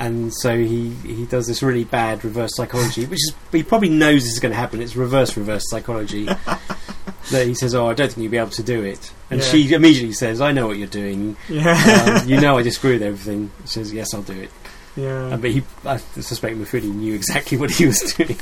and 0.00 0.32
so 0.34 0.56
he 0.58 0.90
he 1.04 1.26
does 1.26 1.46
this 1.46 1.62
really 1.62 1.84
bad 1.84 2.24
reverse 2.24 2.56
psychology, 2.56 3.04
which 3.06 3.18
is 3.20 3.34
he 3.52 3.62
probably 3.62 3.90
knows 3.90 4.24
this 4.24 4.32
is 4.32 4.40
going 4.40 4.52
to 4.52 4.58
happen. 4.58 4.80
It's 4.82 4.96
reverse 4.96 5.36
reverse 5.36 5.64
psychology. 5.70 6.24
that 7.30 7.46
he 7.46 7.54
says, 7.54 7.74
"Oh, 7.74 7.86
I 7.86 7.94
don't 7.94 8.08
think 8.08 8.22
you'll 8.24 8.30
be 8.32 8.38
able 8.38 8.50
to 8.50 8.62
do 8.62 8.82
it," 8.82 9.12
and 9.30 9.40
Yeah. 9.40 9.46
she 9.46 9.72
immediately 9.72 10.12
says, 10.14 10.40
"I 10.40 10.50
know 10.52 10.66
what 10.66 10.78
you're 10.78 10.88
doing. 10.88 11.36
yeah, 11.48 12.20
Um, 12.22 12.28
you 12.28 12.40
know 12.40 12.58
I 12.58 12.62
disagree 12.62 12.94
with 12.94 13.02
everything." 13.02 13.50
She 13.62 13.68
says, 13.68 13.92
"Yes, 13.92 14.12
I'll 14.14 14.22
do 14.22 14.32
it." 14.32 14.50
yeah. 14.96 15.26
Uh, 15.32 15.36
but 15.36 15.50
he, 15.50 15.62
I 15.84 15.98
suspect 15.98 16.56
Mifune 16.56 16.94
knew 16.96 17.14
exactly 17.14 17.56
what 17.62 17.70
he 17.70 17.86
was 17.86 18.00
doing. 18.14 18.36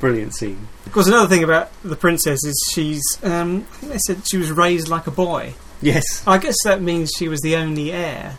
Brilliant 0.00 0.34
scene. 0.34 0.68
Of 0.86 0.92
course, 0.92 1.06
another 1.08 1.28
thing 1.28 1.44
about 1.44 1.70
the 1.82 1.96
princess 1.96 2.44
is 2.44 2.70
she's. 2.72 3.02
Um, 3.22 3.66
I 3.72 3.76
think 3.76 3.92
they 3.92 3.98
said 4.06 4.26
she 4.26 4.36
was 4.38 4.50
raised 4.50 4.88
like 4.88 5.06
a 5.06 5.10
boy. 5.10 5.54
Yes. 5.82 6.04
I 6.26 6.38
guess 6.38 6.56
that 6.64 6.80
means 6.82 7.10
she 7.16 7.28
was 7.28 7.40
the 7.40 7.56
only 7.56 7.92
heir. 7.92 8.38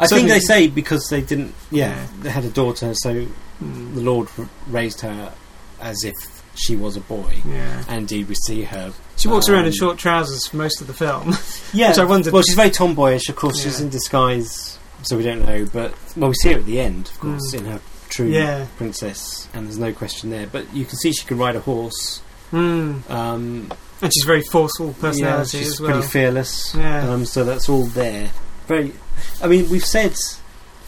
I 0.00 0.06
think 0.06 0.28
they 0.28 0.40
say 0.40 0.66
because 0.68 1.08
they 1.08 1.20
didn't. 1.20 1.54
Yeah, 1.70 1.88
Yeah. 1.90 2.06
they 2.22 2.30
had 2.30 2.44
a 2.44 2.50
daughter, 2.50 2.92
so 2.94 3.26
the 3.60 4.00
Lord 4.00 4.28
raised 4.68 5.00
her 5.02 5.32
as 5.80 6.02
if 6.04 6.14
she 6.54 6.76
was 6.76 6.96
a 6.96 7.00
boy. 7.00 7.36
Yeah, 7.46 7.84
And 7.88 7.98
indeed, 8.00 8.28
we 8.28 8.34
see 8.34 8.62
her. 8.64 8.92
she 9.16 9.28
walks 9.28 9.48
around 9.48 9.60
in 9.64 9.66
Um, 9.68 9.72
short 9.72 9.98
trousers 9.98 10.46
for 10.46 10.56
most 10.56 10.80
of 10.80 10.86
the 10.86 10.92
film. 10.94 11.34
Yeah, 11.72 11.90
Which 11.90 11.98
I 11.98 12.04
wondered- 12.04 12.32
Well, 12.32 12.42
she's 12.42 12.56
very 12.56 12.70
tomboyish. 12.70 13.28
Of 13.28 13.36
course, 13.36 13.60
she's 13.62 13.80
in 13.80 13.88
disguise, 13.90 14.78
so 15.02 15.16
we 15.16 15.22
don't 15.22 15.44
know. 15.46 15.64
But 15.72 15.94
well, 16.16 16.30
we 16.30 16.34
see 16.42 16.52
her 16.52 16.58
at 16.58 16.66
the 16.66 16.80
end, 16.80 17.08
of 17.08 17.20
course, 17.20 17.52
Mm. 17.52 17.58
in 17.58 17.64
her 17.66 17.80
true 18.08 18.26
yeah, 18.26 18.66
princess, 18.76 19.46
and 19.54 19.66
there's 19.66 19.78
no 19.78 19.92
question 19.92 20.30
there. 20.30 20.46
But 20.50 20.74
you 20.74 20.84
can 20.84 20.98
see 20.98 21.12
she 21.12 21.24
can 21.24 21.38
ride 21.38 21.54
a 21.56 21.60
horse. 21.60 22.20
mm. 22.52 23.08
Um, 23.08 23.70
and 24.02 24.12
she's 24.12 24.24
very 24.26 24.42
forceful 24.42 24.88
yeah, 24.88 25.00
personality 25.00 25.58
she's 25.58 25.72
as 25.74 25.80
well. 25.80 25.92
pretty 25.92 26.08
fearless. 26.08 26.74
Yeah. 26.76 27.08
Um, 27.08 27.24
so 27.26 27.44
that's 27.44 27.68
all 27.68 27.84
there. 27.84 28.30
Very. 28.66 28.92
I 29.42 29.46
mean, 29.48 29.68
we've 29.70 29.84
said. 29.84 30.14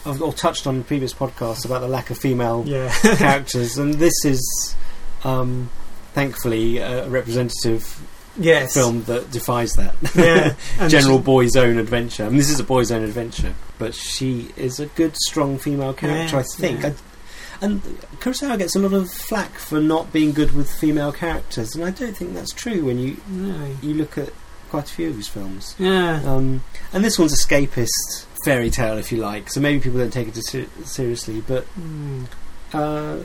I've 0.05 0.35
touched 0.35 0.67
on 0.67 0.75
in 0.75 0.83
previous 0.83 1.13
podcasts 1.13 1.63
about 1.63 1.79
the 1.79 1.87
lack 1.87 2.09
of 2.09 2.17
female 2.17 2.63
yeah, 2.67 2.93
characters, 3.15 3.77
and 3.77 3.93
this 3.93 4.25
is, 4.25 4.75
um, 5.23 5.69
thankfully, 6.11 6.79
a 6.79 7.07
representative 7.07 8.01
yes, 8.37 8.73
film 8.73 9.03
that 9.03 9.31
defies 9.31 9.71
that. 9.75 9.95
yeah, 10.13 10.55
General 10.89 11.19
she- 11.19 11.23
boy's 11.23 11.55
own 11.55 11.77
adventure. 11.77 12.25
I 12.25 12.27
mean, 12.27 12.37
this 12.37 12.49
is 12.49 12.59
a 12.59 12.65
boy's 12.65 12.91
own 12.91 13.03
adventure, 13.03 13.55
but 13.79 13.95
she 13.95 14.49
is 14.57 14.81
a 14.81 14.87
good, 14.87 15.15
strong 15.15 15.57
female 15.57 15.93
character, 15.93 16.35
Yes, 16.35 16.59
I 16.59 16.61
think. 16.61 16.81
yeah. 16.81 16.87
I, 17.61 17.65
and 17.65 17.81
Kurosawa 18.19 18.57
gets 18.57 18.75
a 18.75 18.79
lot 18.79 18.91
of 18.91 19.09
flack 19.09 19.51
for 19.53 19.79
not 19.79 20.11
being 20.11 20.33
good 20.33 20.51
with 20.51 20.69
female 20.69 21.13
characters, 21.13 21.75
and 21.75 21.85
I 21.85 21.91
don't 21.91 22.17
think 22.17 22.33
that's 22.33 22.51
true 22.51 22.83
when 22.83 22.99
you 22.99 23.15
Really? 23.29 23.77
you 23.81 23.93
look 23.93 24.17
at 24.17 24.31
quite 24.73 24.89
a 24.89 24.93
few 24.93 25.09
of 25.11 25.15
his 25.15 25.27
films. 25.27 25.75
Yeah, 25.77 26.19
Um, 26.25 26.63
and 26.91 27.05
this 27.05 27.19
one's 27.19 27.31
escapist 27.39 28.25
fairy 28.43 28.71
tale, 28.71 28.97
if 28.97 29.11
you 29.11 29.19
like. 29.19 29.51
So 29.51 29.59
maybe 29.61 29.79
people 29.79 29.99
don't 29.99 30.11
take 30.11 30.29
it 30.29 30.35
ser- 30.43 30.65
seriously, 30.83 31.43
but 31.47 31.67
Mm. 31.79 32.25
uh, 32.73 33.17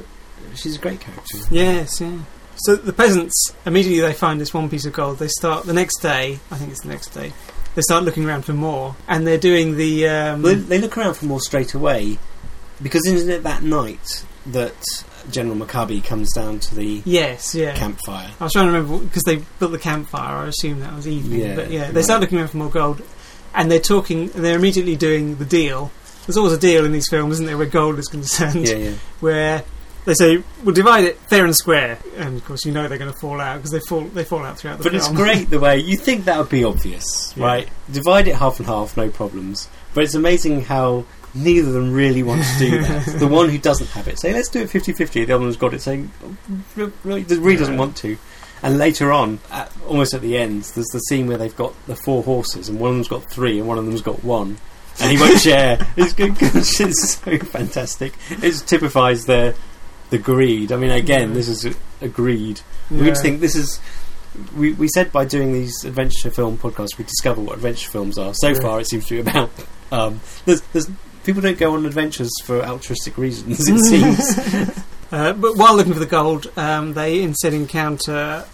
she's 0.55 0.77
a 0.77 0.79
great 0.79 1.01
character. 1.01 1.39
yes, 1.51 2.03
yeah. 2.03 2.19
So 2.57 2.77
the 2.77 2.93
peasants 2.93 3.55
immediately 3.65 4.01
they 4.01 4.13
find 4.13 4.39
this 4.39 4.53
one 4.53 4.69
piece 4.69 4.85
of 4.85 4.93
gold. 4.93 5.19
They 5.21 5.29
start 5.29 5.65
the 5.65 5.73
next 5.73 6.01
day. 6.03 6.39
I 6.51 6.57
think 6.59 6.71
it's 6.71 6.83
the 6.83 6.89
next 6.89 7.15
day. 7.15 7.33
They 7.75 7.83
start 7.83 8.05
looking 8.05 8.27
around 8.27 8.43
for 8.45 8.53
more, 8.53 8.95
and 9.09 9.27
they're 9.27 9.39
doing 9.39 9.77
the. 9.79 10.07
Um, 10.09 10.43
They, 10.43 10.55
they 10.55 10.79
look 10.79 10.99
around 10.99 11.15
for 11.15 11.25
more 11.27 11.41
straight 11.41 11.73
away 11.73 12.19
because 12.83 13.07
isn't 13.07 13.31
it 13.31 13.43
that 13.45 13.63
night 13.63 14.25
that 14.47 14.75
General 15.31 15.57
Makabe 15.57 16.03
comes 16.05 16.33
down 16.33 16.61
to 16.61 16.75
the 16.75 17.03
yes, 17.05 17.55
yeah. 17.55 17.75
campfire? 17.75 18.31
I 18.41 18.45
was 18.45 18.53
trying 18.53 18.67
to 18.67 18.73
remember 18.73 19.05
because 19.05 19.23
they 19.25 19.37
built 19.59 19.73
the 19.73 19.79
campfire. 19.79 20.45
I 20.45 20.47
assume 20.49 20.81
that 20.81 20.95
was 20.95 21.07
evening, 21.09 21.41
Yeah, 21.41 21.55
but 21.55 21.71
yeah, 21.71 21.89
they 21.89 21.97
right. 21.97 22.05
start 22.05 22.21
looking 22.21 22.39
around 22.39 22.49
for 22.49 22.57
more 22.59 22.71
gold, 22.71 23.03
and 23.55 23.71
they're 23.71 23.79
talking. 23.81 24.23
and 24.35 24.45
They're 24.45 24.57
immediately 24.57 24.97
doing 24.97 25.37
the 25.37 25.45
deal. 25.45 25.91
There's 26.27 26.37
always 26.37 26.53
a 26.53 26.59
deal 26.59 26.85
in 26.85 26.93
these 26.93 27.09
films, 27.09 27.35
isn't 27.35 27.47
there, 27.47 27.57
where 27.57 27.67
gold 27.67 27.99
is 27.99 28.09
concerned? 28.09 28.69
Yeah, 28.69 28.77
yeah. 28.77 28.93
Where 29.21 29.65
they 30.05 30.15
say 30.15 30.43
we'll 30.65 30.75
divide 30.75 31.05
it 31.05 31.19
fair 31.29 31.45
and 31.45 31.55
square, 31.55 31.99
and 32.17 32.37
of 32.39 32.45
course 32.45 32.65
you 32.65 32.73
know 32.73 32.87
they're 32.89 32.97
going 32.99 33.13
to 33.13 33.19
fall 33.19 33.41
out 33.41 33.57
because 33.57 33.71
they 33.73 33.81
fall 33.81 34.03
they 34.05 34.25
fall 34.25 34.43
out 34.45 34.59
throughout 34.59 34.79
the 34.79 34.85
But 34.85 34.93
film. 34.93 34.97
it's 35.03 35.09
great 35.09 35.51
the 35.51 35.59
way 35.61 35.79
you 35.81 35.97
think 35.97 36.25
that 36.27 36.39
would 36.39 36.49
be 36.49 36.65
obvious, 36.65 37.35
Yeah. 37.37 37.45
right? 37.45 37.69
Divide 37.91 38.29
it 38.29 38.37
half 38.37 38.59
and 38.59 38.67
half, 38.67 38.97
no 38.97 39.11
problems. 39.11 39.69
But 39.95 40.05
it's 40.05 40.15
amazing 40.15 40.63
how 40.65 41.05
neither 41.35 41.69
of 41.69 41.75
them 41.75 41.93
really 41.93 42.23
want 42.23 42.43
to 42.45 42.59
do 42.59 42.83
that. 42.83 43.07
the 43.19 43.27
one 43.29 43.49
who 43.49 43.59
doesn't 43.59 43.89
have 43.91 44.09
it 44.09 44.19
say, 44.19 44.33
let's 44.33 44.49
do 44.49 44.61
it 44.63 44.71
50 44.71 44.93
50. 44.93 45.25
The 45.25 45.33
other 45.35 45.45
one's 45.45 45.57
got 45.57 45.75
it 45.75 45.83
saying, 45.83 46.11
"Oh, 46.25 46.93
really 47.05 47.25
doesn't 47.57 47.77
want 47.77 47.97
to. 47.99 48.17
And 48.63 48.77
later 48.79 49.13
on, 49.13 49.39
at, 49.53 49.73
almost 49.87 50.15
at 50.15 50.21
the 50.21 50.37
end, 50.37 50.63
there's 50.63 50.89
the 50.89 50.99
scene 51.01 51.27
where 51.29 51.39
they've 51.39 51.55
got 51.55 51.75
the 51.87 51.95
four 51.95 52.23
horses, 52.25 52.69
and 52.69 52.81
one 52.81 52.91
of 52.91 52.97
them's 52.97 53.09
got 53.09 53.31
three, 53.31 53.59
and 53.59 53.69
one 53.69 53.79
of 53.79 53.87
them's 53.87 54.03
got 54.03 54.25
one. 54.25 54.59
And 55.01 55.13
he 55.13 55.19
won't 55.19 55.39
share. 55.49 55.79
It's 55.97 56.13
good. 56.13 56.37
It's 56.41 56.77
so 57.15 57.39
fantastic. 57.39 58.15
It 58.31 58.53
typifies 58.67 59.27
their 59.27 59.55
the 60.11 60.19
greed. 60.19 60.73
I 60.73 60.77
mean, 60.77 60.91
again, 60.91 61.35
this 61.35 61.49
is 61.49 61.77
a, 62.01 62.09
greed. 62.09 62.61
Yeah. 62.91 63.01
We 63.01 63.07
just 63.07 63.23
think 63.23 63.41
this 63.41 63.55
is. 63.55 63.81
We, 64.57 64.73
we 64.73 64.89
said 64.89 65.13
by 65.13 65.25
doing 65.25 65.53
these 65.53 65.85
adventure 65.85 66.31
film 66.31 66.59
podcasts, 66.59 66.97
we 66.99 67.05
discover 67.05 67.41
what 67.41 67.55
adventure 67.57 67.91
films 67.91 68.19
are. 68.19 68.35
So 68.35 68.49
Yeah. 68.49 68.61
far, 68.61 68.81
it 68.81 68.89
seems 68.89 69.07
to 69.07 69.15
be 69.23 69.31
about. 69.31 69.51
Um, 69.91 70.21
there's, 70.45 70.61
there's 70.73 70.89
people 71.29 71.43
don't 71.43 71.59
go 71.59 71.75
on 71.75 71.85
adventures 71.85 72.31
for 72.45 72.63
altruistic 72.65 73.19
reasons. 73.19 73.61
It 73.69 73.79
seems. 73.81 74.85
Uh, 75.11 75.33
but 75.33 75.57
while 75.57 75.75
looking 75.75 75.95
for 75.95 75.99
the 76.01 76.05
gold, 76.05 76.53
um, 76.59 76.93
they 76.93 77.23
instead 77.23 77.55
encounter 77.55 78.45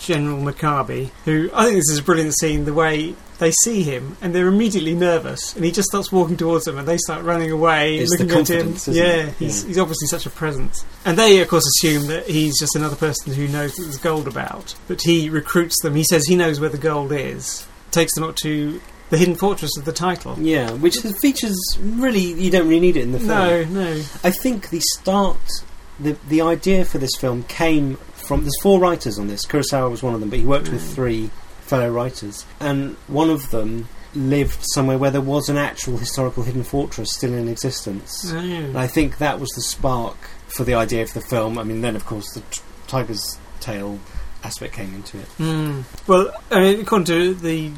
General 0.00 0.38
Makabe, 0.40 1.10
who 1.24 1.48
I 1.54 1.62
think 1.66 1.76
this 1.76 1.90
is 1.90 1.98
a 1.98 2.02
brilliant 2.02 2.36
scene. 2.36 2.64
The 2.64 2.74
way 2.74 3.14
they 3.38 3.52
see 3.62 3.84
him 3.84 4.16
and 4.20 4.34
they're 4.34 4.48
immediately 4.48 4.94
nervous, 4.94 5.54
and 5.54 5.64
he 5.64 5.70
just 5.70 5.88
starts 5.88 6.10
walking 6.10 6.36
towards 6.36 6.64
them, 6.64 6.76
and 6.76 6.88
they 6.88 6.96
start 6.98 7.22
running 7.24 7.52
away, 7.52 7.98
It's 7.98 8.10
the 8.16 8.24
looking 8.24 8.40
at 8.40 8.50
him. 8.50 8.56
confidence, 8.66 8.88
isn't 8.88 9.00
Yeah, 9.00 9.12
it? 9.28 9.34
he's 9.38 9.62
Yeah. 9.62 9.68
he's 9.68 9.78
obviously 9.78 10.08
such 10.08 10.26
a 10.26 10.30
presence, 10.30 10.84
and 11.04 11.16
they 11.16 11.38
of 11.40 11.46
course 11.46 11.64
assume 11.78 12.08
that 12.08 12.26
he's 12.26 12.58
just 12.58 12.74
another 12.74 12.96
person 12.96 13.32
who 13.34 13.46
knows 13.46 13.72
that 13.74 13.84
there's 13.84 13.98
gold 13.98 14.26
about. 14.26 14.74
But 14.88 15.02
he 15.02 15.28
recruits 15.30 15.80
them. 15.84 15.94
He 15.94 16.02
says 16.02 16.24
he 16.26 16.34
knows 16.34 16.58
where 16.58 16.68
the 16.70 16.78
gold 16.78 17.12
is. 17.12 17.64
Takes 17.92 18.12
them 18.16 18.24
up 18.24 18.34
to 18.42 18.80
the 19.12 19.18
hidden 19.18 19.34
fortress 19.36 19.76
of 19.78 19.84
the 19.84 19.92
title. 19.92 20.36
yeah, 20.40 20.70
which 20.72 20.96
the 21.02 21.12
features 21.12 21.56
really 21.80 22.20
you 22.20 22.50
don't 22.50 22.66
really 22.66 22.80
need 22.80 22.96
it 22.96 23.02
in 23.02 23.12
the 23.12 23.18
film. 23.20 23.28
No, 23.28 23.64
no. 23.64 23.90
I 24.24 24.30
think 24.30 24.70
the 24.70 24.80
start, 24.80 25.38
the 26.00 26.16
the 26.28 26.40
idea 26.40 26.84
for 26.84 26.98
this 26.98 27.14
film 27.20 27.44
came 27.44 27.96
from. 28.14 28.40
There's 28.40 28.60
four 28.62 28.80
writers 28.80 29.18
on 29.18 29.28
this. 29.28 29.44
Kurosawa 29.46 29.90
was 29.90 30.02
one 30.02 30.14
of 30.14 30.20
them, 30.20 30.30
but 30.30 30.38
he 30.38 30.44
worked 30.46 30.70
with 30.70 30.82
Mm. 30.82 30.94
three 30.94 31.30
fellow 31.60 31.90
writers, 31.90 32.44
and 32.58 32.96
one 33.06 33.30
of 33.30 33.50
them 33.50 33.88
lived 34.14 34.58
somewhere 34.74 34.98
where 34.98 35.10
there 35.10 35.20
was 35.22 35.48
an 35.48 35.56
actual 35.56 35.96
historical 35.96 36.42
hidden 36.42 36.62
fortress 36.64 37.08
still 37.14 37.32
in 37.32 37.48
existence. 37.48 38.24
And 38.30 38.72
No. 38.74 38.78
I 38.78 38.86
think 38.86 39.18
that 39.18 39.40
was 39.40 39.48
the 39.50 39.62
spark 39.62 40.16
for 40.48 40.64
the 40.64 40.74
idea 40.74 41.06
for 41.06 41.18
the 41.20 41.24
film. 41.26 41.58
I 41.58 41.64
mean, 41.64 41.80
then 41.80 41.96
of 41.96 42.04
course 42.06 42.26
the 42.34 42.40
t- 42.50 42.60
tiger's 42.88 43.38
tail 43.60 43.98
aspect 44.44 44.74
came 44.74 44.94
into 44.94 45.18
it. 45.18 45.28
Mm. 45.38 45.84
Well, 46.06 46.30
I 46.50 46.60
mean, 46.60 46.80
according 46.80 47.06
to 47.06 47.32
the 47.34 47.70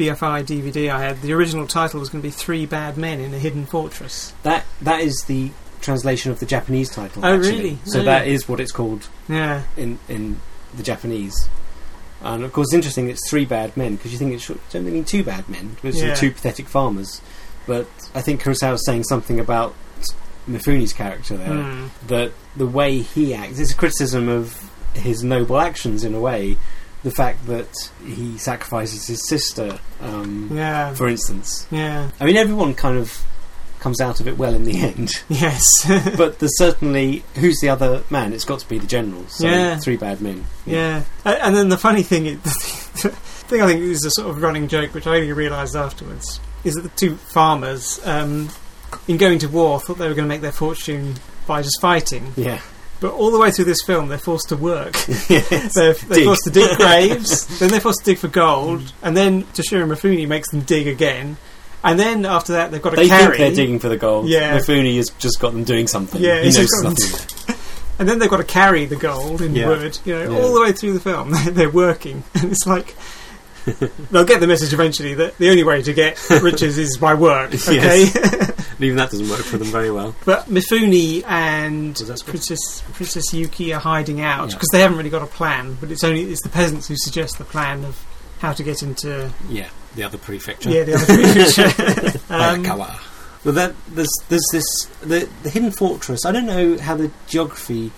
BFI 0.00 0.44
DVD 0.44 0.90
I 0.90 1.02
had, 1.02 1.20
the 1.22 1.32
original 1.34 1.66
title 1.66 2.00
was 2.00 2.08
going 2.08 2.22
to 2.22 2.26
be 2.26 2.32
Three 2.32 2.64
Bad 2.66 2.96
Men 2.96 3.20
in 3.20 3.34
a 3.34 3.38
Hidden 3.38 3.66
Fortress. 3.66 4.32
That 4.42 4.64
that 4.80 5.00
is 5.00 5.24
the 5.24 5.50
translation 5.82 6.30
of 6.32 6.40
the 6.40 6.46
Japanese 6.46 6.88
title. 6.90 7.24
Oh, 7.24 7.34
actually. 7.36 7.50
really? 7.56 7.78
So 7.84 8.02
that 8.02 8.26
is 8.26 8.48
what 8.48 8.60
it's 8.60 8.72
called 8.72 9.08
Yeah. 9.28 9.62
in 9.76 9.98
in 10.08 10.40
the 10.74 10.82
Japanese. 10.82 11.48
And 12.22 12.44
of 12.44 12.52
course, 12.52 12.68
it's 12.68 12.74
interesting. 12.74 13.08
It's 13.10 13.28
three 13.30 13.44
bad 13.44 13.76
men 13.76 13.96
because 13.96 14.12
you 14.12 14.18
think 14.18 14.32
it 14.32 14.40
should 14.40 14.58
don't 14.70 14.84
they 14.84 14.90
mean 14.90 15.04
two 15.04 15.22
bad 15.22 15.48
men, 15.48 15.76
but 15.82 15.88
it's 15.90 16.00
Yeah. 16.02 16.14
two 16.14 16.30
pathetic 16.30 16.68
farmers. 16.68 17.20
But 17.66 17.86
I 18.14 18.20
think 18.22 18.42
Kurosawa 18.42 18.72
was 18.72 18.84
saying 18.86 19.04
something 19.04 19.38
about 19.38 19.74
Mifune's 20.48 20.92
character 20.94 21.36
there 21.36 21.48
Mm. 21.48 21.88
that 22.08 22.32
the 22.56 22.66
way 22.66 22.98
he 23.00 23.34
acts. 23.34 23.58
is 23.58 23.70
a 23.70 23.74
criticism 23.74 24.28
of 24.28 24.70
his 24.94 25.22
noble 25.22 25.58
actions 25.60 26.02
in 26.04 26.14
a 26.14 26.20
way, 26.20 26.56
the 27.02 27.10
fact 27.10 27.46
that 27.46 27.68
he 28.04 28.36
sacrifices 28.38 29.06
his 29.06 29.26
sister, 29.26 29.78
um, 30.02 30.50
Yeah. 30.52 30.92
for 30.94 31.08
instance. 31.08 31.66
Yeah. 31.70 32.10
I 32.20 32.24
mean, 32.26 32.36
everyone 32.36 32.74
kind 32.74 32.98
of 32.98 33.24
comes 33.78 34.00
out 34.00 34.20
of 34.20 34.28
it 34.28 34.36
well 34.36 34.52
in 34.52 34.64
the 34.64 34.78
end, 34.88 35.10
Yes. 35.30 35.64
but 36.18 36.38
there's 36.38 36.58
certainly 36.58 37.22
who's 37.36 37.58
the 37.60 37.70
other 37.70 38.02
man? 38.10 38.32
It's 38.34 38.44
got 38.44 38.58
to 38.60 38.68
be 38.68 38.78
the 38.78 38.86
general. 38.86 39.26
So 39.28 39.46
Yeah. 39.46 39.78
three 39.78 39.96
bad 39.96 40.20
men. 40.20 40.44
Yeah, 40.66 41.04
A- 41.24 41.42
and 41.44 41.56
then 41.56 41.70
the 41.70 41.78
funny 41.78 42.02
thing, 42.02 42.26
is, 42.26 42.38
the 43.02 43.08
thing 43.48 43.62
I 43.62 43.66
think 43.66 43.80
is 43.80 44.04
a 44.04 44.10
sort 44.10 44.28
of 44.28 44.42
running 44.42 44.68
joke, 44.68 44.92
which 44.92 45.06
I 45.06 45.16
only 45.16 45.32
realised 45.32 45.74
afterwards, 45.76 46.38
is 46.64 46.74
that 46.74 46.82
the 46.82 46.90
two 46.90 47.16
farmers, 47.16 47.98
um, 48.04 48.50
in 49.08 49.16
going 49.16 49.38
to 49.38 49.48
war, 49.48 49.80
thought 49.80 49.96
they 49.96 50.08
were 50.08 50.14
going 50.14 50.28
to 50.28 50.34
make 50.34 50.42
their 50.42 50.52
fortune 50.52 51.14
by 51.46 51.62
just 51.62 51.80
fighting. 51.80 52.34
Yeah, 52.36 52.60
But 53.00 53.12
all 53.12 53.30
the 53.30 53.38
way 53.38 53.50
through 53.50 53.64
this 53.64 53.82
film, 53.86 54.08
they're 54.08 54.18
forced 54.18 54.50
to 54.50 54.56
work. 54.56 54.94
yes. 55.28 55.72
They're, 55.74 55.94
they're 55.94 56.24
forced 56.24 56.44
to 56.44 56.50
dig 56.50 56.76
graves, 56.76 57.58
then 57.58 57.70
they're 57.70 57.80
forced 57.80 58.00
to 58.00 58.04
dig 58.04 58.18
for 58.18 58.28
gold, 58.28 58.92
and 59.02 59.16
then 59.16 59.44
Toshiro 59.44 59.86
Mifune 59.88 60.28
makes 60.28 60.50
them 60.50 60.60
dig 60.60 60.86
again, 60.86 61.38
and 61.82 61.98
then 61.98 62.26
after 62.26 62.52
that, 62.52 62.70
they've 62.70 62.82
got 62.82 62.90
to 62.90 62.96
They 62.96 63.08
carry. 63.08 63.36
think 63.36 63.38
they're 63.38 63.64
digging 63.64 63.78
for 63.78 63.88
the 63.88 63.96
gold. 63.96 64.28
Yeah. 64.28 64.58
Mifune 64.58 64.94
has 64.96 65.08
just 65.18 65.40
got 65.40 65.52
them 65.52 65.64
doing 65.64 65.86
something. 65.86 66.20
Yeah, 66.22 66.40
he 66.42 66.50
knows 66.50 66.68
nothing. 66.82 67.56
And 67.98 68.08
then 68.08 68.18
they've 68.18 68.30
got 68.30 68.38
to 68.38 68.44
carry 68.44 68.84
the 68.86 68.96
gold 68.96 69.40
in 69.42 69.54
Yeah. 69.54 69.68
wood, 69.68 69.98
you 70.04 70.14
know, 70.14 70.30
Yeah. 70.32 70.38
all 70.42 70.54
the 70.54 70.60
way 70.60 70.72
through 70.72 70.92
the 70.94 71.00
film. 71.00 71.32
They're 71.54 71.70
working, 71.70 72.22
and 72.34 72.52
it's 72.52 72.66
like 72.66 72.94
they'll 74.10 74.24
get 74.24 74.40
the 74.40 74.46
message 74.46 74.72
eventually 74.72 75.14
that 75.14 75.36
the 75.38 75.50
only 75.50 75.62
way 75.64 75.82
to 75.82 75.92
get 75.92 76.18
riches 76.42 76.78
is 76.78 76.96
by 76.98 77.14
work. 77.14 77.50
Okay, 77.68 78.04
And 78.14 78.80
even 78.80 78.96
that 78.96 79.10
doesn't 79.10 79.28
work 79.28 79.40
for 79.40 79.58
them 79.58 79.68
very 79.68 79.90
well. 79.90 80.14
but 80.24 80.46
Mifune 80.46 81.24
and 81.26 81.90
Was 81.98 82.08
that 82.08 82.18
supposed- 82.18 82.26
Princess 82.26 82.82
Princess 82.94 83.32
Yuki 83.34 83.72
are 83.74 83.80
hiding 83.80 84.20
out 84.20 84.48
Yeah. 84.50 84.54
because 84.56 84.68
they 84.72 84.80
haven't 84.80 84.96
really 84.96 85.10
got 85.10 85.22
a 85.22 85.26
plan. 85.26 85.76
But 85.80 85.90
it's 85.90 86.02
only 86.04 86.22
it's 86.22 86.42
the 86.42 86.48
peasants 86.48 86.88
who 86.88 86.96
suggest 86.96 87.38
the 87.38 87.44
plan 87.44 87.84
of 87.84 88.02
how 88.40 88.52
to 88.54 88.62
get 88.62 88.82
into 88.82 89.30
Yeah, 89.48 89.68
the 89.94 90.02
other 90.04 90.16
prefecture. 90.18 90.70
yeah 90.70 90.84
the 90.84 90.94
other 90.94 91.06
prefecture. 91.06 92.18
um. 92.32 92.62
Well, 93.44 93.54
that 93.54 93.74
there's 93.88 94.10
there's 94.28 94.46
this 94.52 94.84
the 95.00 95.28
the 95.42 95.50
hidden 95.50 95.70
fortress. 95.70 96.24
I 96.26 96.32
don't 96.32 96.46
know 96.46 96.76
how 96.78 96.94
the 96.96 97.10
geography 97.26 97.90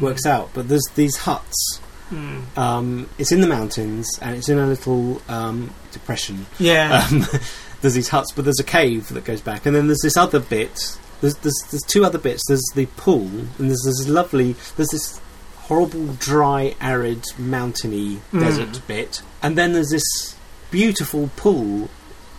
works 0.00 0.26
out, 0.26 0.50
but 0.54 0.68
there's 0.68 0.84
these 0.94 1.16
huts. 1.16 1.79
Hmm. 2.10 2.40
Um, 2.58 3.08
it's 3.18 3.32
in 3.32 3.40
the 3.40 3.46
mountains 3.46 4.06
and 4.20 4.36
it's 4.36 4.48
in 4.48 4.58
a 4.58 4.66
little 4.66 5.22
um, 5.28 5.72
depression. 5.92 6.46
Yeah, 6.58 7.06
Um, 7.10 7.26
there's 7.80 7.94
these 7.94 8.08
huts, 8.08 8.32
but 8.32 8.44
there's 8.44 8.60
a 8.60 8.64
cave 8.64 9.08
that 9.08 9.24
goes 9.24 9.40
back, 9.40 9.64
and 9.66 9.74
then 9.74 9.86
there's 9.86 10.02
this 10.02 10.16
other 10.16 10.38
bit. 10.40 10.98
There's 11.22 11.34
there's, 11.36 11.58
there's 11.70 11.82
two 11.84 12.04
other 12.04 12.18
bits. 12.18 12.42
There's 12.48 12.64
the 12.74 12.86
pool, 12.96 13.26
and 13.58 13.68
there's 13.70 13.82
this 13.84 14.06
lovely. 14.08 14.54
There's 14.76 14.90
this 14.90 15.20
horrible, 15.56 16.14
dry, 16.18 16.74
arid, 16.80 17.24
mountainy 17.38 18.20
Mm. 18.32 18.40
desert 18.40 18.80
bit, 18.86 19.22
and 19.42 19.56
then 19.56 19.72
there's 19.72 19.90
this 19.90 20.34
beautiful 20.70 21.30
pool, 21.36 21.88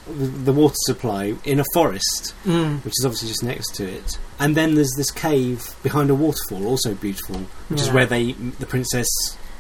the 0.07 0.26
the 0.28 0.53
water 0.53 0.76
supply 0.86 1.36
in 1.43 1.59
a 1.59 1.65
forest, 1.74 2.34
Mm. 2.45 2.84
which 2.84 2.93
is 2.99 3.05
obviously 3.05 3.30
just 3.30 3.43
next 3.43 3.76
to 3.76 3.84
it. 3.88 4.17
And 4.39 4.55
then 4.57 4.74
there's 4.76 4.93
this 4.97 5.11
cave 5.11 5.76
behind 5.84 6.09
a 6.09 6.15
waterfall, 6.15 6.65
also 6.67 6.93
beautiful, 6.95 7.41
which 7.69 7.82
is 7.82 7.89
where 7.91 8.05
they 8.07 8.34
the 8.34 8.65
princess 8.65 9.07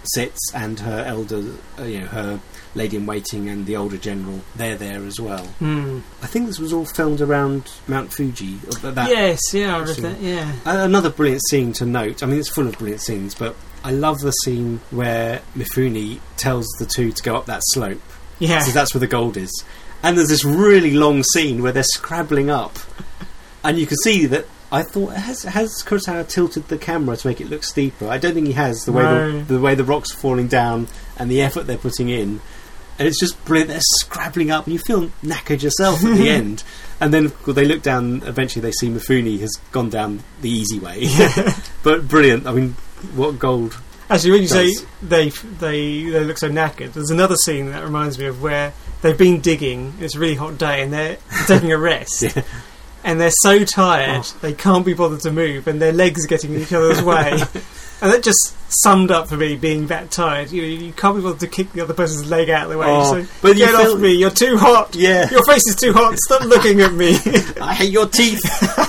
sits 0.03 0.39
and 0.53 0.79
her 0.79 1.03
elder, 1.05 1.43
uh, 1.79 1.83
you 1.83 2.01
know, 2.01 2.07
her 2.07 2.39
lady 2.73 2.97
in 2.97 3.05
waiting 3.05 3.49
and 3.49 3.65
the 3.65 3.75
older 3.75 3.97
general. 3.97 4.41
They're 4.55 4.75
there 4.77 5.03
as 5.05 5.19
well. 5.19 5.47
Mm. 5.59 6.01
I 6.21 6.27
think 6.27 6.47
this 6.47 6.59
was 6.59 6.71
all 6.73 6.85
filmed 6.85 7.21
around 7.21 7.69
Mount 7.87 8.13
Fuji. 8.13 8.55
That, 8.81 9.09
yes, 9.09 9.39
yeah, 9.53 9.75
I 9.75 9.79
read 9.79 9.95
that. 9.97 10.19
Yeah, 10.21 10.51
Uh, 10.65 10.85
Another 10.85 11.09
brilliant 11.09 11.41
scene 11.49 11.73
to 11.73 11.85
note. 11.85 12.23
I 12.23 12.25
mean, 12.25 12.39
it's 12.39 12.49
full 12.49 12.67
of 12.67 12.77
brilliant 12.77 13.01
scenes, 13.01 13.35
but 13.35 13.55
I 13.83 13.91
love 13.91 14.19
the 14.21 14.31
scene 14.31 14.79
where 14.91 15.41
Mifune 15.55 16.19
tells 16.37 16.67
the 16.79 16.85
two 16.85 17.11
to 17.11 17.23
go 17.23 17.35
up 17.35 17.45
that 17.47 17.61
slope 17.65 18.01
yeah, 18.39 18.59
so 18.61 18.71
that's 18.71 18.93
where 18.93 18.99
the 18.99 19.07
gold 19.07 19.37
is. 19.37 19.51
And 20.03 20.17
there's 20.17 20.29
this 20.29 20.43
really 20.43 20.91
long 20.91 21.21
scene 21.23 21.61
where 21.61 21.71
they're 21.71 21.83
scrabbling 21.83 22.49
up, 22.49 22.77
and 23.63 23.77
you 23.77 23.85
can 23.85 23.97
see 23.97 24.25
that. 24.27 24.45
I 24.71 24.83
thought 24.83 25.13
has 25.13 25.43
has 25.43 25.83
Kurosawa 25.85 26.27
tilted 26.27 26.67
the 26.69 26.77
camera 26.77 27.17
to 27.17 27.27
make 27.27 27.41
it 27.41 27.49
look 27.49 27.63
steeper. 27.63 28.07
I 28.07 28.17
don't 28.17 28.33
think 28.33 28.47
he 28.47 28.53
has 28.53 28.85
the 28.85 28.91
way 28.93 29.03
No. 29.03 29.39
the, 29.43 29.55
the 29.55 29.59
way 29.59 29.75
the 29.75 29.83
rocks 29.83 30.13
are 30.13 30.17
falling 30.17 30.47
down 30.47 30.87
and 31.17 31.29
the 31.29 31.41
effort 31.41 31.67
they're 31.67 31.77
putting 31.77 32.07
in, 32.09 32.39
and 32.97 33.07
it's 33.07 33.19
just 33.19 33.43
brilliant. 33.45 33.69
They're 33.71 33.81
scrabbling 33.99 34.49
up, 34.49 34.65
and 34.65 34.73
you 34.73 34.79
feel 34.79 35.09
knackered 35.23 35.61
yourself 35.61 36.03
at 36.05 36.15
the 36.17 36.29
end. 36.39 36.63
And 37.01 37.13
then 37.13 37.31
well, 37.45 37.53
they 37.53 37.65
look 37.65 37.81
down. 37.81 38.21
Eventually, 38.25 38.61
they 38.61 38.71
see 38.71 38.87
Mifune 38.89 39.39
has 39.41 39.51
gone 39.71 39.89
down 39.89 40.23
the 40.41 40.49
easy 40.49 40.79
way. 40.79 41.07
but 41.83 42.07
brilliant. 42.07 42.47
I 42.47 42.53
mean, 42.53 42.73
what 43.15 43.39
gold? 43.39 43.77
Actually, 44.09 44.31
when 44.31 44.41
you 44.41 44.47
say 44.47 44.73
they 45.01 45.29
they 45.29 46.03
they 46.03 46.23
look 46.23 46.37
so 46.37 46.49
knackered, 46.49 46.93
there's 46.93 47.09
another 47.11 47.35
scene 47.35 47.71
that 47.71 47.83
reminds 47.83 48.17
me 48.19 48.25
of 48.25 48.41
where 48.41 48.73
they've 49.01 49.17
been 49.17 49.41
digging. 49.41 49.93
It's 49.99 50.15
a 50.15 50.19
really 50.19 50.35
hot 50.35 50.57
day, 50.57 50.81
and 50.81 50.93
they're 50.93 51.17
taking 51.47 51.71
a 51.71 51.77
rest, 51.77 52.21
Yeah. 52.23 52.43
And 53.03 53.19
they're 53.19 53.31
so 53.41 53.63
tired 53.65 54.21
Oh. 54.25 54.37
they 54.41 54.53
can't 54.53 54.85
be 54.85 54.93
bothered 54.93 55.21
to 55.21 55.31
move, 55.31 55.67
and 55.67 55.81
their 55.81 55.93
legs 55.93 56.23
are 56.25 56.27
getting 56.27 56.53
in 56.53 56.61
each 56.61 56.73
other's 56.73 57.01
way. 57.03 57.31
And 58.03 58.11
that 58.11 58.23
just 58.23 58.55
summed 58.81 59.11
up 59.11 59.27
for 59.27 59.37
me 59.37 59.55
being 59.55 59.85
that 59.87 60.09
tired. 60.09 60.49
You 60.51 60.61
know, 60.63 60.67
you 60.67 60.91
can't 60.93 61.15
be 61.17 61.21
bothered 61.21 61.41
to 61.41 61.47
kick 61.47 61.71
the 61.73 61.81
other 61.81 61.93
person's 61.93 62.27
leg 62.31 62.49
out 62.49 62.63
of 62.63 62.71
the 62.71 62.77
way. 62.79 62.87
Oh, 62.89 63.21
so 63.21 63.29
but 63.43 63.55
get 63.55 63.75
off 63.75 63.99
me! 63.99 64.13
You're 64.13 64.31
too 64.31 64.57
hot. 64.57 64.95
Yeah. 64.95 65.29
Your 65.29 65.45
face 65.45 65.67
is 65.67 65.75
too 65.75 65.93
hot. 65.93 66.17
Stop 66.17 66.41
looking 66.45 66.81
at 66.81 66.93
me. 66.93 67.09
I 67.61 67.75
hate 67.75 67.91
your 67.91 68.07
teeth. 68.07 68.41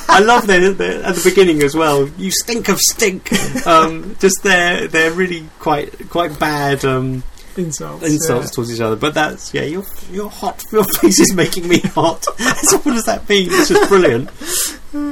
I 0.09 0.21
love 0.21 0.47
that 0.47 0.63
at 0.63 0.79
the, 0.79 1.05
at 1.05 1.15
the 1.15 1.29
beginning 1.29 1.63
as 1.63 1.75
well. 1.75 2.09
You 2.17 2.31
stink 2.31 2.69
of 2.71 2.79
stink. 2.79 3.29
Um, 3.67 4.17
just 4.19 4.43
they're 4.43 4.89
they're 4.89 5.13
really 5.13 5.47
quite 5.61 6.09
quite 6.11 6.39
bad 6.39 6.85
um, 6.85 7.23
Insults. 7.57 8.05
insults 8.07 8.51
towards 8.51 8.73
each 8.75 8.81
other. 8.81 8.97
But 8.97 9.15
that's 9.15 9.53
yeah, 9.53 9.63
you're 9.63 9.85
you're 10.11 10.29
hot. 10.31 10.63
Your 10.73 10.85
face 11.01 11.21
is 11.21 11.35
making 11.35 11.69
me 11.69 11.81
hot. 11.81 12.25
so 12.63 12.79
what 12.79 12.93
does 12.93 13.05
that 13.05 13.29
mean? 13.29 13.49
It's 13.51 13.69
just 13.69 13.89
brilliant. 13.89 14.31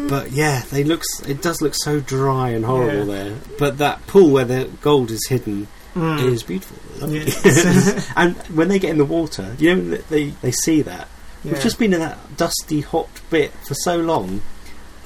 But 0.09 0.33
yeah, 0.33 0.63
they 0.71 0.85
looks 0.85 1.07
it 1.27 1.43
does 1.43 1.61
look 1.63 1.75
so 1.75 2.01
dry 2.01 2.51
and 2.51 2.65
horrible 2.65 3.07
Yeah. 3.07 3.25
there. 3.25 3.37
But 3.59 3.79
that 3.79 4.07
pool 4.07 4.31
where 4.31 4.45
the 4.45 4.71
gold 4.81 5.11
is 5.11 5.27
hidden 5.29 5.69
Mm. 5.95 6.23
is 6.33 6.45
beautiful. 6.45 7.09
Yes. 7.09 8.09
and 8.17 8.37
when 8.57 8.69
they 8.69 8.79
get 8.79 8.91
in 8.91 8.99
the 8.99 9.05
water, 9.05 9.57
you 9.59 9.75
know 9.75 9.97
they 10.09 10.31
they 10.41 10.53
see 10.53 10.83
that. 10.83 11.09
Yeah. 11.43 11.53
We've 11.53 11.63
just 11.63 11.79
been 11.81 11.93
in 11.93 11.99
that 12.01 12.37
dusty, 12.37 12.81
hot 12.81 13.09
bit 13.29 13.51
for 13.67 13.75
so 13.75 13.97
long. 13.97 14.41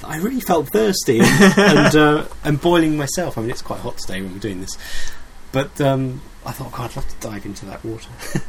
I 0.03 0.19
really 0.19 0.41
felt 0.41 0.69
thirsty 0.69 1.21
and 1.21 1.59
and, 1.59 1.97
uh, 1.97 2.25
and 2.45 2.61
boiling 2.61 2.99
myself. 2.99 3.39
I 3.39 3.41
mean, 3.41 3.51
it's 3.51 3.63
quite 3.63 3.81
hot 3.81 3.97
today 3.97 4.21
when 4.21 4.35
we're 4.35 4.41
doing 4.41 4.61
this, 4.61 4.77
but 5.53 5.81
um, 5.81 6.21
I 6.47 6.53
thought, 6.53 6.73
God, 6.73 6.91
I'd 6.91 6.97
love 6.97 7.09
to 7.09 7.17
dive 7.29 7.47
into 7.47 7.67
that 7.67 7.85
water. 7.85 8.09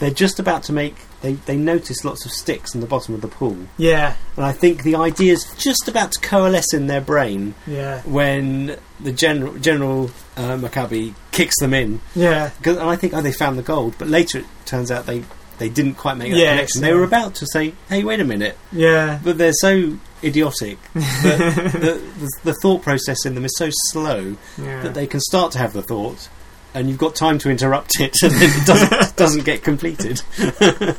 They're 0.00 0.10
just 0.10 0.38
about 0.38 0.64
to 0.64 0.72
make. 0.72 0.96
They 1.22 1.32
they 1.34 1.56
notice 1.56 2.04
lots 2.04 2.24
of 2.24 2.30
sticks 2.32 2.74
in 2.74 2.80
the 2.80 2.86
bottom 2.86 3.14
of 3.14 3.20
the 3.22 3.28
pool, 3.28 3.56
yeah. 3.78 4.14
and 4.36 4.44
I 4.44 4.52
think 4.52 4.82
the 4.82 4.96
idea's 4.96 5.44
just 5.56 5.88
about 5.88 6.12
to 6.12 6.20
coalesce 6.20 6.72
in 6.74 6.86
their 6.88 7.00
brain 7.00 7.54
Yeah. 7.66 8.02
when 8.02 8.76
the 9.00 9.12
general 9.12 9.54
General 9.58 10.10
uh, 10.36 10.56
Makabe 10.56 11.14
kicks 11.32 11.58
them 11.58 11.72
in. 11.74 12.00
Yeah. 12.14 12.50
'Cause- 12.62 12.76
and 12.76 12.88
I 12.88 12.96
think, 12.96 13.14
oh, 13.14 13.22
they 13.22 13.32
found 13.32 13.58
the 13.58 13.62
gold, 13.62 13.94
but 13.98 14.08
later 14.08 14.38
it 14.40 14.46
turns 14.66 14.90
out 14.90 15.06
they. 15.06 15.24
They 15.58 15.68
didn't 15.68 15.94
quite 15.96 16.16
make 16.16 16.30
that 16.32 16.38
connection. 16.38 16.82
They 16.82 16.92
were 16.92 17.02
about 17.02 17.34
to 17.36 17.46
say, 17.52 17.74
"Hey, 17.88 18.04
wait 18.04 18.20
a 18.20 18.24
minute! 18.24 18.56
Yeah. 18.70 19.18
but 19.24 19.38
they're 19.38 19.52
so 19.52 19.98
idiotic 20.22 20.78
that 20.94 21.72
the, 21.72 22.00
the, 22.20 22.30
the 22.44 22.54
thought 22.62 22.82
process 22.82 23.26
in 23.26 23.34
them 23.34 23.44
is 23.44 23.50
so 23.58 23.68
slow 23.90 24.36
Yeah. 24.56 24.82
that 24.82 24.94
they 24.94 25.08
can 25.08 25.18
start 25.18 25.50
to 25.52 25.58
have 25.58 25.72
the 25.72 25.82
thought 25.82 26.28
and 26.74 26.88
you've 26.88 26.98
got 26.98 27.14
time 27.14 27.38
to 27.38 27.50
interrupt 27.50 28.00
it 28.00 28.22
and 28.22 28.32
then 28.32 28.50
it 28.50 28.66
doesn't, 28.66 29.16
doesn't 29.16 29.44
get 29.44 29.62
completed. 29.62 30.20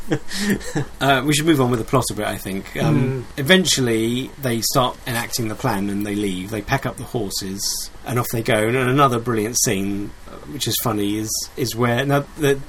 uh, 1.02 1.24
we 1.26 1.34
should 1.34 1.46
move 1.46 1.62
on 1.62 1.70
with 1.70 1.80
the 1.80 1.86
plot 1.86 2.06
a 2.12 2.14
bit, 2.14 2.26
I 2.26 2.38
think. 2.38 2.76
Um, 2.78 3.26
Eventually, 3.38 4.32
they 4.42 4.62
start 4.62 4.98
enacting 5.06 5.48
the 5.48 5.56
plan 5.56 5.90
and 5.90 6.06
they 6.06 6.16
leave. 6.16 6.50
They 6.50 6.62
pack 6.62 6.86
up 6.86 6.98
the 6.98 7.04
horses 7.04 7.92
and 8.06 8.20
off 8.20 8.28
they 8.30 8.42
go. 8.42 8.68
And 8.68 8.76
another 8.76 9.20
brilliant 9.20 9.58
scene, 9.60 10.12
uh, 10.28 10.32
which 10.48 10.68
is 10.68 10.76
funny, 10.84 11.18
is, 11.18 11.30
is 11.56 11.76
where 11.76 12.06
now 12.06 12.26
the 12.38 12.60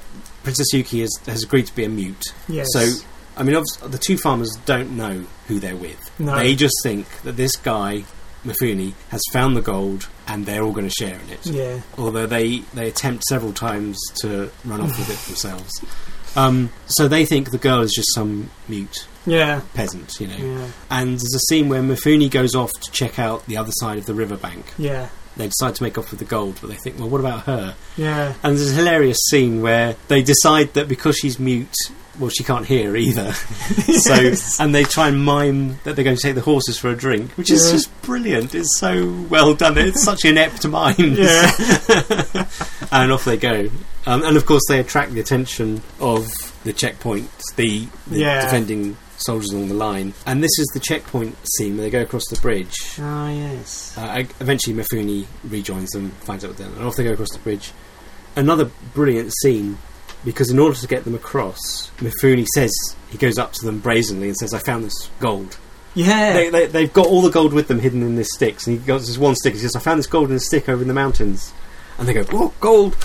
Princess 0.43 0.73
Yuki 0.73 1.01
has, 1.01 1.17
has 1.27 1.43
agreed 1.43 1.67
to 1.67 1.75
be 1.75 1.85
a 1.85 1.89
mute. 1.89 2.25
Yes. 2.49 2.69
So, 2.73 2.87
I 3.37 3.43
mean, 3.43 3.63
the 3.83 3.99
two 3.99 4.19
farmers 4.19 4.57
don't 4.67 4.97
know 4.97 5.25
who 5.49 5.59
they're 5.59 5.77
with. 5.77 6.11
No. 6.21 6.37
They 6.37 6.55
just 6.55 6.75
think 6.83 7.07
that 7.23 7.37
this 7.37 7.57
guy, 7.57 8.05
Mifune, 8.45 8.93
has 9.09 9.23
found 9.33 9.57
the 9.57 9.63
gold 9.63 10.09
and 10.31 10.47
they're 10.47 10.63
all 10.63 10.73
going 10.73 10.89
to 10.89 10.95
share 10.95 11.19
in 11.19 11.29
it. 11.31 11.45
Yeah. 11.47 11.81
Although 11.99 12.27
they, 12.27 12.59
they 12.73 12.89
attempt 12.89 13.25
several 13.25 13.53
times 13.53 13.99
to 14.23 14.51
run 14.65 14.81
off 14.81 14.97
with 14.97 15.11
it 15.11 15.19
themselves. 15.27 15.73
Um, 16.37 16.71
so 16.87 17.09
they 17.09 17.27
think 17.27 17.51
the 17.51 17.59
girl 17.59 17.81
is 17.81 17.93
just 17.93 18.15
some 18.15 18.51
mute 18.69 19.07
Yeah. 19.27 19.63
peasant, 19.75 20.19
you 20.21 20.29
know. 20.29 20.37
Yeah. 20.37 20.69
And 20.89 21.11
there's 21.19 21.35
a 21.35 21.41
scene 21.49 21.69
where 21.69 21.83
Mifune 21.83 22.31
goes 22.31 22.55
off 22.55 22.71
to 22.81 22.91
check 22.93 23.19
out 23.19 23.45
the 23.47 23.57
other 23.57 23.73
side 23.75 23.99
of 23.99 24.07
the 24.07 24.15
riverbank. 24.15 24.65
Yeah. 24.79 25.09
They 25.37 25.47
decide 25.49 25.75
to 25.77 25.83
make 25.83 25.99
off 25.99 26.11
with 26.11 26.21
the 26.21 26.27
gold, 26.27 26.59
but 26.61 26.69
they 26.71 26.77
think, 26.77 26.99
well, 26.99 27.09
what 27.09 27.21
about 27.21 27.41
her? 27.47 27.75
Yeah. 27.97 28.35
And 28.45 28.57
there's 28.57 28.71
a 28.71 28.75
hilarious 28.75 29.19
scene 29.31 29.63
where 29.63 29.97
they 30.09 30.23
decide 30.23 30.75
that 30.75 30.89
because 30.89 31.17
she's 31.17 31.39
mute, 31.41 31.75
well, 32.21 32.29
she 32.31 32.45
can't 32.45 32.67
hear 32.67 32.95
either. 32.97 33.33
so, 33.33 34.15
Yes. 34.15 34.61
and 34.61 34.73
they 34.75 34.85
try 34.85 35.09
and 35.09 35.25
mime 35.25 35.79
that 35.85 35.97
they're 35.97 36.05
going 36.05 36.17
to 36.17 36.23
take 36.23 36.35
the 36.37 36.41
horses 36.43 36.79
for 36.79 36.91
a 36.91 36.95
drink, 36.97 37.33
which 37.33 37.51
is 37.51 37.65
Yeah. 37.67 37.73
just 37.73 38.03
brilliant. 38.03 38.55
It's 38.55 38.79
so 38.79 39.11
well 39.29 39.55
done. 39.55 39.77
It's 39.79 40.03
such 40.05 40.25
an 40.25 40.33
inept 40.33 40.67
mime. 40.69 40.95
Yeah. 40.99 41.51
and 42.93 43.11
off 43.13 43.25
they 43.25 43.37
go. 43.37 43.69
Um, 44.07 44.23
and 44.23 44.37
of 44.37 44.47
course, 44.47 44.63
they 44.69 44.79
attract 44.81 45.13
the 45.13 45.21
attention 45.21 45.83
of 45.99 46.29
the 46.65 46.73
checkpoint, 46.73 47.29
the, 47.57 47.87
the 48.07 48.19
Yeah. 48.21 48.43
defending 48.45 48.97
soldiers 49.19 49.51
along 49.53 49.69
the 49.69 49.75
line. 49.75 50.15
And 50.27 50.43
this 50.43 50.59
is 50.59 50.67
the 50.73 50.81
checkpoint 50.81 51.37
scene 51.57 51.77
where 51.77 51.83
they 51.85 51.91
go 51.91 52.01
across 52.03 52.27
the 52.31 52.37
bridge. 52.41 52.75
Oh 52.99 53.29
yes. 53.29 53.95
Uh, 53.99 54.25
eventually, 54.41 54.75
Mifune 54.77 55.27
rejoins 55.45 55.91
them, 55.91 56.11
finds 56.23 56.45
out 56.45 56.49
what 56.49 56.57
they're 56.59 56.67
and 56.69 56.83
off 56.85 56.97
they 56.97 57.05
go 57.05 57.13
across 57.13 57.31
the 57.33 57.39
bridge. 57.41 57.73
Another 58.37 58.71
brilliant 58.95 59.33
scene 59.43 59.77
because 60.25 60.51
in 60.51 60.59
order 60.59 60.77
to 60.77 60.87
get 60.87 61.05
them 61.05 61.15
across, 61.15 61.91
Mifune 61.99 62.47
says 62.47 62.73
he 63.11 63.19
goes 63.19 63.39
up 63.39 63.53
to 63.55 63.65
them 63.65 63.79
brazenly 63.79 64.29
and 64.29 64.37
says, 64.37 64.53
"I 64.55 64.59
found 64.59 64.85
this 64.85 65.09
gold." 65.21 65.57
Yeah. 65.95 66.33
They, 66.35 66.51
they, 66.51 66.67
they've 66.67 66.93
got 66.93 67.07
all 67.07 67.21
the 67.23 67.31
gold 67.31 67.53
with 67.53 67.67
them 67.69 67.81
hidden 67.81 68.03
in 68.03 68.15
this 68.17 68.29
sticks, 68.35 68.67
and 68.67 68.79
he 68.79 68.85
goes 68.87 69.07
this 69.09 69.19
one 69.19 69.35
stick. 69.35 69.55
He 69.55 69.61
says, 69.61 69.75
"I 69.77 69.81
found 69.81 69.99
this 69.99 70.07
gold 70.07 70.31
in 70.31 70.37
a 70.37 70.41
stick 70.41 70.69
over 70.69 70.83
in 70.83 70.89
the 70.89 70.95
mountains," 70.95 71.53
and 71.99 72.07
they 72.09 72.13
go, 72.13 72.25
"Oh, 72.33 72.53
gold!" 72.61 72.97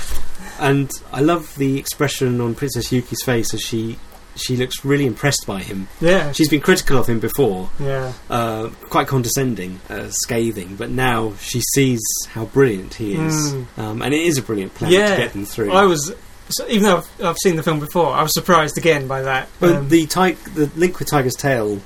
And 0.60 0.90
I 1.12 1.22
love 1.22 1.56
the 1.58 1.78
expression 1.80 2.40
on 2.40 2.56
Princess 2.56 2.92
Yuki's 2.92 3.24
face 3.24 3.54
as 3.54 3.62
she 3.62 3.98
she 4.38 4.58
looks 4.58 4.84
really 4.84 5.06
impressed 5.06 5.46
by 5.48 5.62
him. 5.62 5.88
yeah. 6.02 6.34
She's 6.34 6.50
been 6.50 6.60
critical 6.60 6.98
of 6.98 7.08
him 7.08 7.22
before, 7.22 7.70
yeah. 7.80 8.12
uh, 8.30 8.68
quite 8.90 9.08
condescending, 9.08 9.80
uh, 9.90 10.10
scathing, 10.10 10.76
but 10.76 10.90
now 10.90 11.36
she 11.40 11.62
sees 11.74 12.02
how 12.32 12.44
brilliant 12.44 12.96
he 12.96 13.14
is, 13.14 13.54
Mm. 13.54 13.66
um, 13.78 14.02
and 14.02 14.14
it 14.14 14.20
is 14.24 14.38
a 14.38 14.42
brilliant 14.42 14.74
plan 14.76 14.92
Yeah. 14.92 15.12
to 15.12 15.16
get 15.22 15.32
them 15.32 15.46
through. 15.46 15.72
I 15.72 15.86
was, 15.86 16.14
so 16.50 16.68
even 16.68 16.84
though 16.84 16.98
I've, 16.98 17.22
I've 17.24 17.38
seen 17.38 17.56
the 17.56 17.64
film 17.64 17.80
before, 17.80 18.08
I 18.14 18.22
was 18.22 18.34
surprised 18.34 18.78
again 18.78 19.08
by 19.08 19.22
that. 19.24 19.48
But 19.60 19.76
Um, 19.76 19.90
the 19.90 20.06
the 20.06 20.72
link 20.76 21.00
with 21.00 21.08
Tiger's 21.10 21.36
Tail, 21.36 21.80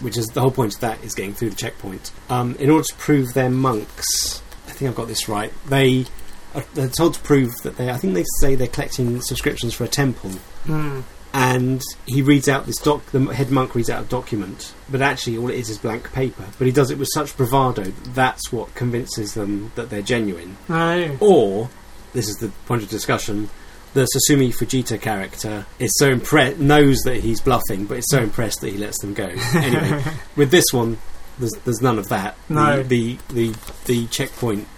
which 0.00 0.16
is 0.16 0.26
the 0.28 0.40
whole 0.40 0.50
point 0.50 0.74
of 0.74 0.80
that, 0.80 1.02
is 1.04 1.14
getting 1.14 1.34
through 1.34 1.50
the 1.50 1.56
checkpoint. 1.56 2.10
Um, 2.30 2.56
in 2.58 2.70
order 2.70 2.84
to 2.84 2.94
prove 2.96 3.34
they're 3.34 3.50
monks, 3.50 4.42
I 4.68 4.72
think 4.72 4.88
I've 4.90 4.96
got 4.96 5.08
this 5.08 5.28
right. 5.28 5.52
They 5.68 6.06
are 6.54 6.64
they're 6.74 6.88
told 6.88 7.14
to 7.14 7.20
prove 7.20 7.54
that 7.62 7.76
they. 7.76 7.90
I 7.90 7.96
think 7.98 8.14
they 8.14 8.24
say 8.40 8.54
they're 8.54 8.66
collecting 8.68 9.20
subscriptions 9.20 9.74
for 9.74 9.84
a 9.84 9.88
temple, 9.88 10.30
mm, 10.64 11.02
and 11.34 11.82
he 12.06 12.22
reads 12.22 12.48
out 12.48 12.64
this 12.66 12.78
doc. 12.78 13.04
The 13.06 13.20
head 13.34 13.50
monk 13.50 13.74
reads 13.74 13.90
out 13.90 14.02
a 14.04 14.08
document, 14.08 14.72
but 14.90 15.02
actually 15.02 15.36
all 15.36 15.50
it 15.50 15.56
is 15.56 15.68
is 15.70 15.78
blank 15.78 16.12
paper. 16.12 16.44
But 16.58 16.66
he 16.66 16.72
does 16.72 16.90
it 16.90 16.98
with 16.98 17.08
such 17.12 17.36
bravado. 17.36 17.84
that 17.84 18.14
That's 18.14 18.50
what 18.52 18.74
convinces 18.74 19.34
them 19.34 19.72
that 19.74 19.90
they're 19.90 20.02
genuine. 20.02 20.56
no. 20.68 21.16
Or 21.20 21.68
this 22.14 22.28
is 22.28 22.36
the 22.36 22.48
point 22.66 22.82
of 22.82 22.88
discussion. 22.88 23.50
The 23.96 24.06
Susumu 24.14 24.54
Fujita 24.54 25.00
character 25.00 25.64
is 25.78 25.90
so 25.96 26.10
impressed, 26.10 26.58
knows 26.58 26.98
that 27.06 27.16
he's 27.16 27.40
bluffing, 27.40 27.86
but 27.86 27.96
is 27.96 28.04
so 28.10 28.20
impressed 28.20 28.60
that 28.60 28.68
he 28.68 28.76
lets 28.76 28.98
them 28.98 29.14
go. 29.14 29.24
Anyway, 29.54 30.02
with 30.36 30.50
this 30.50 30.66
one, 30.70 30.98
there's, 31.38 31.52
there's 31.64 31.80
none 31.80 31.98
of 31.98 32.10
that. 32.10 32.36
No. 32.50 32.82
The 32.82 33.16
the 33.28 33.48
the, 33.54 33.58
the 33.86 34.06
checkpoint 34.08 34.68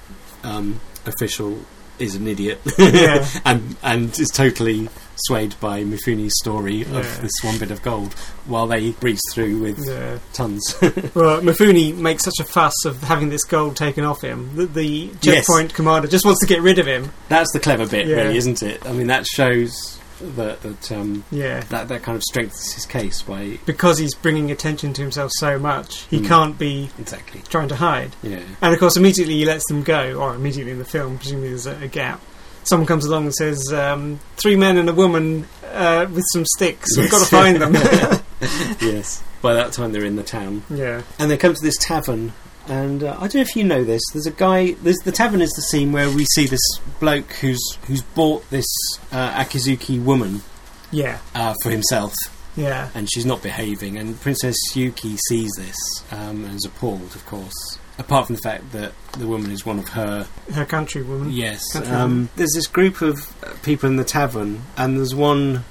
um, 0.45 0.81
official 1.05 1.59
is 1.99 2.15
an 2.15 2.29
idiot, 2.29 2.61
Yeah. 2.79 3.27
and 3.45 3.75
and 3.83 4.17
is 4.21 4.29
totally 4.29 4.89
swayed 5.27 5.55
by 5.61 5.83
Mifune's 5.85 6.35
story 6.41 6.77
Yeah. 6.85 6.99
of 6.99 7.21
this 7.23 7.33
one 7.43 7.59
bit 7.59 7.71
of 7.71 7.83
gold, 7.83 8.15
while 8.47 8.67
they 8.67 8.91
breeze 8.93 9.21
through 9.33 9.59
with 9.59 9.79
Yeah. 9.87 10.19
tons. 10.33 10.75
Well, 11.15 11.41
Mifune 11.41 11.97
makes 11.97 12.25
such 12.25 12.39
a 12.41 12.45
fuss 12.45 12.85
of 12.85 13.03
having 13.03 13.29
this 13.31 13.45
gold 13.45 13.77
taken 13.77 14.05
off 14.05 14.23
him 14.23 14.51
that 14.57 14.75
the 14.75 15.11
Yes. 15.23 15.47
checkpoint 15.47 15.75
commander 15.75 16.09
just 16.09 16.25
wants 16.25 16.41
to 16.41 16.47
get 16.47 16.63
rid 16.63 16.79
of 16.79 16.87
him. 16.87 17.11
That's 17.29 17.53
the 17.53 17.61
clever 17.61 17.87
bit, 17.87 18.07
Yeah. 18.07 18.17
really, 18.17 18.37
isn't 18.39 18.63
it? 18.63 18.83
I 18.87 18.93
mean, 18.93 19.07
that 19.09 19.27
shows 19.27 19.99
that 20.37 20.63
that 20.63 20.91
um, 20.91 21.23
Yeah. 21.31 21.63
that 21.69 21.87
that 21.89 22.03
kind 22.03 22.17
of 22.17 22.23
strengthens 22.25 22.73
his 22.73 22.85
case 22.87 23.23
by 23.23 23.61
Because 23.67 23.99
he's 23.99 24.15
bringing 24.17 24.51
attention 24.51 24.93
to 24.95 25.03
himself 25.03 25.31
so 25.37 25.61
much, 25.61 26.07
he 26.11 26.19
Mm. 26.19 26.27
can't 26.27 26.59
be 26.59 26.91
exactly 26.99 27.43
trying 27.49 27.69
to 27.69 27.77
hide. 27.77 28.17
yeah 28.23 28.41
And 28.61 28.75
of 28.75 28.81
course, 28.81 28.97
immediately 28.97 29.35
he 29.35 29.45
lets 29.45 29.65
them 29.69 29.83
go, 29.85 30.15
or 30.15 30.35
immediately 30.35 30.73
in 30.73 30.79
the 30.81 30.85
film, 30.85 31.19
presumably 31.19 31.51
there's 31.51 31.67
a, 31.67 31.79
a 31.83 31.87
gap. 31.89 32.21
Someone 32.65 32.87
comes 32.87 33.05
along 33.07 33.25
and 33.25 33.35
says, 33.35 33.73
um, 33.73 34.21
three 34.37 34.57
men 34.57 34.77
and 34.77 34.89
a 34.89 34.93
woman 34.95 35.47
uh, 35.73 36.07
with 36.13 36.25
some 36.33 36.45
sticks. 36.45 36.97
We've 36.99 37.11
got 37.11 37.21
to 37.21 37.31
find 37.31 37.61
them. 37.61 37.75
yes. 38.81 39.23
By 39.41 39.55
that 39.55 39.73
time, 39.73 39.93
they're 39.93 40.05
in 40.05 40.17
the 40.17 40.23
town, 40.23 40.65
yeah. 40.69 41.03
and 41.19 41.31
they 41.31 41.37
come 41.37 41.55
to 41.55 41.63
this 41.63 41.77
tavern. 41.79 42.33
And 42.67 43.03
uh, 43.03 43.13
I 43.17 43.21
don't 43.21 43.37
know 43.37 43.41
if 43.41 43.57
you 43.57 43.65
know 43.65 43.83
this. 43.85 44.03
There's 44.13 44.27
a 44.27 44.31
guy. 44.33 44.73
There's, 44.73 44.99
the 44.99 45.13
tavern 45.13 45.41
is 45.41 45.51
the 45.53 45.63
scene 45.63 45.93
where 45.93 46.11
we 46.11 46.25
see 46.35 46.47
this 46.47 46.61
bloke 47.01 47.33
who's 47.35 47.79
who's 47.87 48.03
bought 48.03 48.49
this 48.51 48.67
uh, 49.13 49.33
Akizuki 49.43 50.03
woman 50.03 50.43
Yeah. 50.91 51.19
uh, 51.35 51.55
for 51.63 51.71
himself, 51.71 52.13
Yeah. 52.57 52.91
and 52.95 53.09
she's 53.11 53.25
not 53.25 53.43
behaving. 53.43 53.97
And 53.97 54.21
Princess 54.21 54.57
Yuki 54.75 55.17
sees 55.29 55.51
this 55.57 55.77
um, 56.11 56.45
and 56.45 56.57
is 56.57 56.65
appalled, 56.67 57.15
of 57.15 57.25
course. 57.25 57.79
Apart 57.99 58.27
from 58.27 58.37
the 58.37 58.43
fact 58.43 58.71
that 58.73 58.93
the 59.19 59.27
woman 59.27 59.51
is 59.51 59.67
one 59.67 59.79
of 59.81 59.89
her 59.89 60.27
Her 60.55 60.65
countrywoman. 60.65 61.35
Yes. 61.35 61.73
Country 61.73 61.93
Um, 61.93 62.29
there's 62.37 62.53
this 62.55 62.67
group 62.69 63.03
of 63.03 63.35
uh, 63.45 63.51
people 63.65 63.89
in 63.89 63.97
the 63.97 64.05
tavern, 64.05 64.63
and 64.77 64.97
there's 64.97 65.15
one 65.17 65.65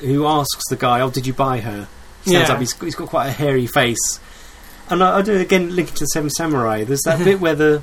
who 0.00 0.26
asks 0.26 0.62
the 0.68 0.76
guy, 0.76 1.00
"Oh, 1.00 1.10
did 1.10 1.26
you 1.26 1.32
buy 1.32 1.60
her?" 1.60 1.88
Stands 2.26 2.48
Yeah. 2.48 2.54
up. 2.54 2.60
He's, 2.60 2.72
he's 2.74 2.94
got 2.94 3.08
quite 3.08 3.28
a 3.28 3.32
hairy 3.32 3.66
face, 3.66 4.20
and 4.90 5.02
I, 5.02 5.18
I 5.18 5.22
do 5.22 5.36
again 5.38 5.74
linking 5.74 5.94
to 5.94 6.04
the 6.04 6.08
Seven 6.08 6.28
Samurai. 6.30 6.84
There's 6.84 7.02
that 7.02 7.24
bit 7.24 7.40
where 7.40 7.54
the 7.54 7.82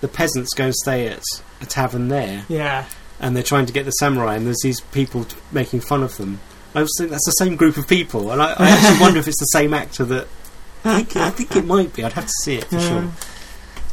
the 0.00 0.08
peasants 0.08 0.52
go 0.54 0.64
and 0.64 0.74
stay 0.74 1.06
at 1.06 1.22
a 1.60 1.66
tavern 1.66 2.08
there, 2.08 2.44
Yeah. 2.48 2.86
and 3.20 3.36
they're 3.36 3.44
trying 3.44 3.66
to 3.66 3.72
get 3.72 3.84
the 3.84 3.92
samurai, 3.92 4.34
and 4.34 4.44
there's 4.46 4.60
these 4.64 4.80
people 4.80 5.24
t- 5.26 5.36
making 5.52 5.80
fun 5.82 6.02
of 6.02 6.16
them. 6.16 6.40
I 6.74 6.80
was 6.82 6.90
thinking 6.98 7.12
that's 7.12 7.26
the 7.26 7.30
same 7.32 7.54
group 7.54 7.76
of 7.76 7.86
people, 7.86 8.32
and 8.32 8.42
I, 8.42 8.52
I 8.58 8.68
actually 8.70 9.00
wonder 9.04 9.20
if 9.20 9.28
it's 9.28 9.38
the 9.38 9.44
same 9.46 9.72
actor 9.72 10.04
that. 10.06 10.26
I 10.84 11.02
think, 11.02 11.16
I 11.16 11.30
think 11.30 11.56
it 11.56 11.64
might 11.64 11.94
be. 11.94 12.04
I'd 12.04 12.12
have 12.14 12.26
to 12.26 12.32
see 12.42 12.56
it 12.56 12.64
for 12.64 12.76
Yeah. 12.76 12.88
sure 12.88 13.12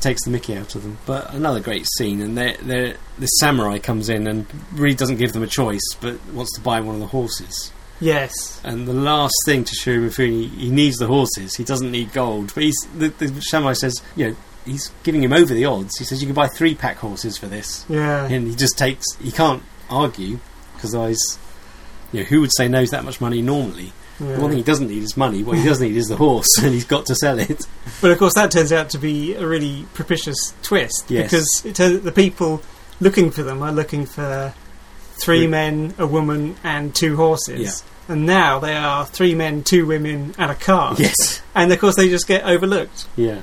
takes 0.02 0.24
the 0.24 0.30
mickey 0.32 0.56
out 0.56 0.76
of 0.76 0.84
them. 0.84 0.98
But 1.06 1.34
another 1.34 1.60
great 1.60 1.86
scene, 1.98 2.22
and 2.22 2.38
they're, 2.38 2.56
they're, 2.62 2.96
this 3.18 3.32
samurai 3.38 3.80
comes 3.80 4.08
in 4.08 4.28
and 4.28 4.46
really 4.72 4.96
doesn't 4.96 5.18
give 5.18 5.34
them 5.34 5.44
a 5.44 5.48
choice, 5.48 5.82
but 6.00 6.26
wants 6.28 6.54
to 6.56 6.62
buy 6.62 6.80
one 6.80 6.96
of 6.96 7.02
the 7.02 7.08
horses. 7.08 7.74
Yes. 8.00 8.62
And 8.64 8.88
the 8.88 8.94
last 8.94 9.34
thing 9.46 9.66
to 9.66 9.76
show 9.76 9.92
Mifune, 9.98 10.52
he 10.52 10.70
needs 10.70 10.96
the 11.00 11.08
horses. 11.08 11.56
He 11.58 11.66
doesn't 11.66 11.92
need 11.92 12.14
gold. 12.14 12.54
But 12.54 12.64
he's 12.64 12.78
the, 12.98 13.10
the 13.10 13.42
samurai 13.42 13.74
says, 13.74 14.02
you 14.16 14.30
know, 14.30 14.36
he's 14.66 14.90
giving 15.04 15.22
him 15.22 15.34
over 15.34 15.54
the 15.54 15.66
odds. 15.66 15.98
He 15.98 16.06
says 16.06 16.22
you 16.22 16.28
can 16.28 16.34
buy 16.36 16.48
three 16.48 16.76
pack 16.76 16.96
horses 17.00 17.38
for 17.38 17.48
this, 17.48 17.86
Yeah. 17.90 18.24
and 18.26 18.48
he 18.48 18.56
just 18.56 18.78
takes. 18.78 19.04
He 19.22 19.34
can't 19.34 19.64
argue 19.90 20.40
because 20.76 20.96
otherwise, 20.96 21.20
you 22.14 22.22
know, 22.22 22.26
who 22.28 22.40
would 22.40 22.54
say 22.56 22.70
no 22.70 22.86
to 22.86 22.92
that 22.92 23.04
much 23.04 23.20
money 23.20 23.42
normally? 23.42 23.92
Yeah. 24.20 24.36
The 24.36 24.42
one 24.42 24.50
thing 24.52 24.58
he 24.58 24.64
doesn't 24.64 24.88
need 24.88 25.04
is 25.04 25.16
money. 25.18 25.44
What 25.44 25.58
he 25.58 25.64
does 25.64 25.80
need 25.82 25.96
is 25.96 26.08
the 26.08 26.16
horse, 26.18 26.48
and 26.62 26.74
he's 26.74 26.86
got 26.86 27.06
to 27.08 27.16
sell 27.16 27.40
it. 27.40 27.66
But 28.02 28.12
of 28.12 28.18
course, 28.20 28.34
that 28.36 28.52
turns 28.52 28.72
out 28.72 28.90
to 28.92 28.98
be 28.98 29.34
a 29.36 29.46
really 29.46 29.86
propitious 29.94 30.54
twist 30.62 31.06
Yes. 31.10 31.24
because 31.32 31.66
it 31.66 31.76
turns 31.76 32.02
the 32.02 32.12
people 32.12 32.62
looking 33.02 33.32
for 33.32 33.44
them 33.44 33.62
are 33.64 33.72
looking 33.72 34.06
for 34.06 34.54
three 35.14 35.48
men, 35.48 35.94
a 35.98 36.06
woman, 36.08 36.56
and 36.64 36.94
two 36.96 37.16
horses. 37.16 37.84
Yeah. 38.08 38.14
And 38.14 38.26
now 38.26 38.58
they 38.60 38.76
are 38.76 39.06
three 39.06 39.36
men, 39.36 39.64
two 39.64 39.86
women, 39.86 40.34
and 40.38 40.52
a 40.52 40.56
car. 40.56 40.96
Yes. 40.98 41.42
And 41.54 41.72
of 41.72 41.80
course, 41.80 41.96
they 41.96 42.10
just 42.10 42.28
get 42.28 42.44
overlooked. 42.44 43.06
Yeah. 43.16 43.42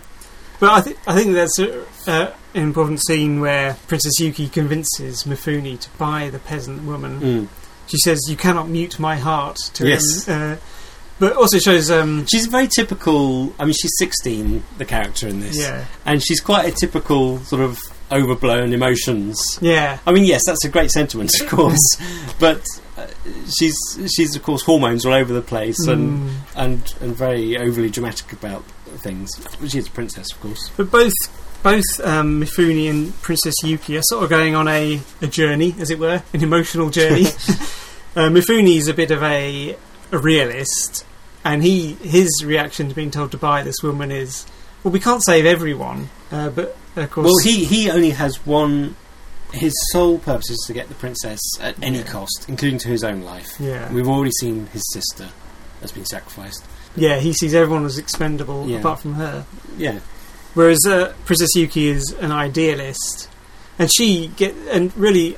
But 0.58 0.70
I 0.72 0.80
think 0.80 0.98
I 1.06 1.14
think 1.14 1.34
there's 1.34 1.58
a, 1.58 1.82
uh, 2.06 2.32
an 2.54 2.62
important 2.62 3.00
scene 3.06 3.40
where 3.40 3.76
Princess 3.88 4.18
Yuki 4.18 4.48
convinces 4.48 5.24
Mifune 5.24 5.78
to 5.78 5.90
buy 5.98 6.30
the 6.30 6.38
peasant 6.38 6.84
woman. 6.84 7.20
Mm. 7.20 7.48
She 7.87 7.97
says, 7.99 8.20
"You 8.28 8.37
cannot 8.37 8.68
mute 8.68 8.99
my 8.99 9.16
heart." 9.16 9.57
To 9.74 9.87
Yes. 9.89 10.24
him. 10.24 10.53
Uh, 10.53 10.57
but 11.18 11.32
also 11.34 11.59
shows, 11.59 11.91
um, 11.91 12.26
She's 12.26 12.47
very 12.47 12.68
typical. 12.68 13.55
I 13.59 13.64
mean, 13.64 13.72
she's 13.80 13.93
16, 13.99 14.62
the 14.76 14.84
character 14.84 15.26
in 15.28 15.41
this. 15.41 15.57
yeah, 15.57 15.84
And 16.05 16.22
she's 16.22 16.41
quite 16.41 16.66
a 16.66 16.72
typical 16.72 17.39
sort 17.45 17.62
of 17.62 17.78
overblown 18.12 18.72
emotions. 18.74 19.41
yeah, 19.62 19.99
I 20.07 20.12
mean, 20.12 20.24
yes, 20.24 20.43
that's 20.47 20.64
a 20.64 20.68
great 20.68 20.91
sentiment, 20.91 21.30
of 21.41 21.49
course. 21.49 21.97
but 22.39 22.62
uh, 22.99 23.07
she's, 23.59 23.74
she's, 24.14 24.37
of 24.37 24.43
course, 24.43 24.62
hormones 24.62 25.07
all 25.07 25.14
over 25.14 25.32
the 25.32 25.41
place 25.41 25.78
and, 25.87 26.18
Mm. 26.20 26.30
and, 26.55 26.95
and 27.01 27.16
very 27.16 27.57
overly 27.57 27.89
dramatic 27.89 28.32
about 28.34 28.62
things. 28.99 29.30
She's 29.68 29.87
a 29.87 29.91
princess, 29.91 30.30
of 30.32 30.41
course. 30.41 30.70
But 30.76 30.91
both 30.91 31.12
both 31.66 32.00
um, 32.06 32.40
Mifune 32.40 32.88
and 32.88 33.12
Princess 33.22 33.54
Yuki 33.64 33.96
are 33.98 34.02
sort 34.02 34.22
of 34.22 34.30
going 34.30 34.54
on 34.54 34.68
a, 34.68 35.00
a 35.20 35.26
journey, 35.26 35.74
as 35.80 35.90
it 35.90 35.98
were, 35.98 36.22
an 36.32 36.42
emotional 36.44 36.90
journey. 36.90 37.26
uh, 38.14 38.28
Mifune 38.30 38.68
is 38.76 38.86
a 38.86 38.94
bit 38.94 39.10
of 39.10 39.20
a, 39.24 39.76
a 40.12 40.18
realist, 40.18 41.04
and 41.44 41.64
he 41.64 41.94
his 41.94 42.44
reaction 42.44 42.88
to 42.88 42.94
being 42.94 43.10
told 43.10 43.32
to 43.32 43.36
buy 43.36 43.64
this 43.64 43.82
woman 43.82 44.12
is, 44.12 44.46
well, 44.84 44.92
we 44.92 45.00
can't 45.00 45.24
save 45.24 45.44
everyone, 45.44 46.08
uh, 46.30 46.50
but 46.50 46.76
of 46.94 47.10
course, 47.10 47.24
Well, 47.26 47.38
he, 47.42 47.64
he 47.64 47.90
only 47.90 48.10
has 48.10 48.46
one. 48.46 48.94
His 49.52 49.72
sole 49.90 50.18
purpose 50.18 50.50
is 50.50 50.62
to 50.68 50.72
get 50.72 50.88
the 50.88 50.94
princess 50.94 51.40
at 51.60 51.74
any 51.82 51.98
Yeah. 51.98 52.04
cost, 52.04 52.46
including 52.48 52.78
to 52.80 52.88
his 52.88 53.02
own 53.02 53.22
life. 53.22 53.56
yeah, 53.58 53.92
We've 53.92 54.08
already 54.08 54.32
seen 54.40 54.66
his 54.72 54.82
sister 54.92 55.30
has 55.80 55.90
been 55.92 56.04
sacrificed. 56.04 56.64
yeah, 56.94 57.18
he 57.18 57.32
sees 57.32 57.54
everyone 57.54 57.84
as 57.86 57.98
expendable 57.98 58.68
Yeah. 58.68 58.78
apart 58.78 59.00
from 59.00 59.14
her. 59.14 59.46
Yeah. 59.76 59.98
Whereas 60.57 60.86
uh, 60.86 61.12
Princess 61.26 61.54
Yuki 61.54 61.88
is 61.88 62.16
an 62.18 62.32
idealist, 62.32 63.28
and 63.78 63.90
she 63.94 64.28
get 64.28 64.54
and 64.72 64.90
really, 64.96 65.36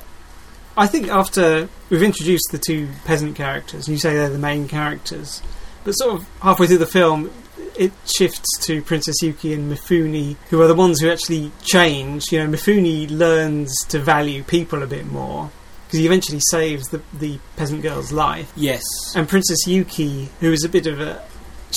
I 0.77 0.87
think 0.87 1.09
after 1.09 1.69
we've 1.91 2.05
introduced 2.05 2.47
the 2.53 2.59
two 2.59 2.87
peasant 3.05 3.35
characters, 3.35 3.89
and 3.89 3.97
you 3.97 3.99
say 3.99 4.15
they're 4.15 4.31
the 4.31 4.39
main 4.39 4.69
characters, 4.69 5.43
but 5.83 5.91
sort 5.95 6.15
of 6.15 6.29
halfway 6.41 6.69
through 6.69 6.79
the 6.79 6.87
film, 6.87 7.33
it 7.77 7.91
shifts 8.07 8.47
to 8.61 8.81
Princess 8.81 9.21
Yuki 9.21 9.53
and 9.53 9.73
Mifune, 9.73 10.37
who 10.51 10.63
are 10.63 10.69
the 10.69 10.75
ones 10.77 11.01
who 11.01 11.11
actually 11.11 11.51
change. 11.65 12.31
You 12.31 12.45
know, 12.45 12.57
Mifune 12.57 13.11
learns 13.11 13.75
to 13.89 13.99
value 13.99 14.45
people 14.45 14.85
a 14.85 14.87
bit 14.87 15.07
more, 15.07 15.51
because 15.87 15.99
he 15.99 16.07
eventually 16.07 16.43
saves 16.53 16.91
the 16.91 17.03
the 17.13 17.41
peasant 17.57 17.83
girl's 17.83 18.13
life. 18.13 18.53
Yes. 18.55 18.85
And 19.17 19.29
Princess 19.29 19.67
Yuki, 19.67 20.29
who 20.39 20.53
is 20.53 20.63
a 20.63 20.69
bit 20.69 20.87
of 20.87 21.01
a, 21.01 21.25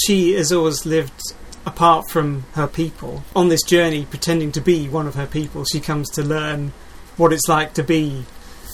she 0.05 0.33
has 0.33 0.51
always 0.51 0.85
lived 0.85 1.19
apart 1.65 2.09
from 2.09 2.45
her 2.53 2.67
people. 2.67 3.23
On 3.35 3.49
this 3.49 3.63
journey, 3.63 4.05
pretending 4.05 4.51
to 4.53 4.61
be 4.61 4.87
one 4.89 5.07
of 5.07 5.15
her 5.15 5.27
people, 5.27 5.63
she 5.65 5.79
comes 5.79 6.09
to 6.11 6.23
learn 6.23 6.73
what 7.17 7.31
it's 7.33 7.47
like 7.47 7.73
to 7.75 7.83
be, 7.83 8.25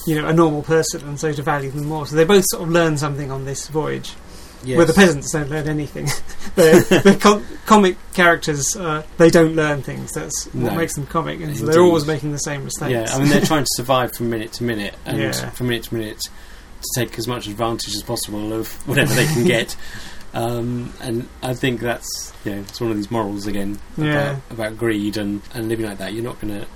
you 0.05 0.21
know, 0.21 0.27
a 0.27 0.33
normal 0.33 0.61
person, 0.63 1.01
and 1.07 1.19
so 1.19 1.31
to 1.33 1.41
value 1.41 1.69
them 1.71 1.85
more. 1.85 2.05
So 2.07 2.15
they 2.15 2.23
both 2.23 2.45
sort 2.47 2.63
of 2.63 2.69
learn 2.69 2.97
something 2.97 3.29
on 3.31 3.45
this 3.45 3.67
voyage. 3.67 4.13
yes. 4.63 4.77
Where 4.77 4.85
the 4.85 4.93
peasants 4.93 5.31
don't 5.31 5.49
learn 5.49 5.67
anything. 5.67 6.05
the 6.55 7.17
com- 7.19 7.45
comic 7.65 7.97
characters, 8.13 8.75
uh, 8.75 9.03
they 9.17 9.29
don't 9.29 9.55
learn 9.55 9.81
things. 9.83 10.11
That's 10.13 10.45
what 10.53 10.71
No. 10.73 10.75
makes 10.77 10.95
them 10.95 11.05
comic, 11.07 11.41
and 11.41 11.55
so 11.57 11.65
they're 11.65 11.81
always 11.81 12.05
making 12.07 12.31
the 12.31 12.37
same 12.39 12.63
mistakes. 12.63 12.91
Yeah, 12.91 13.15
I 13.15 13.19
mean 13.19 13.29
they're 13.29 13.41
trying 13.41 13.63
to 13.63 13.69
survive 13.75 14.13
from 14.15 14.29
minute 14.29 14.53
to 14.53 14.63
minute, 14.63 14.95
and 15.05 15.17
Yeah. 15.19 15.49
from 15.51 15.67
minute 15.67 15.83
to 15.85 15.93
minute 15.95 16.19
to 16.21 16.87
take 16.95 17.17
as 17.19 17.27
much 17.27 17.47
advantage 17.47 17.95
as 17.95 18.03
possible 18.03 18.53
of 18.53 18.71
whatever 18.87 19.13
they 19.13 19.25
can 19.25 19.43
get. 19.45 19.75
Um, 20.37 20.93
and 21.01 21.27
I 21.41 21.53
think 21.53 21.79
that's 21.81 22.31
you 22.45 22.51
know 22.55 22.61
it's 22.61 22.79
one 22.79 22.91
of 22.91 22.97
these 22.97 23.09
morals 23.09 23.47
again 23.47 23.79
Yeah. 23.97 24.31
about, 24.31 24.51
about 24.51 24.77
greed 24.77 25.17
and, 25.17 25.41
and 25.53 25.67
living 25.67 25.85
like 25.85 25.97
that. 25.97 26.13
You're 26.13 26.23
not 26.23 26.39
going 26.39 26.59
to 26.61 26.67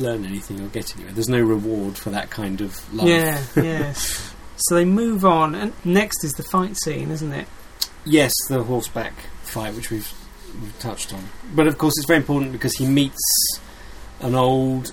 learn 0.00 0.24
anything 0.24 0.60
or 0.60 0.68
get 0.68 0.94
anywhere. 0.96 1.12
There's 1.12 1.28
no 1.28 1.40
reward 1.40 1.98
for 1.98 2.10
that 2.10 2.30
kind 2.30 2.60
of 2.60 2.94
life. 2.94 3.08
Yeah, 3.56 3.62
yeah. 3.62 3.92
so 4.56 4.74
they 4.74 4.84
move 4.84 5.24
on, 5.24 5.54
and 5.54 5.72
next 5.84 6.24
is 6.24 6.32
the 6.34 6.44
fight 6.44 6.76
scene, 6.78 7.10
isn't 7.10 7.32
it? 7.32 7.46
Yes, 8.06 8.32
the 8.48 8.62
horseback 8.62 9.12
fight, 9.42 9.74
which 9.74 9.90
we've, 9.90 10.10
we've 10.60 10.78
touched 10.78 11.12
on. 11.12 11.22
But 11.54 11.66
of 11.66 11.76
course, 11.76 11.94
it's 11.98 12.06
very 12.06 12.18
important 12.18 12.52
because 12.52 12.74
he 12.76 12.86
meets 12.86 13.20
an 14.20 14.34
old 14.34 14.92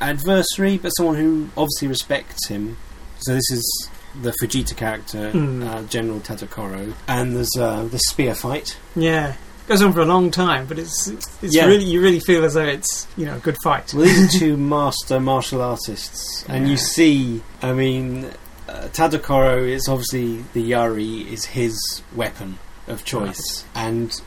adversary, 0.00 0.78
but 0.78 0.90
someone 0.90 1.16
who 1.16 1.48
obviously 1.56 1.86
respects 1.88 2.48
him. 2.48 2.76
So 3.18 3.34
this 3.34 3.50
is 3.52 3.90
the 4.22 4.32
Fujita 4.42 4.76
character, 4.76 5.30
Hmm. 5.30 5.62
uh, 5.62 5.82
General 5.84 6.20
Tadokoro, 6.20 6.92
and 7.06 7.36
there's 7.36 7.56
uh, 7.58 7.84
the 7.90 7.98
spear 7.98 8.34
fight. 8.34 8.76
Yeah, 8.96 9.34
goes 9.68 9.82
on 9.82 9.92
for 9.92 10.00
a 10.00 10.04
long 10.06 10.30
time, 10.30 10.66
but 10.66 10.78
it's 10.78 11.08
it's 11.08 11.54
Yeah. 11.54 11.66
really 11.66 11.84
you 11.84 12.00
really 12.00 12.20
feel 12.20 12.44
as 12.44 12.54
though 12.54 12.64
it's 12.64 13.06
you 13.16 13.26
know 13.26 13.36
a 13.36 13.40
good 13.40 13.56
fight. 13.62 13.92
Well, 13.94 14.04
these 14.06 14.34
are 14.36 14.38
two 14.38 14.56
master 14.56 15.20
martial 15.20 15.62
artists, 15.62 16.44
and 16.48 16.64
Yeah. 16.66 16.70
you 16.72 16.76
see, 16.76 17.42
I 17.62 17.72
mean, 17.72 18.30
uh, 18.68 18.88
Tadokoro 18.92 19.66
is 19.68 19.88
obviously 19.88 20.44
the 20.52 20.70
Yari 20.70 21.30
is 21.30 21.44
his 21.44 21.78
weapon 22.14 22.58
of 22.88 23.04
choice, 23.04 23.64
and 23.74 24.20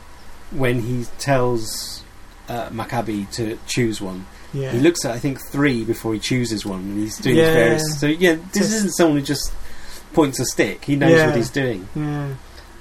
when 0.51 0.81
he 0.83 1.05
tells 1.17 2.03
uh, 2.49 2.67
Makabe 2.69 3.29
to 3.31 3.57
choose 3.67 4.01
one, 4.01 4.25
Yeah, 4.53 4.71
he 4.71 4.79
looks 4.79 5.05
at 5.05 5.11
I 5.15 5.19
think 5.19 5.39
three 5.49 5.83
before 5.85 6.13
he 6.13 6.19
chooses 6.19 6.65
one, 6.65 6.79
and 6.81 6.99
he's 6.99 7.17
doing 7.17 7.37
Yeah. 7.37 7.53
various. 7.53 7.99
So 7.99 8.07
yeah, 8.07 8.35
this 8.51 8.63
Just- 8.63 8.73
isn't 8.73 8.91
someone 8.97 9.17
who 9.19 9.23
just 9.23 9.51
points 10.14 10.39
a 10.39 10.45
stick; 10.45 10.86
he 10.86 10.95
knows 10.95 11.12
Yeah. 11.12 11.28
what 11.28 11.36
he's 11.36 11.49
doing, 11.49 11.88
yeah. 11.95 12.30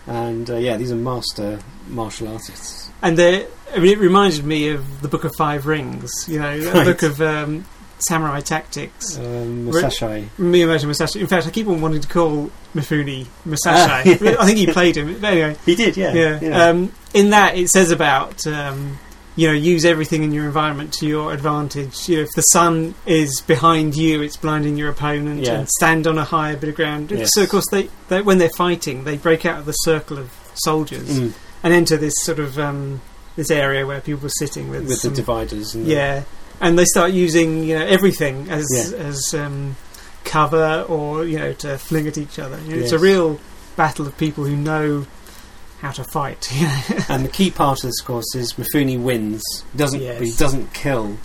and 0.06 0.48
uh, 0.50 0.56
yeah, 0.56 0.76
these 0.76 0.92
are 0.92 0.96
master 0.96 1.58
martial 1.88 2.28
artists. 2.28 2.90
And 3.02 3.16
they, 3.16 3.46
I 3.74 3.78
mean, 3.78 3.92
it 3.92 3.98
reminded 3.98 4.44
me 4.44 4.68
of 4.68 5.00
the 5.02 5.08
Book 5.08 5.24
of 5.24 5.32
Five 5.36 5.66
Rings. 5.66 6.10
You 6.28 6.38
know, 6.40 6.58
the 6.60 6.70
Right. 6.72 6.84
book 6.84 7.02
of 7.02 7.20
um, 7.22 7.64
samurai 7.98 8.40
tactics. 8.40 9.16
Um, 9.18 9.68
Re- 9.68 9.82
Musashi. 9.82 10.28
Miyamoto 10.38 10.84
Musashi. 10.84 11.20
In 11.20 11.26
fact, 11.26 11.46
I 11.46 11.50
keep 11.50 11.66
on 11.66 11.80
wanting 11.80 12.00
to 12.02 12.08
call 12.08 12.50
Mifune 12.74 13.26
Musashi. 13.46 13.64
Ah, 13.66 14.02
yeah. 14.04 14.36
I 14.38 14.46
think 14.46 14.58
he 14.58 14.66
played 14.66 14.96
him. 14.96 15.18
But 15.20 15.32
anyway, 15.32 15.56
He 15.66 15.74
did, 15.74 15.96
yeah, 15.96 16.38
yeah. 16.40 16.64
Um, 16.68 16.92
in 17.14 17.30
that, 17.30 17.56
it 17.56 17.68
says 17.70 17.90
about 17.90 18.46
um, 18.46 18.98
you 19.36 19.46
know 19.46 19.52
use 19.54 19.84
everything 19.84 20.22
in 20.22 20.32
your 20.32 20.44
environment 20.44 20.92
to 20.94 21.06
your 21.06 21.32
advantage. 21.32 22.08
You 22.08 22.16
know, 22.16 22.22
if 22.22 22.30
the 22.34 22.42
sun 22.42 22.94
is 23.06 23.40
behind 23.42 23.96
you, 23.96 24.22
it's 24.22 24.36
blinding 24.36 24.76
your 24.76 24.88
opponent, 24.90 25.40
Yeah. 25.42 25.60
and 25.60 25.68
stand 25.68 26.06
on 26.06 26.18
a 26.18 26.24
higher 26.24 26.56
bit 26.56 26.70
of 26.70 26.74
ground. 26.76 27.10
Yes. 27.10 27.30
So 27.34 27.42
of 27.42 27.48
course, 27.48 27.66
they, 27.70 27.88
they 28.08 28.22
when 28.22 28.38
they're 28.38 28.50
fighting, 28.56 29.04
they 29.04 29.16
break 29.16 29.46
out 29.46 29.58
of 29.60 29.66
the 29.66 29.72
circle 29.72 30.18
of 30.18 30.30
soldiers 30.54 31.08
Mm, 31.20 31.32
and 31.62 31.72
enter 31.72 31.96
this 31.96 32.14
sort 32.22 32.38
of 32.38 32.58
um, 32.58 33.00
this 33.36 33.50
area 33.50 33.86
where 33.86 34.00
people 34.00 34.26
are 34.26 34.30
sitting 34.38 34.68
with, 34.68 34.86
with 34.88 34.98
some- 34.98 35.10
the 35.10 35.16
dividers. 35.16 35.74
And 35.74 35.86
yeah, 35.86 36.24
and 36.60 36.78
they 36.78 36.84
start 36.84 37.12
using 37.12 37.62
you 37.64 37.78
know 37.78 37.86
everything 37.86 38.50
as 38.50 38.66
Yeah. 38.74 38.98
as 38.98 39.32
um, 39.34 39.76
cover 40.24 40.84
or 40.88 41.24
you 41.24 41.38
know 41.38 41.52
to 41.54 41.78
fling 41.78 42.06
at 42.08 42.18
each 42.18 42.38
other. 42.38 42.58
You 42.66 42.76
know, 42.76 42.82
It's 42.82 42.92
a 42.92 42.98
real 42.98 43.40
battle 43.76 44.06
of 44.06 44.16
people 44.18 44.44
who 44.44 44.56
know 44.56 45.06
how 45.80 45.90
to 45.92 46.04
fight. 46.04 46.48
you 46.54 46.66
know. 46.66 47.04
And 47.08 47.24
the 47.24 47.28
key 47.30 47.50
part 47.50 47.78
of 47.78 47.88
this, 47.88 48.00
course, 48.00 48.34
is 48.34 48.54
Mifune 48.54 49.02
wins. 49.02 49.42
Doesn't 49.74 50.00
Yes. 50.00 50.18
but 50.18 50.26
he 50.26 50.34
doesn't 50.34 50.72
kill 50.74 51.16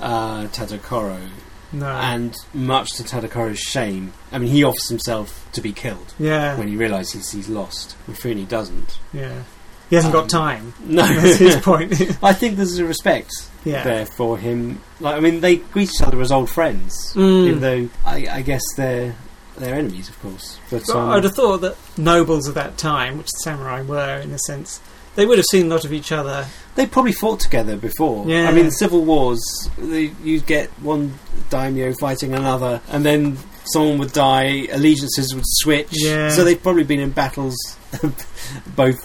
uh, 0.00 0.44
Tadokoro, 0.46 1.28
no, 1.72 1.86
and 1.86 2.34
much 2.54 2.92
to 2.94 3.02
Tadokoro's 3.02 3.58
shame, 3.60 4.12
I 4.32 4.38
mean, 4.38 4.50
he 4.50 4.64
offers 4.64 4.88
himself 4.88 5.48
to 5.52 5.60
be 5.60 5.72
killed 5.72 6.14
yeah, 6.18 6.56
when 6.58 6.68
he 6.68 6.76
realises 6.76 7.30
he's 7.32 7.48
lost. 7.48 7.96
Mifune 8.08 8.48
doesn't. 8.48 8.98
yeah. 9.12 9.42
He 9.90 9.96
hasn't 9.96 10.14
Um, 10.14 10.20
got 10.20 10.30
time. 10.30 10.72
No, 10.84 11.02
That's 11.02 11.36
his 11.38 11.56
point. 11.56 11.92
I 12.22 12.32
think 12.32 12.56
there's 12.56 12.78
a 12.78 12.84
respect 12.84 13.32
yeah. 13.64 13.82
there 13.82 14.06
for 14.06 14.38
him. 14.38 14.80
Like, 15.00 15.16
I 15.16 15.20
mean, 15.20 15.40
they 15.40 15.56
greet 15.56 15.90
each 15.90 16.00
other 16.00 16.20
as 16.20 16.30
old 16.30 16.48
friends, 16.48 17.12
Mm. 17.16 17.46
even 17.48 17.60
though 17.60 17.88
I, 18.06 18.26
I 18.38 18.42
guess 18.42 18.62
they're 18.76 19.16
they're 19.56 19.74
enemies, 19.74 20.08
of 20.08 20.18
course. 20.20 20.58
But 20.70 20.84
But 20.86 20.96
um, 20.96 21.10
I'd 21.10 21.24
have 21.24 21.34
thought 21.34 21.58
that 21.62 21.76
nobles 21.98 22.46
of 22.48 22.54
that 22.54 22.78
time, 22.78 23.18
which 23.18 23.26
the 23.28 23.38
samurai 23.38 23.82
were 23.82 24.18
in 24.20 24.30
a 24.32 24.38
sense, 24.38 24.80
they 25.16 25.26
would 25.26 25.38
have 25.38 25.46
seen 25.50 25.66
a 25.66 25.68
lot 25.68 25.84
of 25.84 25.92
each 25.92 26.12
other. 26.12 26.46
They 26.76 26.86
probably 26.86 27.12
fought 27.12 27.40
together 27.40 27.76
before. 27.76 28.26
Yeah. 28.28 28.48
I 28.48 28.52
mean, 28.52 28.70
civil 28.70 29.04
wars, 29.04 29.40
they, 29.76 30.12
you'd 30.22 30.46
get 30.46 30.68
one 30.80 31.18
daimyo 31.50 31.92
fighting 32.00 32.32
another, 32.32 32.80
and 32.88 33.04
then 33.04 33.36
someone 33.64 33.98
would 33.98 34.12
die, 34.12 34.68
allegiances 34.72 35.34
would 35.34 35.44
switch. 35.46 35.88
Yeah. 35.92 36.30
So 36.30 36.44
they've 36.44 36.62
probably 36.62 36.84
been 36.84 37.00
in 37.00 37.10
battles 37.10 37.56
both 38.76 38.98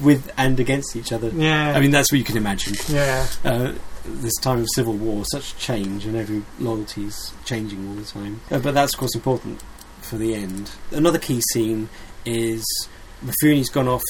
with 0.00 0.30
and 0.36 0.58
against 0.60 0.94
each 0.96 1.12
other. 1.12 1.28
Yeah, 1.30 1.72
I 1.76 1.80
mean, 1.80 1.90
that's 1.90 2.12
what 2.12 2.18
you 2.18 2.24
can 2.24 2.36
imagine. 2.36 2.74
yeah, 2.88 3.26
Uh, 3.44 3.72
this 4.16 4.34
time 4.36 4.60
of 4.60 4.66
civil 4.74 4.94
war, 4.94 5.24
such 5.26 5.56
change, 5.58 6.04
and 6.06 6.16
every 6.16 6.42
loyalty's 6.58 7.32
changing 7.44 7.88
all 7.88 7.94
the 7.94 8.04
time. 8.04 8.40
Uh, 8.50 8.58
but 8.58 8.74
that's, 8.74 8.94
of 8.94 9.00
course, 9.00 9.14
important 9.14 9.62
for 10.02 10.16
the 10.16 10.34
end. 10.34 10.70
Another 10.90 11.18
key 11.18 11.40
scene 11.52 11.88
is 12.24 12.64
Mifune's 13.24 13.70
gone 13.70 13.88
off. 13.88 14.02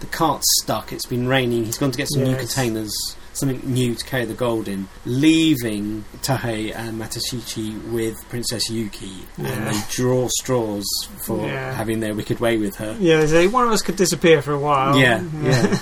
The 0.00 0.06
cart's 0.06 0.46
stuck. 0.62 0.92
It's 0.92 1.06
been 1.06 1.26
raining. 1.28 1.64
He's 1.64 1.78
gone 1.78 1.90
to 1.90 1.96
get 1.96 2.08
some 2.12 2.24
new 2.24 2.36
containers, 2.36 2.92
something 3.32 3.60
new 3.64 3.94
to 3.94 4.04
carry 4.04 4.24
the 4.26 4.34
gold 4.34 4.68
in, 4.68 4.88
leaving 5.06 6.04
Tahei 6.20 6.74
and 6.76 7.00
Matashichi 7.00 7.90
with 7.90 8.16
Princess 8.28 8.68
Yuki, 8.68 9.24
and 9.38 9.66
they 9.68 9.80
draw 9.90 10.28
straws 10.28 10.84
for 11.24 11.46
Yeah. 11.46 11.72
having 11.72 12.00
their 12.00 12.14
wicked 12.14 12.38
way 12.40 12.58
with 12.58 12.76
her. 12.76 12.96
yeah. 13.00 13.20
They 13.20 13.26
say 13.28 13.46
one 13.46 13.66
of 13.66 13.72
us 13.72 13.80
could 13.82 13.96
disappear 13.96 14.42
for 14.42 14.52
a 14.52 14.58
while. 14.58 14.98
yeah, 14.98 15.22
yeah. 15.42 15.78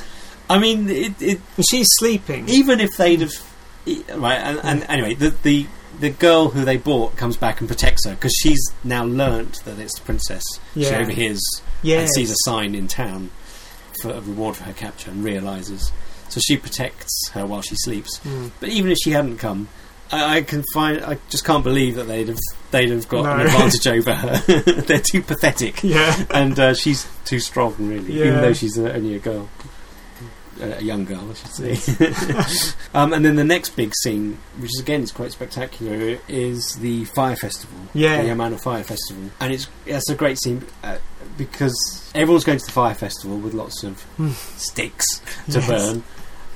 I 0.52 0.58
mean, 0.58 0.88
it, 0.88 1.20
it 1.20 1.40
she's 1.68 1.88
sleeping. 1.98 2.48
even 2.48 2.80
if 2.80 2.96
they'd 2.96 3.20
have 3.20 3.32
right 4.16 4.36
and, 4.38 4.60
and 4.62 4.84
anyway 4.88 5.14
the, 5.14 5.30
the 5.42 5.66
the 5.98 6.10
girl 6.10 6.50
who 6.50 6.64
they 6.64 6.76
bought 6.76 7.16
comes 7.16 7.36
back 7.36 7.58
and 7.60 7.68
protects 7.68 8.06
her 8.06 8.12
because 8.14 8.32
she's 8.40 8.60
now 8.84 9.04
learnt 9.04 9.64
that 9.64 9.78
it's 9.80 9.98
the 9.98 10.04
princess 10.04 10.44
she 10.74 10.86
overhears 10.86 11.42
yes. 11.82 12.00
and 12.02 12.08
sees 12.14 12.30
a 12.30 12.36
sign 12.44 12.74
in 12.76 12.86
town 12.86 13.30
for 14.00 14.10
a 14.12 14.20
reward 14.20 14.54
for 14.56 14.62
her 14.64 14.72
capture 14.72 15.10
and 15.10 15.24
realizes 15.24 15.90
so 16.28 16.40
she 16.40 16.56
protects 16.56 17.28
her 17.32 17.44
while 17.44 17.60
she 17.62 17.74
sleeps 17.74 18.20
Mm. 18.20 18.52
but 18.60 18.68
even 18.68 18.92
if 18.92 18.98
she 19.02 19.10
hadn't 19.10 19.38
come 19.38 19.66
I, 20.12 20.36
I 20.38 20.42
can 20.42 20.62
find 20.72 21.04
I 21.04 21.18
just 21.28 21.44
can't 21.44 21.64
believe 21.64 21.96
that 21.96 22.04
they'd 22.04 22.28
have 22.28 22.38
they'd 22.70 22.90
have 22.90 23.08
got 23.08 23.26
an 23.40 23.46
advantage 23.48 23.86
over 23.88 24.14
her 24.14 24.36
they're 24.82 25.00
too 25.00 25.22
pathetic 25.22 25.82
Yeah. 25.82 26.24
and 26.30 26.56
uh, 26.60 26.74
she's 26.74 27.04
too 27.24 27.40
strong, 27.40 27.74
really, 27.78 28.12
Yeah. 28.12 28.26
even 28.26 28.40
though 28.42 28.52
she's 28.52 28.78
uh, 28.78 28.92
only 28.94 29.14
a 29.14 29.18
girl, 29.18 29.48
a 30.60 30.82
young 30.82 31.04
girl, 31.04 31.30
I 31.30 31.34
should 31.34 31.78
say. 31.78 32.74
um, 32.94 33.12
and 33.12 33.24
then 33.24 33.36
the 33.36 33.44
next 33.44 33.70
big 33.76 33.92
scene, 34.02 34.38
which 34.58 34.70
is 34.74 34.80
again 34.80 35.02
is 35.02 35.12
quite 35.12 35.32
spectacular, 35.32 36.18
is 36.28 36.76
the 36.80 37.04
fire 37.06 37.36
festival, 37.36 37.76
Yeah. 37.94 38.22
the 38.22 38.28
Yamano 38.28 38.60
Fire 38.62 38.84
Festival, 38.84 39.30
and 39.40 39.52
it's 39.52 39.68
it's 39.86 40.08
a 40.10 40.14
great 40.14 40.38
scene 40.38 40.64
uh, 40.84 40.98
because 41.38 42.10
everyone's 42.14 42.44
going 42.44 42.58
to 42.58 42.66
the 42.66 42.72
fire 42.72 42.94
festival 42.94 43.38
with 43.38 43.54
lots 43.54 43.82
of 43.82 44.00
Hmm. 44.16 44.30
sticks 44.56 45.06
to 45.50 45.58
Yes. 45.60 45.66
burn, 45.68 46.02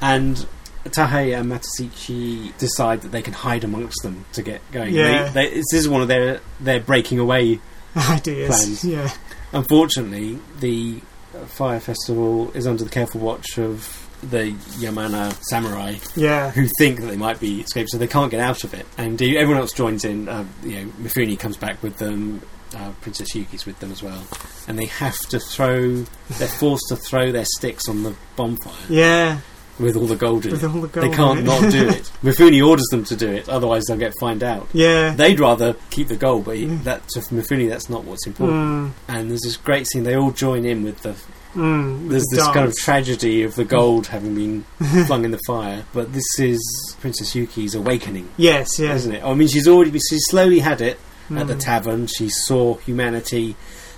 and. 0.01 0.47
Tahei 0.86 1.36
and 1.36 1.51
Matashichi 1.51 2.57
decide 2.59 3.01
that 3.03 3.11
they 3.11 3.20
can 3.20 3.32
hide 3.32 3.64
amongst 3.64 4.05
them 4.05 4.24
to 4.34 4.40
get 4.40 4.61
going. 4.70 4.94
Yeah. 4.94 5.30
They, 5.30 5.49
they, 5.49 5.55
this 5.57 5.72
is 5.72 5.88
one 5.88 6.01
of 6.01 6.07
their 6.07 6.40
their 6.61 6.78
breaking 6.78 7.18
away 7.18 7.59
Ideas. 7.97 8.55
Plans. 8.55 8.84
Yeah. 8.84 9.11
Unfortunately, 9.53 10.38
the 10.61 11.01
fire 11.47 11.80
festival 11.80 12.51
is 12.53 12.66
under 12.66 12.84
the 12.84 12.91
careful 12.91 13.20
watch 13.20 13.59
of 13.59 14.03
the 14.22 14.53
Yamana 14.80 15.32
samurai, 15.45 15.97
Yeah. 16.16 16.51
who 16.51 16.66
think 16.78 17.01
that 17.01 17.07
they 17.07 17.16
might 17.16 17.39
be 17.39 17.61
escaped, 17.61 17.91
so 17.91 17.99
they 17.99 18.07
can't 18.07 18.30
get 18.30 18.41
out 18.41 18.64
of 18.64 18.72
it. 18.74 18.87
And 18.97 19.20
uh, 19.20 19.24
everyone 19.26 19.59
else 19.59 19.72
joins 19.72 20.05
in. 20.05 20.28
Uh, 20.28 20.45
you 20.64 20.84
know, 20.84 20.91
Mifune 21.03 21.39
comes 21.39 21.57
back 21.57 21.82
with 21.82 21.99
them. 21.99 22.41
Uh, 22.74 22.91
Princess 23.01 23.32
Yuki's 23.34 23.64
with 23.64 23.78
them 23.78 23.93
as 23.93 24.03
well, 24.03 24.26
and 24.66 24.76
they 24.78 24.87
have 24.87 25.16
to 25.28 25.39
throw. 25.39 26.05
They're 26.39 26.49
forced 26.49 26.87
to 26.89 26.97
throw 26.97 27.30
their 27.30 27.45
sticks 27.45 27.89
on 27.89 28.03
the 28.03 28.14
bonfire, 28.34 28.72
Yeah. 28.89 29.39
With 29.79 29.97
all 29.97 30.07
the 30.07 30.16
gold 30.16 30.47
in 30.47 30.53
with 30.53 30.64
it. 30.64 30.66
all 30.66 30.81
the 30.81 30.89
gold. 30.89 31.07
They 31.12 31.14
can't 31.16 31.45
not 31.45 31.70
do 31.70 31.89
it. 31.89 32.11
Mifune 32.22 32.66
orders 32.66 32.87
them 32.91 33.05
to 33.05 33.16
do 33.16 33.31
it, 33.31 33.49
otherwise 33.49 33.85
they'll 33.87 33.97
get 33.97 34.14
fined 34.20 34.43
out. 34.43 34.68
yeah. 34.72 35.14
They'd 35.14 35.39
rather 35.41 35.74
keep 35.91 36.09
the 36.09 36.16
gold, 36.16 36.45
but 36.47 36.57
he, 36.57 36.64
Mm. 36.66 36.85
that 36.85 37.07
to 37.11 37.20
Mifune, 37.20 37.68
that's 37.68 37.91
not 37.91 38.05
what's 38.05 38.27
important. 38.27 38.59
Mm, 38.59 38.91
And 39.09 39.31
there's 39.31 39.43
this 39.43 39.57
great 39.57 39.87
scene. 39.87 40.03
They 40.05 40.16
all 40.16 40.31
join 40.31 40.64
in 40.64 40.83
with 40.83 41.03
the. 41.03 41.14
mm, 41.55 42.09
There's 42.09 42.24
the 42.31 42.37
this 42.37 42.47
kind 42.49 42.66
of 42.66 42.74
tragedy 42.77 43.43
of 43.43 43.55
the 43.55 43.64
gold 43.64 44.07
having 44.14 44.35
been 44.35 44.64
flung 45.07 45.24
in 45.24 45.31
the 45.31 45.41
fire, 45.47 45.85
but 45.93 46.12
this 46.12 46.39
is 46.39 46.97
Princess 47.01 47.35
Yuki's 47.35 47.74
awakening, 47.74 48.29
yes, 48.37 48.79
yes. 48.79 48.97
isn't 49.01 49.14
it? 49.16 49.24
I 49.24 49.35
mean, 49.35 49.49
she's 49.49 49.68
already 49.68 49.91
she's 49.99 50.24
slowly 50.27 50.61
had 50.61 50.81
it 50.81 50.99
at 51.35 51.47
the 51.49 51.55
Mm. 51.55 51.61
tavern. 51.61 52.07
She 52.07 52.29
saw 52.29 52.77
humanity. 52.79 53.57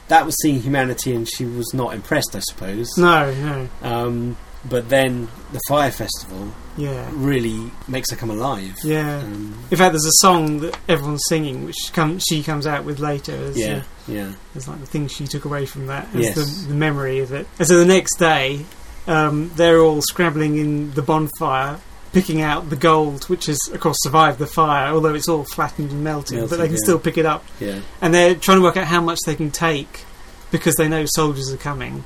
That 0.09 0.25
was 0.25 0.35
seeing 0.43 0.61
humanity, 0.63 1.15
and 1.15 1.29
she 1.29 1.45
was 1.45 1.75
not 1.75 1.93
impressed, 1.95 2.35
I 2.35 2.39
suppose. 2.41 2.89
No, 2.97 3.31
no. 3.35 3.69
Um, 3.83 4.37
but 4.65 4.89
then 4.89 5.29
the 5.53 5.61
fire 5.69 5.91
festival 5.91 6.53
Yeah. 6.77 7.09
really 7.13 7.71
makes 7.87 8.11
her 8.11 8.17
come 8.17 8.31
alive. 8.31 8.75
Yeah. 8.83 9.19
Um, 9.19 9.55
In 9.71 9.77
fact, 9.77 9.93
there's 9.93 10.05
a 10.07 10.13
song 10.21 10.61
that 10.61 10.77
everyone's 10.89 11.23
singing, 11.29 11.65
which 11.65 11.77
come, 11.93 12.19
she 12.19 12.43
comes 12.43 12.67
out 12.67 12.85
with 12.85 12.99
later 12.99 13.33
as, 13.35 13.57
yeah, 13.57 13.77
uh, 13.77 13.83
yeah, 14.09 14.33
as 14.57 14.67
like 14.69 14.81
the 14.81 14.87
thing 14.87 15.09
she 15.09 15.27
took 15.27 15.45
away 15.45 15.65
from 15.67 15.87
that, 15.87 16.09
as 16.15 16.21
Yes. 16.21 16.35
the, 16.35 16.69
the 16.69 16.75
memory 16.75 17.21
of 17.21 17.33
it. 17.33 17.47
And 17.59 17.67
so 17.69 17.79
the 17.79 17.85
next 17.87 18.17
day, 18.19 18.65
um, 19.07 19.51
they're 19.57 19.81
all 19.81 20.03
scrabbling 20.03 20.57
in 20.59 20.93
the 20.93 21.03
bonfire, 21.03 21.79
picking 22.13 22.41
out 22.41 22.69
the 22.71 22.77
gold, 22.77 23.25
which 23.25 23.47
has, 23.47 23.59
of 23.73 23.81
course, 23.81 23.97
survived 24.01 24.39
the 24.39 24.47
fire, 24.47 24.93
although 24.93 25.15
it's 25.15 25.29
all 25.29 25.45
flattened 25.45 25.91
and 25.93 26.03
melted, 26.03 26.41
but 26.51 26.59
they 26.59 26.65
can 26.67 26.73
yeah. 26.75 26.83
still 26.83 26.99
pick 26.99 27.17
it 27.19 27.27
up. 27.27 27.45
yeah. 27.61 27.81
And 28.01 28.13
they're 28.15 28.35
trying 28.35 28.59
to 28.59 28.63
work 28.63 28.77
out 28.77 28.87
how 28.87 29.01
much 29.01 29.19
they 29.25 29.35
can 29.35 29.51
take 29.51 30.05
because 30.51 30.75
they 30.77 30.89
know 30.89 31.05
soldiers 31.07 31.53
are 31.53 31.57
coming. 31.59 32.05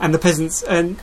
And 0.00 0.14
the 0.14 0.18
peasants 0.18 0.62
and 0.62 0.96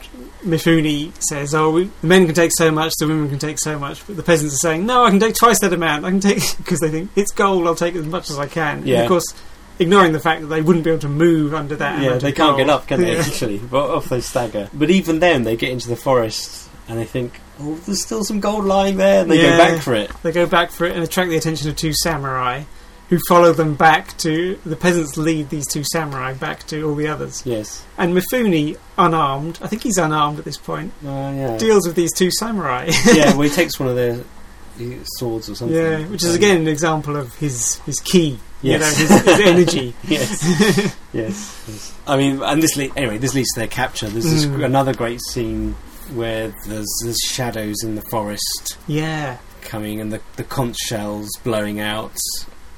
Mifune 0.44 1.12
says, 1.20 1.54
"Oh, 1.54 1.70
we, 1.70 1.90
the 2.00 2.06
men 2.06 2.26
can 2.26 2.34
take 2.34 2.52
so 2.56 2.70
much, 2.70 2.94
the 2.98 3.06
women 3.08 3.28
can 3.28 3.38
take 3.38 3.58
so 3.58 3.78
much." 3.78 4.06
But 4.06 4.16
the 4.16 4.22
peasants 4.22 4.54
are 4.54 4.58
saying, 4.58 4.86
"No, 4.86 5.04
I 5.04 5.10
can 5.10 5.20
take 5.20 5.34
twice 5.34 5.58
that 5.60 5.72
amount. 5.72 6.04
I 6.04 6.10
can 6.10 6.20
take 6.20 6.42
because 6.58 6.80
they 6.80 6.90
think 6.90 7.10
it's 7.16 7.32
gold. 7.32 7.66
I'll 7.66 7.74
take 7.74 7.94
as 7.94 8.06
much 8.06 8.30
as 8.30 8.38
I 8.38 8.46
can." 8.46 8.78
And 8.78 8.86
Yeah. 8.86 9.02
of 9.02 9.08
course, 9.08 9.24
ignoring 9.78 10.12
the 10.12 10.20
fact 10.20 10.42
that 10.42 10.46
they 10.48 10.62
wouldn't 10.62 10.84
be 10.84 10.90
able 10.90 11.00
to 11.00 11.08
move 11.08 11.54
under 11.54 11.76
that. 11.76 12.02
Yeah, 12.02 12.18
they 12.18 12.32
can't 12.32 12.56
get 12.56 12.68
up, 12.70 12.86
can 12.86 13.00
they? 13.00 13.12
Yeah. 13.16 13.20
Actually, 13.22 13.58
but 13.58 13.90
off 13.90 14.08
they 14.08 14.20
stagger. 14.20 14.68
But 14.72 14.90
even 14.90 15.20
then, 15.20 15.44
they 15.44 15.56
get 15.56 15.70
into 15.70 15.88
the 15.88 15.96
forest 15.96 16.68
and 16.88 16.98
they 16.98 17.04
think, 17.04 17.40
"Oh, 17.60 17.74
there's 17.86 18.02
still 18.02 18.22
some 18.22 18.38
gold 18.40 18.64
lying 18.64 18.96
there," 18.98 19.22
and 19.22 19.30
they 19.30 19.42
Yeah. 19.42 19.56
go 19.56 19.58
back 19.58 19.82
for 19.82 19.94
it. 19.94 20.10
They 20.22 20.32
go 20.32 20.46
back 20.46 20.70
for 20.70 20.84
it 20.84 20.94
and 20.94 21.02
attract 21.02 21.30
the 21.30 21.36
attention 21.36 21.68
of 21.68 21.76
two 21.76 21.92
samurai, 21.94 22.62
who 23.08 23.18
follow 23.28 23.52
them 23.52 23.74
back 23.74 24.16
to 24.18 24.58
the 24.66 24.76
peasants. 24.76 25.16
Lead 25.16 25.48
these 25.50 25.66
two 25.66 25.84
samurai 25.84 26.32
back 26.34 26.66
to 26.68 26.82
all 26.82 26.94
the 26.94 27.06
others. 27.08 27.42
Yes. 27.46 27.84
And 27.98 28.14
Mifune, 28.14 28.76
unarmed, 28.98 29.58
I 29.62 29.68
think 29.68 29.82
he's 29.82 29.98
unarmed 29.98 30.38
at 30.38 30.44
this 30.44 30.56
point, 30.56 30.92
Uh, 31.04 31.08
yeah. 31.08 31.56
deals 31.58 31.86
with 31.86 31.96
these 31.96 32.12
two 32.12 32.30
samurai. 32.30 32.90
yeah. 33.12 33.30
Well, 33.36 33.42
he 33.42 33.50
takes 33.50 33.78
one 33.78 33.88
of 33.88 33.96
their 33.96 34.20
uh, 34.80 35.04
swords 35.18 35.48
or 35.48 35.54
something. 35.54 35.76
Yeah, 35.76 36.00
which 36.06 36.22
is 36.24 36.30
Um, 36.30 36.36
again 36.36 36.56
an 36.62 36.68
example 36.68 37.16
of 37.16 37.34
his 37.36 37.76
his 37.86 38.00
key. 38.00 38.38
Yes. 38.62 38.98
You 39.00 39.08
know, 39.08 39.16
his, 39.16 39.24
his 39.36 39.40
energy. 39.46 39.94
yes. 40.08 40.42
yes. 40.44 40.96
Yes. 41.12 41.94
I 42.06 42.16
mean, 42.16 42.42
and 42.42 42.62
this 42.62 42.76
le- 42.76 42.92
anyway. 42.96 43.16
This 43.18 43.34
leads 43.34 43.50
to 43.54 43.60
their 43.60 43.68
capture. 43.68 44.06
There's 44.08 44.24
this, 44.30 44.44
Mm. 44.46 44.64
another 44.64 44.92
great 44.94 45.20
scene 45.30 45.74
where 46.14 46.52
there's, 46.66 46.88
there's 47.02 47.18
shadows 47.20 47.76
in 47.82 47.94
the 47.94 48.02
forest 48.02 48.76
Yeah, 48.86 49.38
coming 49.62 50.00
and 50.00 50.12
the 50.12 50.20
the 50.36 50.44
conch 50.44 50.76
shells 50.76 51.28
blowing 51.42 51.80
out, 51.80 52.16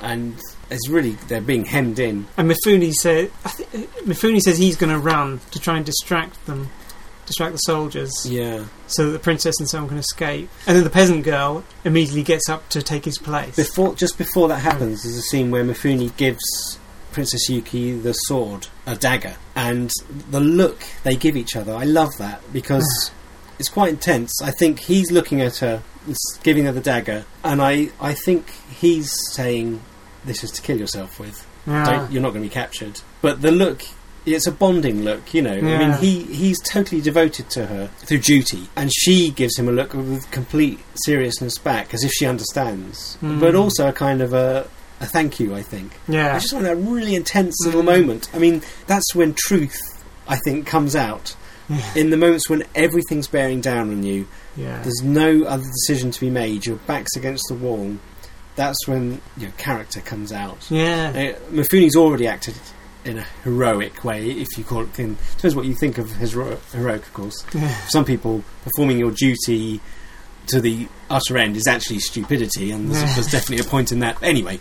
and 0.01 0.38
it's 0.70 0.88
really 0.88 1.12
they're 1.28 1.40
being 1.40 1.64
hemmed 1.64 1.99
in. 1.99 2.26
and 2.36 2.51
Mifune 2.51 2.92
said, 2.92 3.30
I 3.44 3.49
think, 3.51 3.90
Mifune 4.05 4.40
says 4.40 4.59
he's 4.59 4.76
going 4.76 4.92
to 4.92 4.99
run 4.99 5.40
to 5.51 5.59
try 5.59 5.76
and 5.76 5.84
distract 5.86 6.44
them, 6.46 6.68
distract 7.26 7.53
the 7.53 7.59
soldiers, 7.59 8.12
Yeah. 8.28 8.64
so 8.86 9.07
that 9.07 9.12
the 9.12 9.18
princess 9.18 9.55
and 9.59 9.68
someone 9.68 9.88
can 9.88 9.99
escape. 9.99 10.49
And 10.66 10.76
then 10.76 10.84
the 10.84 10.90
peasant 10.90 11.24
girl 11.24 11.64
immediately 11.84 12.22
gets 12.22 12.49
up 12.49 12.68
to 12.70 12.82
take 12.82 13.05
his 13.05 13.18
place. 13.18 13.57
Before, 13.57 13.94
just 13.94 14.16
before 14.18 14.49
that 14.49 14.61
happens, 14.61 15.03
there's 15.03 15.16
a 15.16 15.22
scene 15.22 15.51
where 15.51 15.64
Mifune 15.64 16.14
gives 16.16 16.78
Princess 17.12 17.49
Yuki 17.49 17.92
the 17.92 18.12
sword, 18.12 18.68
a 18.86 18.94
dagger, 18.94 19.36
and 19.57 19.90
the 20.30 20.40
look 20.40 20.80
they 21.03 21.16
give 21.16 21.36
each 21.36 21.57
other. 21.57 21.74
I 21.74 21.84
love 21.84 22.11
that 22.18 22.40
because 22.53 23.11
it's 23.59 23.68
quite 23.70 23.88
intense. 23.90 24.32
I 24.42 24.51
think 24.53 24.78
he's 24.80 25.11
looking 25.11 25.40
at 25.40 25.57
her, 25.59 25.82
giving 26.42 26.66
her 26.66 26.72
the 26.72 26.80
dagger, 26.80 27.24
and 27.42 27.61
I, 27.61 27.88
I 28.01 28.14
think 28.14 28.51
he's 28.70 29.11
saying, 29.32 29.80
"This 30.24 30.42
is 30.44 30.50
to 30.52 30.62
kill 30.62 30.78
yourself 30.78 31.18
with. 31.20 31.46
Yeah. 31.66 31.84
Don't, 31.84 32.12
you're 32.12 32.22
not 32.22 32.30
going 32.30 32.42
to 32.42 32.48
be 32.48 32.54
captured." 32.54 33.00
But 33.22 33.42
the 33.42 33.50
look. 33.50 33.82
It's 34.26 34.46
a 34.46 34.52
bonding 34.52 35.04
look, 35.04 35.32
you 35.32 35.40
know. 35.40 35.54
I 35.54 35.60
mean, 35.62 35.92
he, 35.92 36.22
he's 36.24 36.60
totally 36.60 37.00
devoted 37.00 37.48
to 37.50 37.64
her 37.64 37.86
through 38.00 38.18
duty, 38.18 38.68
and 38.76 38.92
she 38.92 39.30
gives 39.30 39.58
him 39.58 39.70
a 39.70 39.72
look 39.72 39.94
with 39.94 40.30
complete 40.30 40.80
seriousness 41.06 41.56
back, 41.56 41.94
as 41.94 42.04
if 42.04 42.12
she 42.12 42.26
understands, 42.26 43.16
Mm. 43.22 43.40
but 43.40 43.54
also 43.54 43.88
a 43.88 43.92
kind 43.92 44.20
of 44.20 44.34
a, 44.34 44.66
a 45.00 45.06
thank 45.06 45.40
you. 45.40 45.54
I 45.54 45.62
think 45.62 45.92
Yeah, 46.08 46.24
I 46.24 46.26
yeah, 46.32 46.38
just 46.40 46.52
find 46.52 46.66
that 46.66 46.72
a 46.72 46.76
really 46.76 47.14
intense 47.14 47.54
little 47.64 47.80
Mm. 47.80 47.86
moment. 47.86 48.28
I 48.34 48.38
mean, 48.38 48.60
that's 48.86 49.14
when 49.14 49.32
truth, 49.32 49.78
I 50.26 50.36
think, 50.44 50.66
comes 50.66 50.94
out 50.94 51.34
yeah, 51.70 51.80
in 51.96 52.10
the 52.10 52.18
moments 52.18 52.50
when 52.50 52.64
everything's 52.74 53.28
bearing 53.28 53.62
down 53.62 53.88
on 53.90 54.02
you. 54.02 54.26
yeah. 54.56 54.82
There's 54.82 55.00
no 55.02 55.44
other 55.44 55.64
decision 55.64 56.10
to 56.10 56.20
be 56.20 56.28
made. 56.28 56.66
Your 56.66 56.76
back's 56.86 57.16
against 57.16 57.44
the 57.48 57.54
wall. 57.54 57.96
That's 58.59 58.88
when 58.88 59.20
your 59.36 59.52
character 59.52 60.00
comes 60.00 60.32
out. 60.32 60.66
yeah. 60.68 61.11
Uh, 61.38 61.52
Mifune's 61.52 61.94
already 61.94 62.26
acted 62.26 62.56
in 63.04 63.16
a 63.18 63.26
heroic 63.44 64.02
way, 64.04 64.30
if 64.32 64.48
you 64.59 64.64
call 64.64 64.82
it. 64.82 64.92
Can, 64.94 65.16
depends 65.36 65.54
what 65.54 65.64
you 65.64 65.74
think 65.76 65.96
of 65.96 66.11
hero- 66.16 66.59
heroic, 66.72 67.02
of 67.02 67.14
course. 67.14 67.46
yeah. 67.54 67.72
Some 67.86 68.04
people, 68.04 68.42
performing 68.64 68.98
your 68.98 69.12
duty 69.12 69.80
to 70.48 70.61
the 70.61 70.88
utter 71.09 71.38
end 71.38 71.56
is 71.56 71.68
actually 71.68 72.00
stupidity, 72.00 72.72
and 72.72 72.90
there's, 72.90 73.14
there's 73.14 73.30
definitely 73.30 73.64
a 73.64 73.68
point 73.70 73.92
in 73.92 74.00
that. 74.00 74.20
Anyway, 74.24 74.59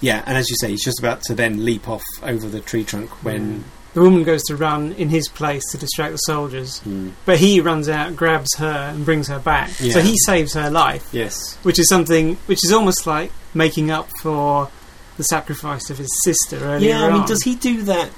yeah, 0.00 0.22
and 0.24 0.38
as 0.38 0.48
you 0.48 0.56
say, 0.58 0.70
he's 0.70 0.82
just 0.82 0.98
about 0.98 1.20
to 1.24 1.34
then 1.34 1.62
leap 1.64 1.88
off 1.90 2.02
over 2.22 2.48
the 2.48 2.60
tree 2.60 2.84
trunk 2.84 3.10
when. 3.22 3.64
The 3.94 4.00
woman 4.02 4.22
goes 4.22 4.42
to 4.44 4.56
run 4.56 4.92
in 4.92 5.08
his 5.08 5.26
place 5.28 5.64
to 5.72 5.78
distract 5.78 6.12
the 6.12 6.18
soldiers, 6.18 6.78
Hmm, 6.80 7.10
but 7.26 7.38
he 7.38 7.60
runs 7.60 7.88
out, 7.88 8.14
grabs 8.14 8.54
her, 8.56 8.92
and 8.94 9.04
brings 9.04 9.26
her 9.28 9.38
back. 9.40 9.70
Yeah. 9.80 9.94
So 9.94 10.00
he 10.00 10.16
saves 10.18 10.54
her 10.54 10.70
life. 10.70 11.08
yes. 11.12 11.56
which 11.62 11.78
is 11.78 11.88
something 11.88 12.36
which 12.46 12.64
is 12.64 12.72
almost 12.72 13.06
like 13.06 13.32
making 13.52 13.90
up 13.90 14.08
for 14.22 14.68
the 15.16 15.24
sacrifice 15.24 15.90
of 15.90 15.98
his 15.98 16.08
sister 16.24 16.56
earlier 16.58 16.90
Yeah, 16.90 17.04
I 17.04 17.10
mean, 17.10 17.22
on. 17.22 17.26
does 17.28 17.42
he 17.42 17.54
do 17.56 17.82
that? 17.82 18.12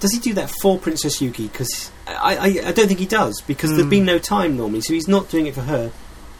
Does 0.00 0.12
he 0.12 0.18
do 0.20 0.34
that 0.34 0.50
for 0.50 0.78
Princess 0.78 1.20
Yuki? 1.22 1.48
Because 1.48 1.90
I, 2.06 2.36
I, 2.36 2.68
I 2.68 2.72
don't 2.72 2.86
think 2.88 3.00
he 3.00 3.06
does 3.06 3.40
because 3.40 3.70
there'd 3.70 3.84
Hmm. 3.84 3.90
been 3.90 4.04
no 4.04 4.18
time 4.18 4.56
normally, 4.58 4.82
so 4.82 4.92
he's 4.92 5.08
not 5.08 5.30
doing 5.30 5.46
it 5.46 5.54
for 5.54 5.62
her. 5.62 5.90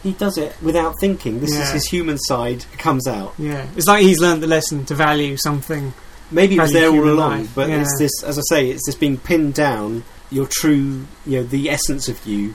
He 0.03 0.13
does 0.13 0.37
it 0.37 0.55
without 0.61 0.97
thinking. 1.01 1.41
This 1.41 1.57
is 1.57 1.71
his 1.71 1.87
human 1.87 2.19
side 2.19 2.67
comes 2.77 3.07
out. 3.09 3.33
Yeah, 3.39 3.67
it's 3.75 3.87
like 3.87 4.03
he's 4.03 4.21
learned 4.21 4.43
the 4.43 4.47
lesson 4.47 4.85
to 4.85 4.95
value 4.95 5.39
something. 5.39 5.95
Maybe 6.35 6.57
it 6.57 6.61
was 6.61 6.73
there 6.73 6.89
all 6.91 7.05
along, 7.09 7.17
life, 7.43 7.55
but 7.55 7.69
yeah. 7.69 7.81
it's 7.83 7.99
this, 7.99 8.23
as 8.25 8.39
I 8.39 8.43
say, 8.49 8.71
it's 8.71 8.85
this 8.87 8.95
being 8.95 9.17
pinned 9.19 9.55
down. 9.55 10.05
Your 10.31 10.47
true, 10.51 11.07
you 11.27 11.39
know, 11.41 11.43
the 11.45 11.71
essence 11.71 12.09
of 12.09 12.25
you 12.27 12.55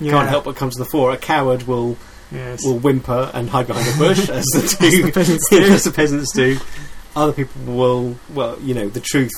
Yeah. 0.00 0.12
can't 0.12 0.28
help 0.28 0.44
but 0.44 0.54
come 0.56 0.70
to 0.70 0.78
the 0.78 0.84
fore. 0.84 1.12
A 1.12 1.16
coward 1.16 1.64
will 1.66 1.96
Yes. 2.30 2.62
will 2.64 2.78
whimper 2.78 3.30
and 3.34 3.48
hide 3.50 3.66
behind 3.66 3.88
a 3.88 3.98
bush, 3.98 4.28
as 4.28 4.44
the 4.54 4.62
As 4.64 4.76
two 4.76 5.02
the 5.04 5.12
peasants 5.12 5.48
do. 5.50 5.62
as 5.62 5.84
the 5.84 5.90
peasants 5.90 6.32
do. 6.32 6.58
Other 7.16 7.32
people 7.32 7.74
will, 7.74 8.16
well, 8.32 8.56
you 8.62 8.74
know, 8.74 8.88
the 8.88 9.00
truth. 9.00 9.32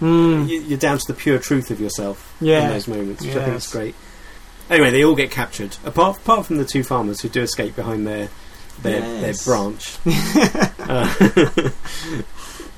Mm, 0.00 0.48
You- 0.48 0.60
You're 0.62 0.78
down 0.78 0.96
to 0.98 1.06
the 1.06 1.12
pure 1.14 1.38
truth 1.38 1.70
of 1.70 1.80
yourself 1.80 2.34
in 2.40 2.46
those 2.46 2.88
moments, 2.88 3.22
which 3.22 3.36
I 3.36 3.44
think 3.44 3.56
is 3.56 3.66
great. 3.66 3.94
Anyway, 4.70 4.90
they 4.90 5.04
all 5.04 5.16
get 5.16 5.30
captured, 5.32 5.76
apart 5.84 6.16
apart 6.18 6.46
from 6.46 6.56
the 6.58 6.64
two 6.64 6.84
farmers 6.84 7.20
who 7.20 7.28
do 7.28 7.42
escape 7.42 7.74
behind 7.76 8.06
their 8.06 8.28
their, 8.82 9.00
Yes. 9.00 9.44
their 9.44 9.52
branch. 9.52 9.98
Uh, 10.90 11.70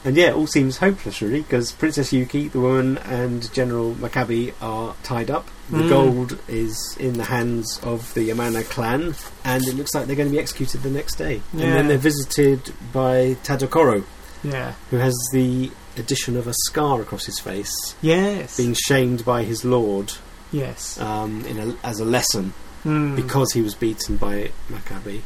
and 0.05 0.17
yeah, 0.17 0.29
it 0.31 0.35
all 0.35 0.47
seems 0.47 0.79
hopeless 0.79 1.21
really, 1.23 1.43
because 1.43 1.73
Princess 1.73 2.13
Yuki, 2.13 2.49
the 2.49 2.61
woman, 2.61 2.99
and 2.99 3.53
General 3.53 3.95
Makabe 3.95 4.53
are 4.61 4.95
tied 5.03 5.31
up. 5.31 5.49
The 5.71 5.79
Mm. 5.79 5.89
gold 5.89 6.39
is 6.49 6.97
in 6.99 7.15
the 7.15 7.25
hands 7.25 7.81
of 7.83 8.13
the 8.15 8.29
Yamana 8.29 8.69
clan, 8.69 9.15
and 9.45 9.67
it 9.67 9.75
looks 9.77 9.95
like 9.95 10.07
they're 10.07 10.17
going 10.17 10.29
to 10.29 10.33
be 10.33 10.41
executed 10.41 10.83
the 10.83 10.91
next 10.91 11.17
day. 11.17 11.41
And 11.53 11.61
then 11.61 11.89
they're 11.89 11.99
visited 11.99 12.73
by 12.93 13.37
Tadokoro, 13.45 14.05
Yeah. 14.43 14.73
who 14.91 14.97
has 14.99 15.15
the 15.33 15.71
addition 15.97 16.37
of 16.37 16.47
a 16.47 16.55
scar 16.67 17.01
across 17.01 17.25
his 17.27 17.39
face, 17.39 17.95
Yes. 18.03 18.57
being 18.57 18.75
shamed 18.75 19.25
by 19.25 19.45
his 19.45 19.65
lord 19.65 20.13
yes. 20.51 20.99
um, 21.01 21.45
in 21.47 21.59
a, 21.59 21.75
as 21.87 22.01
a 22.01 22.05
lesson 22.05 22.53
Mm. 22.85 23.15
because 23.15 23.53
he 23.53 23.63
was 23.63 23.75
beaten 23.75 24.17
by 24.17 24.51
Makabe. 24.71 25.21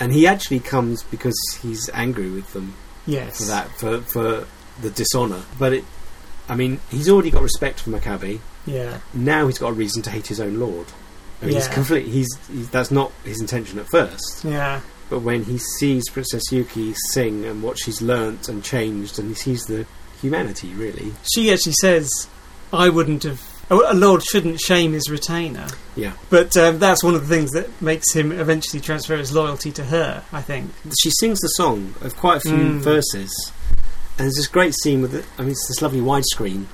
And 0.00 0.12
he 0.12 0.26
actually 0.26 0.58
comes 0.58 1.04
because 1.04 1.36
he's 1.62 1.88
angry 1.94 2.28
with 2.28 2.52
them 2.52 2.74
yes. 3.06 3.38
for 3.38 3.44
that, 3.44 3.70
for, 3.78 4.00
for 4.02 4.46
the 4.80 4.90
dishonour. 4.90 5.42
But 5.58 5.72
it, 5.74 5.84
I 6.48 6.54
mean, 6.56 6.80
he's 6.90 7.08
already 7.08 7.30
got 7.30 7.42
respect 7.42 7.80
for 7.80 7.90
Makabe. 7.90 8.40
Yeah. 8.66 9.00
Now 9.12 9.46
he's 9.46 9.58
got 9.58 9.68
a 9.68 9.72
reason 9.74 10.02
to 10.02 10.10
hate 10.10 10.26
his 10.26 10.40
own 10.40 10.58
lord. 10.58 10.86
I 11.42 11.46
mean, 11.46 11.54
he's 11.56 11.66
Yeah. 11.66 11.74
complete. 11.74 12.06
He's, 12.06 12.28
he's 12.50 12.68
that's 12.70 12.90
not 12.90 13.12
his 13.24 13.40
intention 13.40 13.78
at 13.78 13.86
first. 13.88 14.44
Yeah. 14.44 14.80
But 15.10 15.20
when 15.20 15.44
he 15.44 15.58
sees 15.78 16.08
Princess 16.08 16.42
Yuki 16.50 16.94
sing 17.12 17.44
and 17.44 17.62
what 17.62 17.78
she's 17.78 18.00
learnt 18.00 18.48
and 18.48 18.64
changed, 18.64 19.18
and 19.18 19.28
he 19.28 19.34
sees 19.34 19.64
the 19.66 19.86
humanity, 20.22 20.72
really. 20.74 21.12
She 21.34 21.52
actually 21.52 21.74
says, 21.80 22.10
"I 22.72 22.88
wouldn't 22.88 23.22
have 23.24 23.40
a, 23.70 23.74
a 23.74 23.94
lord 23.94 24.22
shouldn't 24.22 24.60
shame 24.60 24.92
his 24.92 25.08
retainer. 25.10 25.66
Yeah. 25.96 26.12
But 26.30 26.56
um, 26.56 26.78
that's 26.78 27.02
one 27.04 27.14
of 27.14 27.26
the 27.26 27.34
things 27.34 27.52
that 27.52 27.68
makes 27.80 28.12
him 28.12 28.32
eventually 28.32 28.80
transfer 28.80 29.16
his 29.16 29.32
loyalty 29.32 29.70
to 29.72 29.84
her. 29.84 30.22
I 30.32 30.42
think. 30.42 30.70
She 31.02 31.10
sings 31.18 31.40
the 31.40 31.48
song 31.48 31.94
of 32.02 32.16
quite 32.16 32.38
a 32.38 32.40
few 32.40 32.52
Mm. 32.56 32.80
verses, 32.80 33.52
and 34.18 34.24
there's 34.26 34.34
this 34.36 34.46
great 34.48 34.74
scene 34.74 35.02
with 35.02 35.14
it. 35.14 35.24
I 35.38 35.42
mean, 35.42 35.52
it's 35.52 35.66
this 35.68 35.82
lovely 35.82 36.00
widescreen. 36.00 36.66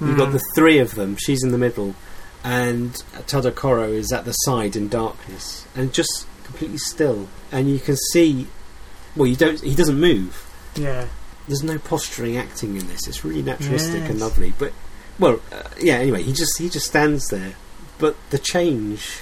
You've 0.00 0.16
got 0.18 0.28
Mm. 0.30 0.32
the 0.32 0.42
three 0.56 0.78
of 0.78 0.94
them. 0.96 1.16
She's 1.16 1.42
in 1.44 1.52
the 1.52 1.58
middle, 1.58 1.94
and 2.42 2.92
Tadokoro 3.26 3.92
is 3.92 4.12
at 4.12 4.24
the 4.24 4.32
side 4.32 4.74
in 4.76 4.88
darkness, 4.88 5.64
and 5.76 5.92
just 5.92 6.26
completely 6.44 6.78
still. 6.78 7.28
And 7.52 7.70
you 7.70 7.78
can 7.78 7.96
see, 8.12 8.48
well, 9.14 9.26
you 9.28 9.36
don't. 9.36 9.60
He 9.60 9.74
doesn't 9.74 9.98
move. 10.00 10.44
yeah. 10.74 11.06
There's 11.48 11.64
no 11.64 11.76
posturing 11.78 12.36
acting 12.36 12.76
in 12.76 12.86
this. 12.86 13.08
It's 13.08 13.24
really 13.24 13.42
naturalistic 13.42 14.04
and 14.08 14.20
lovely. 14.20 14.52
But, 14.58 14.72
well, 15.18 15.40
uh, 15.52 15.62
yeah. 15.80 15.94
Anyway, 15.94 16.22
he 16.22 16.32
just 16.32 16.58
he 16.58 16.68
just 16.68 16.86
stands 16.86 17.28
there. 17.28 17.54
But 17.98 18.16
the 18.30 18.38
change, 18.38 19.20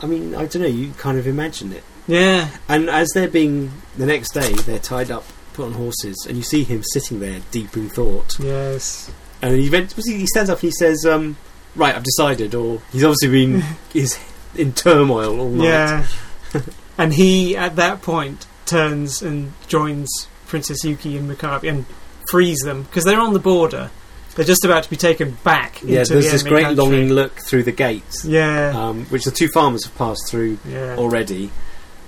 I 0.00 0.06
mean, 0.06 0.34
I 0.34 0.46
don't 0.46 0.62
know. 0.62 0.68
You 0.68 0.92
kind 0.92 1.18
of 1.18 1.26
imagine 1.26 1.72
it. 1.72 1.84
Yeah. 2.06 2.50
And 2.68 2.88
as 2.88 3.10
they're 3.14 3.28
being 3.28 3.72
the 3.96 4.06
next 4.06 4.32
day, 4.32 4.52
they're 4.52 4.78
tied 4.78 5.10
up, 5.10 5.24
put 5.52 5.66
on 5.66 5.72
horses, 5.72 6.26
and 6.28 6.36
you 6.36 6.42
see 6.42 6.64
him 6.64 6.82
sitting 6.92 7.20
there, 7.20 7.40
deep 7.50 7.76
in 7.76 7.88
thought. 7.88 8.38
Yes. 8.38 9.10
And 9.42 9.56
he, 9.56 9.68
he 9.68 10.26
stands 10.26 10.50
up 10.50 10.58
and 10.58 10.62
he 10.62 10.70
says, 10.72 11.04
um, 11.04 11.36
"Right, 11.74 11.94
I've 11.94 12.04
decided." 12.04 12.54
Or 12.54 12.80
he's 12.92 13.04
obviously 13.04 13.28
been 13.28 13.64
he's 13.92 14.18
in 14.54 14.72
turmoil 14.72 15.40
all 15.40 15.50
night. 15.50 15.64
Yeah. 15.64 16.06
and 16.98 17.14
he, 17.14 17.56
at 17.56 17.76
that 17.76 18.02
point, 18.02 18.46
turns 18.66 19.22
and 19.22 19.52
joins 19.68 20.28
Princess 20.46 20.84
Yuki 20.84 21.16
and 21.16 21.30
Makabe 21.30 21.68
and 21.68 21.86
frees 22.30 22.60
them 22.60 22.84
because 22.84 23.04
they're 23.04 23.20
on 23.20 23.32
the 23.32 23.38
border. 23.38 23.90
They're 24.34 24.44
just 24.44 24.64
about 24.64 24.82
to 24.84 24.90
be 24.90 24.96
taken 24.96 25.36
back 25.44 25.80
Yeah, 25.82 25.96
there's 26.04 26.08
the 26.08 26.14
this 26.16 26.42
great 26.42 26.64
country. 26.64 26.82
longing 26.84 27.08
look 27.10 27.38
through 27.40 27.62
the 27.64 27.72
gates, 27.72 28.24
Yeah. 28.24 28.72
um, 28.76 29.04
which 29.06 29.24
the 29.24 29.30
two 29.30 29.48
farmers 29.48 29.84
have 29.84 29.96
passed 29.96 30.28
through 30.28 30.58
yeah. 30.68 30.96
already. 30.98 31.50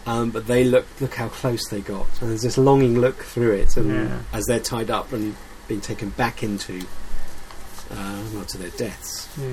Um, 0.06 0.30
but 0.30 0.46
they 0.46 0.62
look 0.64 0.86
look 1.00 1.14
how 1.14 1.28
close 1.28 1.66
they 1.68 1.80
got, 1.80 2.06
and 2.20 2.30
there's 2.30 2.42
this 2.42 2.56
longing 2.58 3.00
look 3.00 3.22
through 3.24 3.52
it, 3.52 3.76
and 3.76 3.90
Yeah. 3.90 4.18
as 4.32 4.44
they're 4.46 4.60
tied 4.60 4.88
up 4.90 5.12
and 5.12 5.34
being 5.66 5.80
taken 5.80 6.10
back 6.10 6.42
into, 6.44 6.80
uh, 7.90 8.20
well, 8.34 8.44
to 8.44 8.58
their 8.58 8.70
deaths. 8.70 9.28
Yeah. 9.40 9.46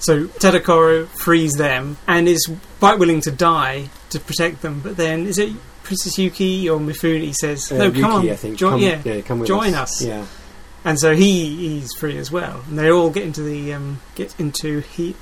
So 0.00 0.24
Tadokoro 0.26 1.06
frees 1.08 1.54
them 1.54 1.96
and 2.06 2.28
is 2.28 2.48
quite 2.78 2.98
willing 2.98 3.20
to 3.22 3.30
die 3.32 3.90
to 4.10 4.20
protect 4.20 4.62
them. 4.62 4.80
But 4.82 4.96
then, 4.96 5.26
is 5.26 5.38
it 5.38 5.52
Princess 5.82 6.18
Yuki 6.18 6.68
or 6.68 6.78
Mifune 6.78 7.34
says, 7.34 7.70
Uh, 7.72 7.78
"No, 7.78 7.84
Yuki, 7.86 8.00
come 8.00 8.12
on, 8.14 8.28
I 8.30 8.34
think. 8.36 8.56
join, 8.58 8.70
come, 8.72 8.80
yeah." 9.04 9.20
come 9.22 9.38
with 9.40 9.48
join 9.48 9.74
us. 9.74 10.00
us. 10.00 10.02
Yeah, 10.02 10.24
And 10.84 10.98
so 10.98 11.14
he 11.14 11.56
he's 11.80 11.92
free 11.94 12.16
as 12.18 12.30
well, 12.30 12.62
and 12.68 12.78
they 12.78 12.90
all 12.90 13.10
get 13.10 13.24
into 13.24 13.42
the 13.42 13.72
um, 13.74 14.00
get 14.14 14.34
into 14.38 14.80
he. 14.80 15.16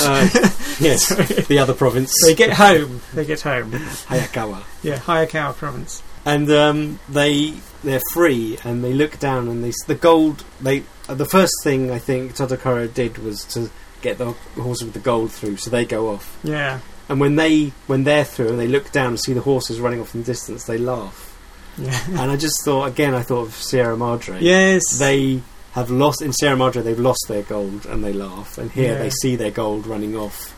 uh, 0.00 0.28
yes, 0.80 1.08
the 1.46 1.58
other 1.58 1.74
province, 1.74 2.12
They 2.24 2.34
get 2.34 2.54
home. 2.54 3.00
They 3.12 3.24
get 3.24 3.42
home. 3.42 3.70
Hayakawa, 3.72 4.62
Yeah, 4.82 4.98
Hayakawa 4.98 5.54
province. 5.56 6.02
and 6.24 6.50
um, 6.50 6.98
they 7.08 7.54
they're 7.82 8.00
free, 8.12 8.58
and 8.64 8.82
they 8.82 8.94
look 8.94 9.18
down, 9.18 9.48
and 9.48 9.62
they 9.62 9.72
the 9.86 9.94
gold. 9.94 10.44
They 10.60 10.84
uh, 11.08 11.14
the 11.14 11.26
first 11.26 11.52
thing 11.62 11.90
I 11.90 11.98
think 11.98 12.34
Tadokoro 12.34 12.92
did 12.92 13.18
was 13.18 13.44
to 13.54 13.70
get 14.00 14.18
the 14.18 14.32
horses 14.56 14.84
with 14.84 14.94
the 14.94 15.00
gold 15.00 15.30
through, 15.32 15.58
so 15.58 15.70
they 15.70 15.84
go 15.84 16.08
off. 16.10 16.38
Yeah, 16.42 16.80
And 17.08 17.20
when 17.20 17.36
they 17.36 17.72
when 17.86 18.04
they're 18.04 18.24
through 18.24 18.48
and 18.48 18.58
they 18.58 18.68
look 18.68 18.90
down 18.92 19.08
and 19.08 19.20
see 19.20 19.34
the 19.34 19.40
horses 19.42 19.78
running 19.80 20.00
off 20.00 20.14
in 20.14 20.22
the 20.22 20.26
distance, 20.26 20.64
they 20.64 20.78
laugh. 20.78 21.33
Yeah. 21.78 22.00
and 22.08 22.30
I 22.30 22.36
just 22.36 22.64
thought 22.64 22.86
again, 22.86 23.14
I 23.14 23.22
thought 23.22 23.46
of 23.48 23.54
Sierra 23.54 23.96
Madre. 23.96 24.38
yes. 24.40 24.82
They 24.98 25.40
have 25.72 25.90
lost 25.90 26.22
in 26.22 26.32
Sierra 26.32 26.56
Madre. 26.56 26.82
They've 26.82 26.98
lost 26.98 27.24
their 27.28 27.42
gold 27.42 27.86
and 27.86 28.04
they 28.04 28.12
laugh. 28.12 28.58
And 28.58 28.70
here 28.70 28.92
Yeah. 28.92 28.98
they 28.98 29.10
see 29.10 29.36
their 29.36 29.50
gold 29.50 29.86
running 29.86 30.16
off. 30.16 30.52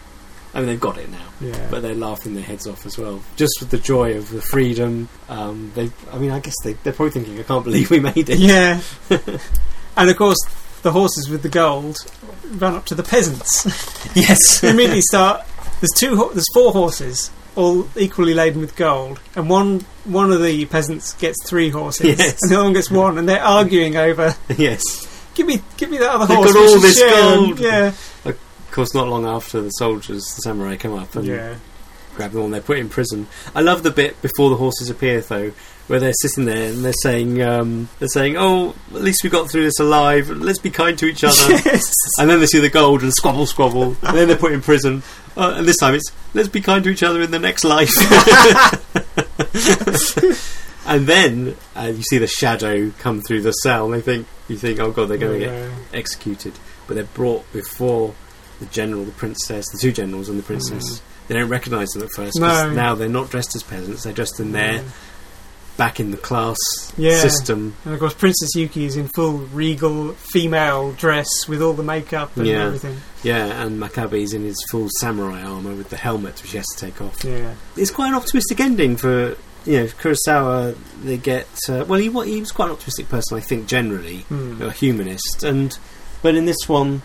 I 0.54 0.60
mean, 0.60 0.68
they've 0.68 0.80
got 0.80 0.96
it 0.96 1.10
now, 1.10 1.26
Yeah. 1.40 1.66
but 1.70 1.82
they're 1.82 1.94
laughing 1.94 2.34
their 2.34 2.42
heads 2.44 2.66
off 2.66 2.86
as 2.86 2.96
well, 2.96 3.20
just 3.36 3.52
with 3.60 3.68
the 3.70 3.78
joy 3.78 4.16
of 4.16 4.30
the 4.30 4.40
freedom. 4.40 5.08
Um, 5.28 5.70
they, 5.74 5.90
I 6.12 6.16
mean, 6.18 6.30
I 6.30 6.38
guess 6.40 6.54
they, 6.64 6.74
they're 6.82 6.94
probably 6.94 7.10
thinking, 7.12 7.38
"I 7.38 7.42
can't 7.42 7.62
believe 7.64 7.90
we 7.90 8.00
made 8.00 8.30
it." 8.30 8.38
yeah. 8.38 8.80
and 9.96 10.08
of 10.10 10.16
course, 10.16 10.38
the 10.82 10.92
horses 10.92 11.28
with 11.28 11.42
the 11.42 11.48
gold 11.50 11.98
run 12.52 12.74
up 12.74 12.86
to 12.86 12.94
the 12.94 13.02
peasants. 13.02 13.66
yes. 14.16 14.60
They 14.60 14.70
immediately 14.70 15.02
start. 15.02 15.42
There's 15.80 15.92
two. 15.94 16.30
There's 16.32 16.46
four 16.54 16.72
horses, 16.72 17.30
all 17.57 17.88
equally 17.96 18.34
laden 18.34 18.61
with 18.61 18.76
gold, 18.76 19.18
and 19.34 19.48
one 19.50 19.84
one 20.04 20.30
of 20.30 20.40
the 20.42 20.64
peasants 20.66 21.14
gets 21.14 21.36
three 21.48 21.70
horses, 21.70 22.18
Yes. 22.18 22.38
and 22.42 22.50
the 22.50 22.54
other 22.57 22.64
one 22.64 22.72
gets 22.74 22.90
one, 22.90 23.18
and 23.18 23.28
they're 23.28 23.42
arguing 23.42 23.96
over. 23.96 24.36
yes. 24.57 24.82
Give 25.34 25.46
me, 25.46 25.61
give 25.76 25.90
me 25.90 25.98
that 25.98 26.11
other 26.11 26.26
They've 26.26 26.36
horse. 26.36 26.52
got 26.54 26.68
all 26.68 26.78
this 26.78 26.98
share 26.98 27.09
'em." 27.32 27.44
gold. 27.46 27.61
Yeah, 27.61 27.92
Of 28.24 28.38
course, 28.70 28.94
not 28.94 29.09
long 29.09 29.26
after 29.26 29.61
the 29.61 29.70
soldiers, 29.70 30.22
the 30.34 30.42
samurai, 30.42 30.76
come 30.76 30.94
up 30.94 31.14
and 31.16 31.26
yeah, 31.26 31.54
grab 32.16 32.32
them 32.32 32.40
all 32.40 32.46
and 32.46 32.54
they're 32.54 32.60
put 32.60 32.78
in 32.78 32.88
prison. 32.88 33.26
I 33.54 33.60
love 33.60 33.82
the 33.82 33.90
bit 33.90 34.20
before 34.22 34.50
the 34.50 34.56
horses 34.56 34.90
appear 34.90 35.20
though, 35.20 35.52
where 35.86 36.00
they're 36.00 36.12
sitting 36.14 36.46
there 36.46 36.70
and 36.70 36.84
they're 36.84 36.92
saying, 36.92 37.40
um, 37.42 37.88
they're 37.98 38.08
saying, 38.08 38.36
"Oh, 38.36 38.74
at 38.94 39.02
least 39.02 39.22
we 39.22 39.30
got 39.30 39.50
through 39.50 39.64
this 39.64 39.78
alive. 39.78 40.28
Let's 40.28 40.58
be 40.58 40.70
kind 40.70 40.98
to 40.98 41.06
each 41.06 41.22
other." 41.22 41.34
yes. 41.50 41.94
and 42.18 42.28
then 42.28 42.40
they 42.40 42.46
see 42.46 42.58
the 42.58 42.70
gold 42.70 43.02
and 43.02 43.12
squabble, 43.12 43.46
squabble, 43.46 43.96
and 44.02 44.16
then 44.16 44.28
they're 44.28 44.36
put 44.36 44.52
in 44.52 44.62
prison. 44.62 45.02
Uh, 45.36 45.54
and 45.56 45.68
this 45.68 45.76
time 45.76 45.94
it's 45.94 46.10
let's 46.34 46.48
be 46.48 46.60
kind 46.60 46.82
to 46.84 46.90
each 46.90 47.02
other 47.02 47.20
in 47.20 47.30
the 47.30 47.38
next 47.38 47.62
life. 47.62 47.92
and 50.86 51.06
then 51.06 51.56
uh, 51.76 51.92
you 51.94 52.02
see 52.02 52.18
the 52.18 52.26
shadow 52.26 52.90
come 52.98 53.20
through 53.20 53.42
the 53.42 53.52
cell, 53.52 53.84
and 53.86 53.94
they 53.94 54.00
think 54.00 54.26
you 54.48 54.56
think, 54.56 54.80
"Oh 54.80 54.90
God, 54.90 55.08
they're 55.08 55.18
going 55.18 55.40
to 55.40 55.46
get 55.46 55.70
executed." 55.92 56.54
But 56.86 56.94
they're 56.94 57.04
brought 57.04 57.52
before 57.52 58.14
the 58.60 58.66
general, 58.66 59.04
the 59.04 59.12
princess, 59.12 59.68
the 59.70 59.78
two 59.78 59.92
generals, 59.92 60.28
and 60.28 60.38
the 60.38 60.42
princess. 60.42 61.02
They 61.28 61.34
don't 61.34 61.48
recognise 61.48 61.88
them 61.90 62.02
at 62.02 62.10
first. 62.14 62.38
No. 62.38 62.70
Now 62.72 62.94
they're 62.94 63.08
not 63.08 63.30
dressed 63.30 63.54
as 63.56 63.62
peasants; 63.62 64.04
they're 64.04 64.12
dressed 64.12 64.38
in 64.40 64.52
their 64.52 64.74
Yeah. 64.74 64.82
back 65.76 66.00
in 66.00 66.10
the 66.10 66.16
class 66.16 66.56
Yeah. 66.96 67.20
system. 67.20 67.74
And 67.84 67.92
of 67.94 68.00
course, 68.00 68.14
Princess 68.14 68.54
Yuki 68.54 68.86
is 68.86 68.96
in 68.96 69.08
full 69.08 69.38
regal 69.52 70.12
female 70.14 70.92
dress 70.92 71.28
with 71.48 71.60
all 71.60 71.74
the 71.74 71.82
makeup 71.82 72.36
and 72.36 72.46
Yeah. 72.46 72.64
everything. 72.66 73.02
Yeah, 73.22 73.62
and 73.62 73.78
Makabe's 73.80 74.32
in 74.32 74.44
his 74.44 74.56
full 74.70 74.88
samurai 75.00 75.42
armour 75.42 75.74
with 75.74 75.90
the 75.90 75.96
helmet, 75.96 76.40
which 76.42 76.52
he 76.52 76.56
has 76.58 76.66
to 76.76 76.78
take 76.86 77.00
off. 77.02 77.22
Yeah, 77.24 77.50
It's 77.76 77.90
quite 77.90 78.08
an 78.08 78.14
optimistic 78.14 78.60
ending 78.60 78.96
for 78.96 79.36
you 79.66 79.78
know 79.80 79.86
Kurosawa. 80.00 80.76
They 81.04 81.16
get 81.18 81.48
uh, 81.68 81.84
well, 81.88 81.98
he 81.98 82.08
he 82.32 82.40
was 82.40 82.52
quite 82.52 82.66
an 82.66 82.72
optimistic 82.72 83.08
person, 83.08 83.36
I 83.36 83.40
think, 83.40 83.66
generally 83.66 84.24
Hmm. 84.28 84.62
a 84.62 84.70
humanist, 84.70 85.42
and 85.42 85.76
but 86.22 86.34
in 86.36 86.46
this 86.46 86.68
one. 86.68 87.02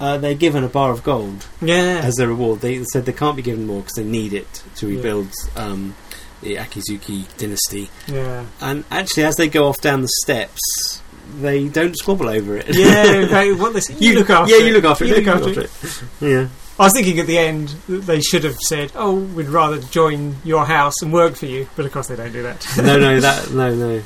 Uh, 0.00 0.18
they're 0.18 0.34
given 0.34 0.64
a 0.64 0.68
bar 0.68 0.90
of 0.90 1.02
gold 1.04 1.46
yeah, 1.62 2.00
as 2.02 2.14
their 2.16 2.28
reward. 2.28 2.60
They 2.60 2.82
said 2.92 3.06
they 3.06 3.12
can't 3.12 3.36
be 3.36 3.42
given 3.42 3.66
more 3.66 3.80
because 3.80 3.94
they 3.94 4.04
need 4.04 4.32
it 4.32 4.62
to 4.76 4.88
Yeah. 4.88 4.96
rebuild 4.96 5.28
um, 5.56 5.94
the 6.42 6.56
Akizuki 6.56 7.24
dynasty. 7.38 7.88
yeah. 8.08 8.44
And 8.60 8.84
actually, 8.90 9.24
as 9.24 9.36
they 9.36 9.48
go 9.48 9.68
off 9.68 9.80
down 9.80 10.02
the 10.02 10.08
steps, 10.22 11.00
they 11.40 11.68
don't 11.68 11.96
squabble 11.96 12.28
over 12.28 12.56
it. 12.56 12.66
Yeah, 12.68 13.04
okay, 13.26 13.52
what 13.52 13.72
this, 13.72 13.88
you, 14.00 14.14
look 14.14 14.30
after 14.30 14.52
yeah, 14.52 14.62
it. 14.62 14.66
you 14.66 14.72
look 14.74 14.84
after 14.84 15.04
it. 15.04 15.08
You 15.08 15.14
You 15.16 15.20
look 15.22 15.34
after 15.36 15.60
after 15.62 15.62
it. 15.62 16.02
Yeah, 16.20 16.48
I 16.78 16.82
was 16.84 16.92
thinking 16.92 17.18
at 17.20 17.26
the 17.28 17.38
end 17.38 17.68
that 17.88 18.02
they 18.02 18.20
should 18.20 18.42
have 18.44 18.56
said, 18.56 18.90
"Oh, 18.96 19.14
we'd 19.14 19.48
rather 19.48 19.78
join 19.78 20.36
your 20.44 20.66
house 20.66 21.00
and 21.02 21.12
work 21.12 21.36
for 21.36 21.46
you," 21.46 21.68
but 21.76 21.86
of 21.86 21.92
course 21.92 22.08
they 22.08 22.16
don't 22.16 22.32
do 22.32 22.42
that. 22.42 22.66
no, 22.76 22.98
no, 22.98 23.20
that 23.20 23.50
no, 23.52 23.74
no, 23.74 24.02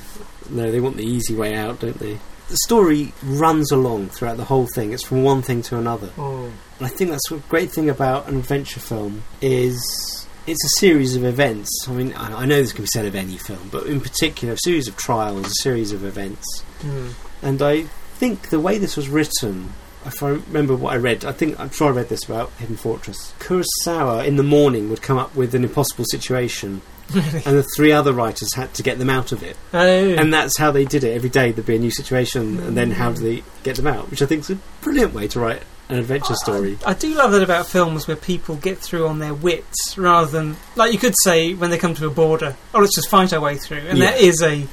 no. 0.51 0.70
They 0.70 0.80
want 0.80 0.97
the 0.99 1.05
easy 1.07 1.34
way 1.34 1.55
out, 1.57 1.80
don't 1.80 1.99
they? 1.99 2.18
The 2.49 2.57
story 2.65 3.13
runs 3.23 3.71
along 3.71 4.09
throughout 4.09 4.39
the 4.39 4.45
whole 4.45 4.67
thing. 4.75 4.93
It's 4.93 5.03
from 5.03 5.23
one 5.23 5.43
thing 5.43 5.63
to 5.63 5.79
another, 5.79 6.11
oh, 6.17 6.51
and 6.79 6.87
I 6.87 6.89
think 6.89 7.11
that's 7.11 7.31
a 7.31 7.37
great 7.49 7.71
thing 7.71 7.91
about 7.91 8.29
an 8.29 8.37
adventure 8.37 8.81
film 8.81 9.23
is 9.41 10.27
it's 10.47 10.65
a 10.65 10.81
series 10.81 11.15
of 11.15 11.25
events. 11.25 11.87
I 11.89 11.93
mean, 11.93 12.15
I, 12.15 12.43
I 12.43 12.45
know 12.47 12.61
this 12.61 12.73
can 12.73 12.85
be 12.85 12.89
said 12.89 13.05
of 13.05 13.15
any 13.15 13.37
film, 13.37 13.69
but 13.71 13.87
in 13.87 14.01
particular, 14.01 14.55
a 14.55 14.59
series 14.59 14.89
of 14.89 14.97
trials, 14.97 15.47
a 15.47 15.63
series 15.63 15.93
of 15.93 16.05
events. 16.05 16.63
hmm. 16.81 17.09
And 17.43 17.61
I 17.61 17.83
think 18.15 18.49
the 18.49 18.59
way 18.59 18.79
this 18.79 18.97
was 18.97 19.09
written, 19.09 19.73
if 20.07 20.23
I 20.23 20.31
remember 20.31 20.75
what 20.75 20.95
I 20.95 20.97
read, 20.97 21.25
I 21.25 21.33
think 21.33 21.61
I'm 21.61 21.71
sure 21.71 21.89
I 21.89 21.97
read 21.97 22.09
this 22.09 22.25
about 22.25 22.51
Hidden 22.53 22.77
Fortress. 22.77 23.35
Kurosawa 23.39 24.27
in 24.27 24.37
the 24.37 24.43
morning 24.43 24.89
would 24.89 25.03
come 25.03 25.19
up 25.19 25.35
with 25.37 25.55
an 25.55 25.65
impossible 25.65 26.05
situation. 26.07 26.81
and 27.15 27.57
the 27.57 27.67
three 27.77 27.93
other 27.93 28.13
writers 28.13 28.53
had 28.55 28.73
to 28.75 28.83
get 28.83 28.99
them 28.99 29.11
out 29.11 29.33
of 29.33 29.43
it. 29.43 29.57
Oh, 29.73 29.79
And 30.15 30.33
that's 30.33 30.59
how 30.59 30.71
they 30.71 30.85
did 30.85 31.05
it. 31.05 31.15
Every 31.15 31.31
day 31.31 31.53
there'd 31.53 31.67
be 31.67 31.77
a 31.77 31.79
new 31.79 31.91
situation, 31.91 32.59
and 32.61 32.77
then 32.77 32.91
how 32.93 33.13
do 33.13 33.21
they 33.23 33.43
get 33.63 33.77
them 33.77 33.87
out? 33.87 34.11
Which 34.11 34.23
I 34.23 34.27
think 34.27 34.41
is 34.41 34.51
a 34.51 34.59
brilliant 34.83 35.15
way 35.15 35.27
to 35.29 35.41
write 35.41 35.63
an 35.89 35.99
adventure 35.99 36.35
story. 36.35 36.77
I 36.85 36.93
do 36.93 37.15
love 37.15 37.33
that 37.33 37.43
about 37.43 37.67
films 37.67 38.07
where 38.07 38.17
people 38.17 38.57
get 38.57 38.77
through 38.79 39.07
on 39.09 39.21
their 39.21 39.33
wits 39.33 39.97
rather 39.97 40.31
than 40.31 40.57
like 40.77 40.93
you 40.93 40.99
could 40.99 41.15
say 41.23 41.55
when 41.55 41.71
they 41.71 41.79
come 41.79 41.95
to 41.95 42.07
a 42.07 42.11
border, 42.11 42.57
oh 42.75 42.81
let's 42.81 42.95
just 42.95 43.09
fight 43.09 43.33
our 43.33 43.41
way 43.41 43.57
through. 43.57 43.79
And 43.79 43.99
Yeah. 43.99 44.11
that 44.11 44.21
is 44.21 44.43
a 44.43 44.67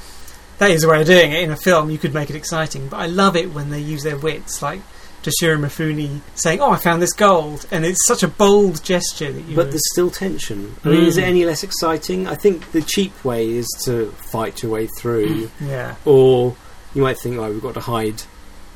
that 0.58 0.72
is 0.72 0.84
a 0.84 0.90
way 0.90 1.00
of 1.02 1.08
doing 1.08 1.32
it 1.32 1.42
in 1.42 1.52
a 1.52 1.56
film. 1.56 1.90
You 1.90 1.98
could 1.98 2.14
make 2.14 2.30
it 2.30 2.36
exciting, 2.36 2.90
but 2.90 2.98
I 2.98 3.06
love 3.06 3.38
it 3.38 3.54
when 3.54 3.70
they 3.70 3.80
use 3.80 4.04
their 4.04 4.18
wits, 4.18 4.62
like 4.62 4.82
Toshiro 5.26 5.58
Mifune 5.60 6.22
saying, 6.36 6.62
"Oh, 6.62 6.72
I 6.72 6.78
found 6.78 7.02
this 7.02 7.14
gold," 7.14 7.66
and 7.72 7.86
it's 7.86 8.06
such 8.08 8.22
a 8.24 8.28
bold 8.28 8.84
gesture 8.84 9.32
that 9.32 9.42
you. 9.46 9.56
But 9.56 9.72
there's 9.72 9.92
still 9.92 10.10
tension. 10.12 10.76
I 10.86 10.90
mean, 10.90 11.04
is 11.06 11.18
it 11.18 11.24
Mm. 11.24 11.28
any 11.30 11.46
less 11.46 11.64
exciting? 11.64 12.28
I 12.28 12.36
think 12.36 12.72
the 12.72 12.82
cheap 12.82 13.14
way 13.26 13.50
is 13.50 13.68
to 13.86 14.12
fight 14.32 14.62
your 14.64 14.72
way 14.72 14.88
through, 15.00 15.50
yeah, 15.62 15.96
or 16.06 16.56
you 16.94 17.02
might 17.02 17.18
think, 17.20 17.38
oh, 17.38 17.50
we've 17.52 17.62
got 17.62 17.74
to 17.74 17.80
hide 17.82 18.22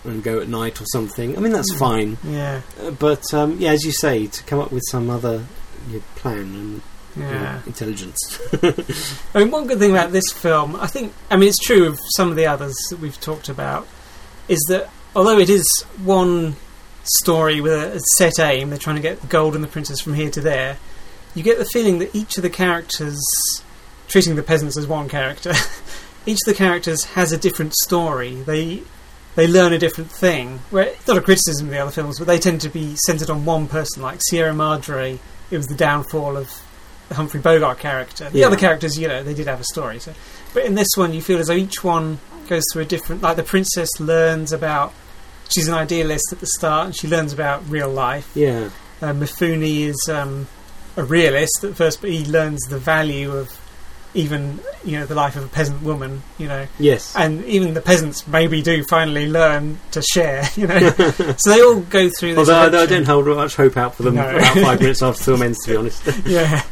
and 0.06 0.24
go 0.24 0.40
at 0.40 0.48
night 0.48 0.82
or 0.82 0.86
something. 0.94 1.38
I 1.38 1.42
mean, 1.42 1.52
that's 1.52 1.74
Mm. 1.74 1.80
fine. 1.80 2.18
Yeah, 2.24 2.62
Uh, 2.84 2.92
but 2.92 3.24
um, 3.34 3.58
yeah, 3.60 3.72
as 3.72 3.84
you 3.84 3.92
say, 3.92 4.28
to 4.28 4.44
come 4.44 4.60
up 4.60 4.72
with 4.72 4.84
some 4.90 5.10
other 5.10 5.44
you 5.90 5.98
know, 5.98 6.04
plan 6.16 6.40
and 6.40 6.82
yeah. 7.18 7.60
intelligence. 7.66 8.18
I 9.34 9.40
mean, 9.40 9.52
one 9.52 9.68
good 9.68 9.80
thing 9.80 9.92
about 9.92 10.12
this 10.12 10.32
film, 10.32 10.76
I 10.78 10.88
think, 10.88 11.14
I 11.30 11.36
mean, 11.38 11.50
it's 11.50 11.58
true 11.60 11.86
of 11.88 12.00
some 12.16 12.30
of 12.30 12.36
the 12.36 12.46
others 12.46 12.76
that 12.90 13.00
we've 13.00 13.20
talked 13.20 13.50
about, 13.50 13.88
is 14.48 14.60
that 14.70 14.90
although 15.16 15.38
it 15.40 15.50
is 15.50 15.66
one 16.04 16.56
story 17.04 17.62
with 17.62 17.74
a 17.74 18.00
set 18.18 18.40
aim, 18.40 18.70
they're 18.70 18.78
trying 18.80 18.96
to 18.98 19.02
get 19.02 19.22
the 19.22 19.28
gold 19.28 19.56
and 19.56 19.64
the 19.64 19.68
princess 19.68 20.00
from 20.00 20.14
here 20.14 20.30
to 20.32 20.42
there, 20.42 20.78
you 21.36 21.44
get 21.44 21.58
the 21.58 21.66
feeling 21.66 22.00
that 22.00 22.14
each 22.16 22.38
of 22.38 22.44
the 22.44 22.50
characters, 22.50 23.20
treating 24.08 24.36
the 24.36 24.44
peasants 24.44 24.78
as 24.78 24.88
one 24.88 25.08
character, 25.10 25.52
each 26.26 26.40
of 26.46 26.46
the 26.46 26.54
characters 26.54 27.04
has 27.06 27.32
a 27.32 27.38
different 27.38 27.74
story. 27.76 28.36
They 28.36 28.84
they 29.36 29.48
learn 29.48 29.72
a 29.74 29.78
different 29.78 30.12
thing. 30.12 30.60
Where 30.72 30.86
it's 30.86 31.08
not 31.08 31.18
a 31.18 31.22
criticism 31.22 31.68
of 31.68 31.72
the 31.72 31.78
other 31.80 31.92
films, 31.92 32.18
but 32.20 32.28
they 32.28 32.40
tend 32.40 32.62
to 32.62 32.70
be 32.70 32.96
centered 33.06 33.30
on 33.30 33.46
one 33.46 33.68
person. 33.68 34.02
Like 34.02 34.20
Sierra 34.22 34.54
Madre, 34.54 35.20
it 35.52 35.58
was 35.58 35.68
the 35.68 35.76
downfall 35.76 36.36
of 36.36 36.52
the 37.08 37.16
Humphrey 37.16 37.40
Bogart 37.40 37.80
character. 37.80 38.30
The 38.30 38.40
Yeah. 38.40 38.48
other 38.48 38.58
characters, 38.58 38.98
you 38.98 39.08
know, 39.08 39.24
they 39.24 39.34
did 39.36 39.48
have 39.48 39.60
a 39.62 39.64
story. 39.64 40.00
So, 40.00 40.14
but 40.54 40.66
in 40.66 40.76
this 40.76 40.90
one, 40.96 41.14
you 41.14 41.22
feel 41.22 41.40
as 41.40 41.48
though 41.48 41.54
each 41.54 41.84
one 41.84 42.20
goes 42.50 42.64
through 42.74 42.82
a 42.82 42.86
different. 42.86 43.22
Like 43.22 43.38
the 43.38 43.44
princess 43.44 43.90
learns 44.00 44.52
about. 44.52 44.94
She's 45.50 45.68
an 45.68 45.74
idealist 45.74 46.26
at 46.32 46.40
the 46.42 46.46
start, 46.48 46.86
and 46.88 46.96
she 46.96 47.08
learns 47.08 47.32
about 47.34 47.68
real 47.70 47.90
life. 47.90 48.30
yeah, 48.36 48.70
Uh, 49.02 49.14
Mifune 49.14 49.64
is 49.64 49.98
um, 50.08 50.48
a 50.98 51.04
realist 51.04 51.64
at 51.64 51.76
first, 51.76 52.02
but 52.02 52.10
he 52.12 52.24
learns 52.26 52.62
the 52.70 52.78
value 52.78 53.32
of 53.32 53.50
even 54.16 54.60
you 54.84 54.98
know 55.00 55.06
the 55.06 55.14
life 55.16 55.36
of 55.36 55.44
a 55.44 55.48
peasant 55.48 55.82
woman. 55.82 56.22
You 56.38 56.48
know, 56.50 56.68
yes, 56.80 57.16
and 57.16 57.44
even 57.46 57.74
the 57.74 57.82
peasants 57.82 58.28
maybe 58.28 58.62
do 58.62 58.84
finally 58.84 59.28
learn 59.28 59.80
to 59.92 60.02
share. 60.04 60.44
You 60.56 60.68
know, 60.68 60.80
so 61.38 61.50
they 61.50 61.62
all 61.62 61.80
go 61.80 62.10
through. 62.20 62.36
This 62.36 62.50
Although 62.50 62.78
I, 62.78 62.84
I 62.84 62.86
don't 62.86 63.06
hold 63.06 63.26
much 63.28 63.56
hope 63.56 63.76
out 63.78 63.96
for 63.96 64.04
them 64.04 64.16
No. 64.16 64.30
about 64.30 64.56
five 64.58 64.80
minutes 64.86 65.02
after 65.02 65.18
the 65.20 65.24
film 65.26 65.42
ends, 65.42 65.64
to 65.64 65.72
be 65.72 65.78
honest. 65.78 66.06
yeah. 66.28 66.64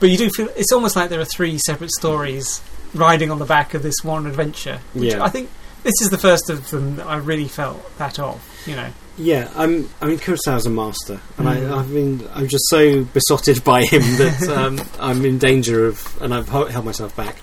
But 0.00 0.10
you 0.10 0.18
do 0.18 0.28
feel 0.30 0.48
it's 0.56 0.70
almost 0.72 0.94
like 0.96 1.08
there 1.10 1.20
are 1.20 1.24
three 1.24 1.58
separate 1.58 1.90
stories 1.90 2.60
riding 2.94 3.30
on 3.30 3.38
the 3.38 3.44
back 3.44 3.74
of 3.74 3.82
this 3.82 3.96
one 4.02 4.26
adventure. 4.26 4.80
Which 4.92 5.12
Yeah. 5.12 5.22
I 5.24 5.28
think 5.28 5.50
this 5.82 6.00
is 6.00 6.10
the 6.10 6.18
first 6.18 6.48
of 6.50 6.70
them 6.70 6.96
that 6.96 7.06
I 7.06 7.16
really 7.16 7.48
felt 7.48 7.96
that 7.98 8.18
of. 8.18 8.40
You 8.66 8.76
know. 8.76 8.88
Yeah, 9.18 9.50
I'm. 9.54 9.88
I 10.00 10.06
mean, 10.06 10.18
Kurosawa's 10.18 10.66
a 10.66 10.70
master, 10.70 11.20
and 11.38 11.46
Mm. 11.46 11.70
I, 11.72 11.78
I've 11.78 11.92
been. 11.92 12.28
I'm 12.34 12.48
just 12.48 12.64
so 12.68 13.04
besotted 13.04 13.62
by 13.62 13.84
him 13.84 14.00
that 14.16 14.48
um, 14.48 14.80
I'm 14.98 15.24
in 15.24 15.38
danger 15.38 15.86
of, 15.86 16.20
and 16.22 16.34
I've 16.34 16.48
held 16.48 16.84
myself 16.84 17.14
back. 17.14 17.36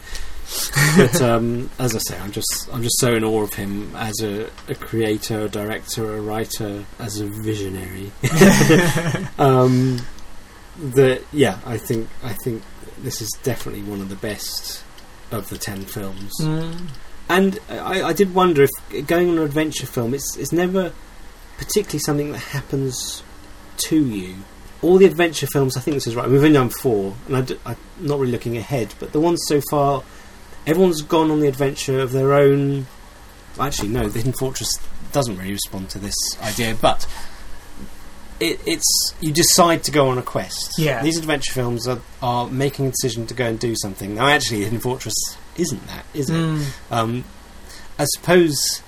But 0.97 1.22
um, 1.22 1.70
as 1.80 1.95
I 1.95 1.99
say, 1.99 2.18
I'm 2.20 2.32
just. 2.34 2.68
I'm 2.74 2.84
just 2.84 2.99
so 2.99 3.14
in 3.14 3.24
awe 3.24 3.43
of 3.43 3.54
him 3.54 3.95
as 3.95 4.20
a, 4.22 4.49
a 4.68 4.76
creator, 4.76 5.41
a 5.45 5.47
director, 5.49 6.14
a 6.18 6.20
writer, 6.22 6.84
as 6.99 7.22
a 7.22 7.28
visionary. 7.28 8.12
um, 9.39 10.02
that 10.78 11.22
yeah, 11.32 11.60
I 11.66 11.78
think. 11.78 12.10
I 12.24 12.34
think 12.43 12.64
this 12.97 13.22
is 13.22 13.30
definitely 13.43 13.84
one 13.84 14.02
of 14.02 14.10
the 14.10 14.16
best 14.16 14.84
of 15.32 15.50
the 15.50 15.58
ten 15.58 15.82
films. 15.86 16.34
Mm. 16.42 16.90
And 17.30 17.60
I, 17.70 18.04
I 18.04 18.14
did 18.14 18.34
wonder 18.34 18.64
if 18.64 19.08
going 19.08 19.30
on 19.30 19.38
an 19.38 19.44
adventure 19.44 19.86
film, 19.86 20.14
it's 20.14 20.36
it's 20.38 20.52
never 20.52 20.92
particularly 21.58 22.00
something 22.00 22.32
that 22.32 22.40
happens 22.40 23.24
to 23.78 24.04
you. 24.04 24.36
All 24.82 24.98
the 24.98 25.06
adventure 25.06 25.48
films, 25.48 25.78
I 25.78 25.80
think 25.80 25.96
this 25.96 26.08
is 26.08 26.16
right. 26.16 26.28
We've 26.28 26.44
only 26.44 26.54
done 26.54 26.70
four, 26.70 27.16
and 27.28 27.38
I 27.38 27.42
d- 27.42 27.60
I'm 27.66 27.78
not 28.00 28.20
really 28.20 28.32
looking 28.32 28.58
ahead, 28.58 28.96
but 29.00 29.12
the 29.12 29.20
ones 29.20 29.40
so 29.48 29.62
far, 29.70 30.04
everyone's 30.66 31.04
gone 31.04 31.30
on 31.30 31.40
the 31.40 31.48
adventure 31.48 32.00
of 32.00 32.12
their 32.12 32.34
own. 32.34 32.88
Actually, 33.60 33.90
no, 33.90 34.10
the 34.10 34.20
Hidden 34.20 34.34
Fortress 34.34 34.80
doesn't 35.12 35.38
really 35.38 35.52
respond 35.52 35.90
to 35.92 36.00
this 36.00 36.16
idea, 36.42 36.76
but 36.82 37.08
it, 38.42 38.60
it's 38.66 39.14
you 39.22 39.32
decide 39.32 39.84
to 39.84 39.92
go 39.92 40.10
on 40.10 40.18
a 40.18 40.22
quest. 40.22 40.74
Yeah. 40.78 41.02
these 41.04 41.18
adventure 41.18 41.54
films 41.54 41.88
are, 41.88 42.00
are 42.22 42.48
making 42.48 42.88
a 42.88 42.89
decision 42.92 43.28
to 43.28 43.34
go 43.34 43.46
and 43.46 43.60
do 43.60 43.76
something. 43.76 44.16
Now, 44.16 44.28
actually, 44.28 44.62
Hidden 44.64 44.80
Fortress 44.80 45.16
isn't 45.58 45.86
that, 45.88 46.06
is 46.14 46.30
it? 46.30 46.34
Mm. 46.34 46.66
Um, 46.92 47.24
I 48.00 48.06
suppose 48.16 48.82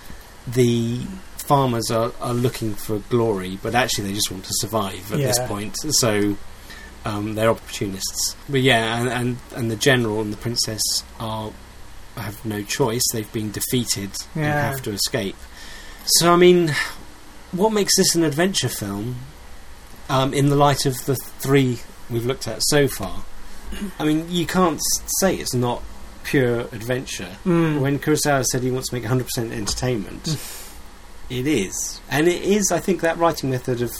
the 0.47 0.99
farmers 1.38 1.91
are, 1.91 2.12
are 2.22 2.34
looking 2.34 2.74
for 2.74 2.99
glory, 3.10 3.60
but 3.62 3.76
actually 3.76 4.08
they 4.08 4.14
just 4.14 4.32
want 4.32 4.45
to 4.45 4.54
survive 4.56 5.12
at 5.12 5.20
this 5.20 5.39
point. 5.39 5.76
So 5.89 6.38
um, 7.06 7.36
they're 7.36 7.49
opportunists. 7.49 8.36
But 8.49 8.62
yeah, 8.62 8.99
and, 8.99 9.10
and 9.10 9.38
and 9.56 9.70
the 9.72 9.76
general 9.76 10.22
and 10.22 10.32
the 10.34 10.38
princess 10.38 10.82
are 11.20 11.51
have 12.16 12.43
no 12.45 12.62
choice. 12.64 13.04
They've 13.12 13.32
been 13.34 13.51
defeated 13.51 14.12
and 14.36 14.43
Yeah. 14.43 14.70
have 14.70 14.82
to 14.84 14.91
escape. 14.91 15.36
So 16.06 16.32
I 16.32 16.38
mean, 16.38 16.74
what 17.51 17.72
makes 17.74 17.95
this 17.97 18.16
an 18.16 18.24
adventure 18.24 18.70
film? 18.70 19.18
Um, 20.10 20.34
in 20.34 20.49
the 20.49 20.56
light 20.56 20.86
of 20.86 21.06
the 21.06 21.16
three 21.16 21.80
we've 22.10 22.26
looked 22.26 22.47
at 22.47 22.62
so 22.64 22.88
far, 22.88 23.24
I 23.99 24.04
mean, 24.06 24.26
you 24.30 24.45
can't 24.45 24.80
say 25.20 25.36
it's 25.36 25.54
not 25.54 25.82
pure 26.24 26.62
adventure. 26.72 27.30
Mm. 27.45 27.80
When 27.82 27.99
Kurosawa 27.99 28.43
said 28.45 28.64
he 28.64 28.72
wants 28.72 28.89
to 28.89 28.95
make 28.95 29.04
100% 29.06 29.51
entertainment, 29.51 30.28
it 31.30 31.47
is. 31.47 32.01
And 32.10 32.28
it 32.28 32.41
is, 32.43 32.72
I 32.72 32.80
think, 32.80 33.01
that 33.01 33.18
writing 33.18 33.49
method 33.49 33.82
of 33.82 33.91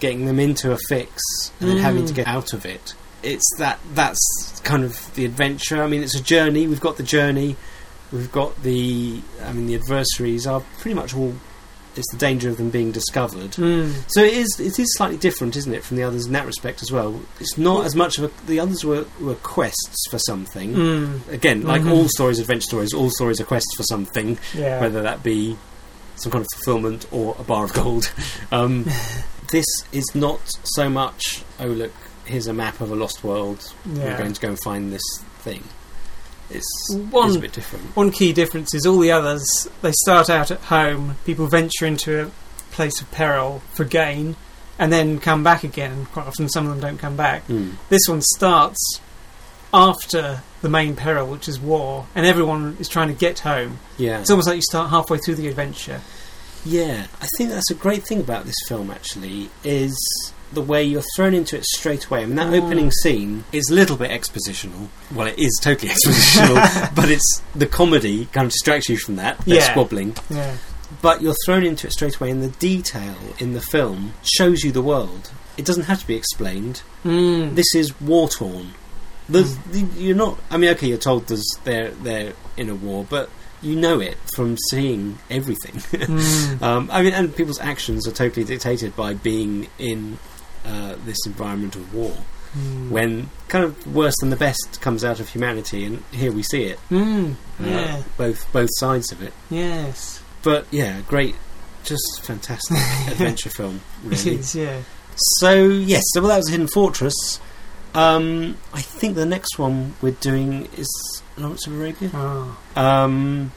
getting 0.00 0.26
them 0.26 0.38
into 0.38 0.72
a 0.72 0.76
fix 0.88 1.22
and 1.60 1.70
then 1.70 1.78
having 1.78 2.04
to 2.06 2.12
Mm. 2.12 2.16
get 2.16 2.26
out 2.26 2.52
of 2.52 2.66
it. 2.66 2.94
It's 3.22 3.44
that 3.58 3.78
that's 3.94 4.60
kind 4.62 4.84
of 4.84 5.12
the 5.14 5.24
adventure. 5.24 5.82
I 5.82 5.86
mean, 5.88 6.02
it's 6.02 6.14
a 6.14 6.22
journey. 6.22 6.66
We've 6.66 6.80
got 6.80 6.96
the 6.96 7.02
journey. 7.02 7.56
We've 8.12 8.30
got 8.30 8.62
the. 8.62 9.20
I 9.42 9.52
mean, 9.52 9.66
the 9.66 9.74
adversaries 9.76 10.46
are 10.46 10.60
pretty 10.80 10.94
much 10.94 11.14
all. 11.14 11.34
It's 11.96 12.10
the 12.10 12.18
danger 12.18 12.48
of 12.50 12.56
them 12.58 12.70
being 12.70 12.92
discovered. 12.92 13.52
Mm. 13.52 13.92
So 14.08 14.22
it 14.22 14.34
is. 14.34 14.60
It 14.60 14.78
is 14.78 14.94
slightly 14.96 15.16
different, 15.16 15.56
isn't 15.56 15.72
it, 15.72 15.82
from 15.84 15.96
the 15.96 16.02
others 16.02 16.26
in 16.26 16.32
that 16.32 16.46
respect 16.46 16.82
as 16.82 16.92
well? 16.92 17.20
It's 17.40 17.56
not 17.56 17.86
as 17.86 17.94
much 17.94 18.18
of 18.18 18.24
a. 18.24 18.46
The 18.46 18.60
others 18.60 18.84
were, 18.84 19.06
were 19.20 19.34
quests 19.36 20.06
for 20.10 20.18
something. 20.18 20.74
Mm. 20.74 21.28
Again, 21.32 21.62
like 21.62 21.82
Mhm. 21.82 21.90
all 21.92 22.08
stories, 22.08 22.38
adventure 22.38 22.62
stories, 22.66 22.92
all 22.92 23.10
stories 23.10 23.40
are 23.40 23.44
quests 23.44 23.74
for 23.76 23.82
something, 23.84 24.38
Yeah. 24.54 24.80
whether 24.80 25.02
that 25.02 25.22
be 25.22 25.56
some 26.16 26.32
kind 26.32 26.42
of 26.42 26.48
fulfillment 26.54 27.06
or 27.10 27.36
a 27.38 27.42
bar 27.44 27.64
of 27.64 27.72
gold. 27.72 28.10
Um, 28.52 28.84
this 29.52 29.66
is 29.92 30.04
not 30.14 30.40
so 30.64 30.88
much, 30.88 31.42
oh, 31.60 31.66
look, 31.66 31.92
here's 32.24 32.46
a 32.46 32.52
map 32.52 32.80
of 32.80 32.90
a 32.90 32.94
lost 32.96 33.22
world, 33.24 33.72
we're 33.86 34.16
going 34.18 34.32
to 34.32 34.40
go 34.40 34.48
and 34.48 34.58
find 34.62 34.92
this 34.92 35.02
thing. 35.40 35.62
It's, 36.50 36.94
One- 37.10 37.28
it's 37.28 37.36
a 37.36 37.40
bit 37.40 37.52
different. 37.52 37.96
One 37.96 38.10
key 38.10 38.32
difference 38.32 38.74
is 38.74 38.86
all 38.86 38.98
the 38.98 39.10
others, 39.12 39.44
they 39.82 39.92
start 39.92 40.30
out 40.30 40.50
at 40.50 40.60
home, 40.60 41.16
people 41.24 41.46
venture 41.46 41.86
into 41.86 42.26
a 42.26 42.30
place 42.72 43.00
of 43.00 43.10
peril 43.10 43.62
for 43.74 43.84
gain, 43.84 44.36
and 44.78 44.92
then 44.92 45.18
come 45.18 45.42
back 45.42 45.64
again, 45.64 45.92
and 45.92 46.06
quite 46.12 46.26
often 46.26 46.48
some 46.48 46.66
of 46.66 46.70
them 46.72 46.80
don't 46.80 46.98
come 46.98 47.16
back. 47.16 47.46
Mm. 47.48 47.72
This 47.88 48.02
one 48.08 48.20
starts 48.22 49.00
after 49.72 50.42
the 50.62 50.68
main 50.68 50.96
peril, 50.96 51.26
which 51.26 51.48
is 51.48 51.58
war, 51.60 52.06
and 52.14 52.24
everyone 52.26 52.76
is 52.78 52.88
trying 52.88 53.08
to 53.08 53.14
get 53.14 53.40
home. 53.40 53.78
Yeah. 53.98 54.20
It's 54.20 54.30
almost 54.30 54.46
like 54.48 54.56
you 54.56 54.62
start 54.62 54.90
halfway 54.90 55.18
through 55.18 55.36
the 55.36 55.48
adventure. 55.48 56.00
Yeah, 56.64 57.06
I 57.20 57.26
think 57.36 57.50
that's 57.50 57.70
a 57.70 57.74
great 57.74 58.04
thing 58.04 58.20
about 58.20 58.44
this 58.44 58.56
film. 58.66 58.90
Actually, 58.90 59.50
is 59.64 59.96
the 60.52 60.60
way 60.62 60.84
you're 60.84 61.02
thrown 61.16 61.34
into 61.34 61.56
it 61.56 61.64
straight 61.64 62.06
away. 62.06 62.22
I 62.22 62.26
mean, 62.26 62.36
that 62.36 62.48
Mm. 62.52 62.62
opening 62.62 62.90
scene 62.90 63.44
is 63.52 63.68
a 63.70 63.74
little 63.74 63.96
bit 63.96 64.10
expositional. 64.10 64.88
Well, 65.12 65.26
it 65.26 65.38
is 65.38 65.58
totally 65.60 65.90
expositional, 65.94 66.94
but 66.94 67.10
it's 67.10 67.42
the 67.54 67.66
comedy 67.66 68.26
kind 68.32 68.46
of 68.46 68.52
distracts 68.52 68.88
you 68.88 68.96
from 68.96 69.16
that. 69.16 69.38
They're 69.44 69.56
Yeah. 69.56 69.70
squabbling, 69.72 70.14
Yeah. 70.30 70.54
but 71.02 71.20
you're 71.22 71.34
thrown 71.44 71.64
into 71.64 71.86
it 71.88 71.92
straight 71.92 72.16
away, 72.16 72.30
and 72.30 72.42
the 72.42 72.48
detail 72.48 73.16
in 73.38 73.54
the 73.54 73.60
film 73.60 74.14
shows 74.22 74.62
you 74.64 74.70
the 74.72 74.82
world. 74.82 75.30
It 75.56 75.64
doesn't 75.64 75.84
have 75.84 76.00
to 76.00 76.06
be 76.06 76.14
explained. 76.14 76.82
Mm. 77.04 77.54
This 77.56 77.74
is 77.74 77.98
war 78.00 78.28
torn. 78.28 78.74
There's, 79.28 79.56
You're 79.98 80.14
not. 80.14 80.38
I 80.50 80.56
mean, 80.58 80.70
okay, 80.70 80.86
you're 80.86 80.98
told 80.98 81.26
there's 81.26 81.44
they're 81.64 81.90
they're 81.90 82.34
in 82.56 82.68
a 82.70 82.76
war, 82.76 83.04
but 83.10 83.28
you 83.62 83.74
know 83.74 83.98
it 83.98 84.16
from 84.36 84.56
seeing 84.70 85.18
everything. 85.28 85.74
Mm. 86.06 86.62
Um, 86.62 86.88
I 86.92 87.02
mean, 87.02 87.12
and 87.14 87.34
people's 87.34 87.58
actions 87.58 88.06
are 88.06 88.12
totally 88.12 88.44
dictated 88.44 88.94
by 88.94 89.14
being 89.14 89.66
in 89.78 90.18
uh, 90.66 90.96
this 91.04 91.18
environment 91.26 91.76
of 91.76 91.94
war, 91.94 92.16
Mm. 92.56 92.88
when 92.90 93.28
kind 93.48 93.64
of 93.64 93.94
worse 93.94 94.14
than 94.20 94.30
the 94.30 94.36
best 94.36 94.78
comes 94.80 95.04
out 95.04 95.20
of 95.20 95.28
humanity, 95.28 95.84
and 95.84 96.02
here 96.12 96.32
we 96.32 96.42
see 96.42 96.64
it. 96.64 96.78
Mm. 96.90 97.34
Uh, 97.60 97.64
Yeah. 97.64 98.02
both 98.16 98.50
both 98.52 98.70
sides 98.74 99.12
of 99.12 99.20
it. 99.22 99.32
Yes. 99.50 100.20
But 100.42 100.66
yeah, 100.70 101.00
great, 101.06 101.34
just 101.84 102.22
fantastic 102.22 102.76
adventure 103.08 103.50
film. 103.50 103.80
It 104.06 104.24
Really. 104.24 104.38
is. 104.38 104.54
Yeah. 104.54 104.80
So 105.40 105.64
yes, 105.68 106.02
so 106.14 106.20
well, 106.22 106.28
that 106.30 106.38
was 106.38 106.48
Hidden 106.48 106.68
Fortress. 106.68 107.40
Um, 107.94 108.56
I 108.74 108.80
think 108.82 109.16
the 109.16 109.26
next 109.26 109.58
one 109.58 109.94
we're 110.02 110.12
doing 110.12 110.68
is 110.76 110.88
Lawrence 111.36 111.66
of 111.66 111.74
Arabia. 111.74 112.10
Oh. 112.14 112.56
Um, 112.76 113.52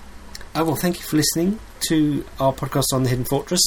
oh, 0.55 0.63
well, 0.65 0.75
thank 0.75 0.97
you 0.97 1.03
for 1.05 1.17
listening 1.17 1.59
to 1.89 2.23
our 2.39 2.53
podcast 2.53 2.85
on 2.93 3.03
the 3.03 3.09
Hidden 3.09 3.25
Fortress. 3.25 3.61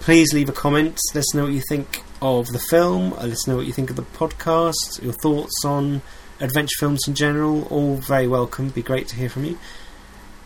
Please 0.00 0.32
leave 0.34 0.48
a 0.48 0.52
comment. 0.52 0.98
Let 1.14 1.20
us 1.20 1.34
know 1.34 1.44
what 1.44 1.52
you 1.52 1.62
think 1.68 2.02
of 2.24 2.46
the 2.48 2.58
film. 2.58 3.12
Uh, 3.12 3.22
Let 3.22 3.32
us 3.32 3.46
know 3.46 3.56
what 3.56 3.66
you 3.66 3.72
think 3.72 3.90
of 3.90 3.96
the 3.96 4.02
podcast. 4.02 5.02
Your 5.02 5.12
thoughts 5.12 5.62
on 5.64 6.00
adventure 6.40 6.76
films 6.80 7.06
in 7.06 7.14
general. 7.14 7.64
All 7.68 7.96
very 7.96 8.26
welcome. 8.26 8.70
Be 8.70 8.82
great 8.82 9.08
to 9.08 9.16
hear 9.16 9.28
from 9.28 9.44
you. 9.44 9.58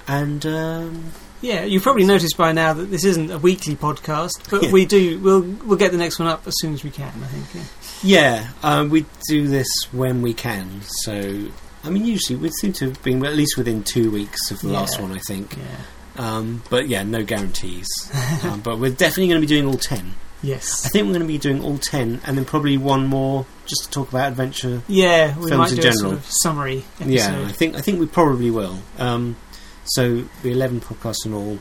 And 0.08 0.44
um, 0.46 1.12
Yeah, 1.40 1.64
you've 1.64 1.82
probably 1.84 2.04
noticed 2.04 2.36
by 2.36 2.52
now 2.52 2.72
that 2.72 2.86
this 2.90 3.04
isn't 3.04 3.30
a 3.30 3.38
weekly 3.38 3.76
podcast, 3.76 4.50
but 4.50 4.64
Yeah. 4.64 4.72
we 4.72 4.86
do. 4.86 5.18
We'll 5.20 5.42
we'll 5.42 5.78
get 5.78 5.92
the 5.92 5.98
next 5.98 6.18
one 6.18 6.28
up 6.28 6.46
as 6.46 6.54
soon 6.58 6.74
as 6.74 6.82
we 6.82 6.90
can. 6.90 7.12
I 7.22 7.26
think. 7.26 7.46
Yeah. 7.54 7.62
Yeah, 8.00 8.48
um, 8.62 8.90
we 8.90 9.06
do 9.28 9.48
this 9.48 9.68
when 9.92 10.22
we 10.22 10.32
can. 10.32 10.82
So, 11.04 11.46
I 11.84 11.90
mean, 11.90 12.04
usually 12.04 12.38
we 12.38 12.50
seem 12.50 12.72
to 12.74 12.86
have 12.90 13.02
been 13.02 13.24
at 13.24 13.34
least 13.34 13.56
within 13.56 13.82
two 13.82 14.10
weeks 14.10 14.50
of 14.52 14.60
the 14.60 14.68
last 14.68 15.00
one, 15.00 15.10
I 15.12 15.18
think. 15.18 15.56
yeah. 15.56 15.76
Um, 16.16 16.62
but 16.70 16.88
yeah, 16.88 17.02
no 17.04 17.22
guarantees. 17.24 17.88
um, 18.44 18.60
but 18.60 18.78
we're 18.78 18.90
definitely 18.90 19.28
going 19.28 19.40
to 19.40 19.46
be 19.46 19.52
doing 19.52 19.66
all 19.66 19.74
10. 19.78 20.14
Yes. 20.42 20.86
I 20.86 20.88
think 20.90 21.06
we're 21.06 21.14
going 21.14 21.22
to 21.22 21.28
be 21.28 21.38
doing 21.38 21.62
all 21.62 21.78
10 21.78 22.20
and 22.26 22.38
then 22.38 22.44
probably 22.44 22.76
one 22.78 23.06
more 23.06 23.44
just 23.66 23.84
to 23.84 23.90
talk 23.90 24.08
about 24.08 24.28
adventure. 24.28 24.82
yeah, 24.88 25.36
we 25.38 25.48
films 25.48 25.58
might 25.58 25.70
in 25.70 25.74
do 25.76 25.80
a 25.80 25.82
general. 25.92 26.10
sort 26.10 26.14
of 26.14 26.26
summary 26.26 26.84
episode. 27.00 27.10
Yeah, 27.10 27.46
I 27.48 27.52
think 27.52 27.74
I 27.76 27.80
think 27.80 27.98
we 28.00 28.06
probably 28.06 28.50
will. 28.50 28.78
Um, 28.98 29.36
so 29.84 30.24
the 30.42 30.52
11 30.52 30.80
podcasts 30.80 31.24
and 31.24 31.34
all, 31.34 31.58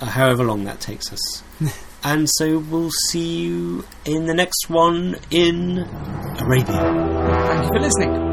uh, 0.00 0.06
however 0.06 0.44
long 0.44 0.64
that 0.64 0.80
takes 0.80 1.12
us. 1.12 1.42
and 2.04 2.28
so 2.30 2.58
we'll 2.58 2.90
see 3.10 3.42
you 3.42 3.84
in 4.04 4.26
the 4.26 4.34
next 4.34 4.68
one 4.68 5.16
in 5.30 5.78
Arabia. 6.40 6.66
Thank 7.46 7.62
you 7.64 7.68
for 7.68 7.80
listening. 7.80 8.29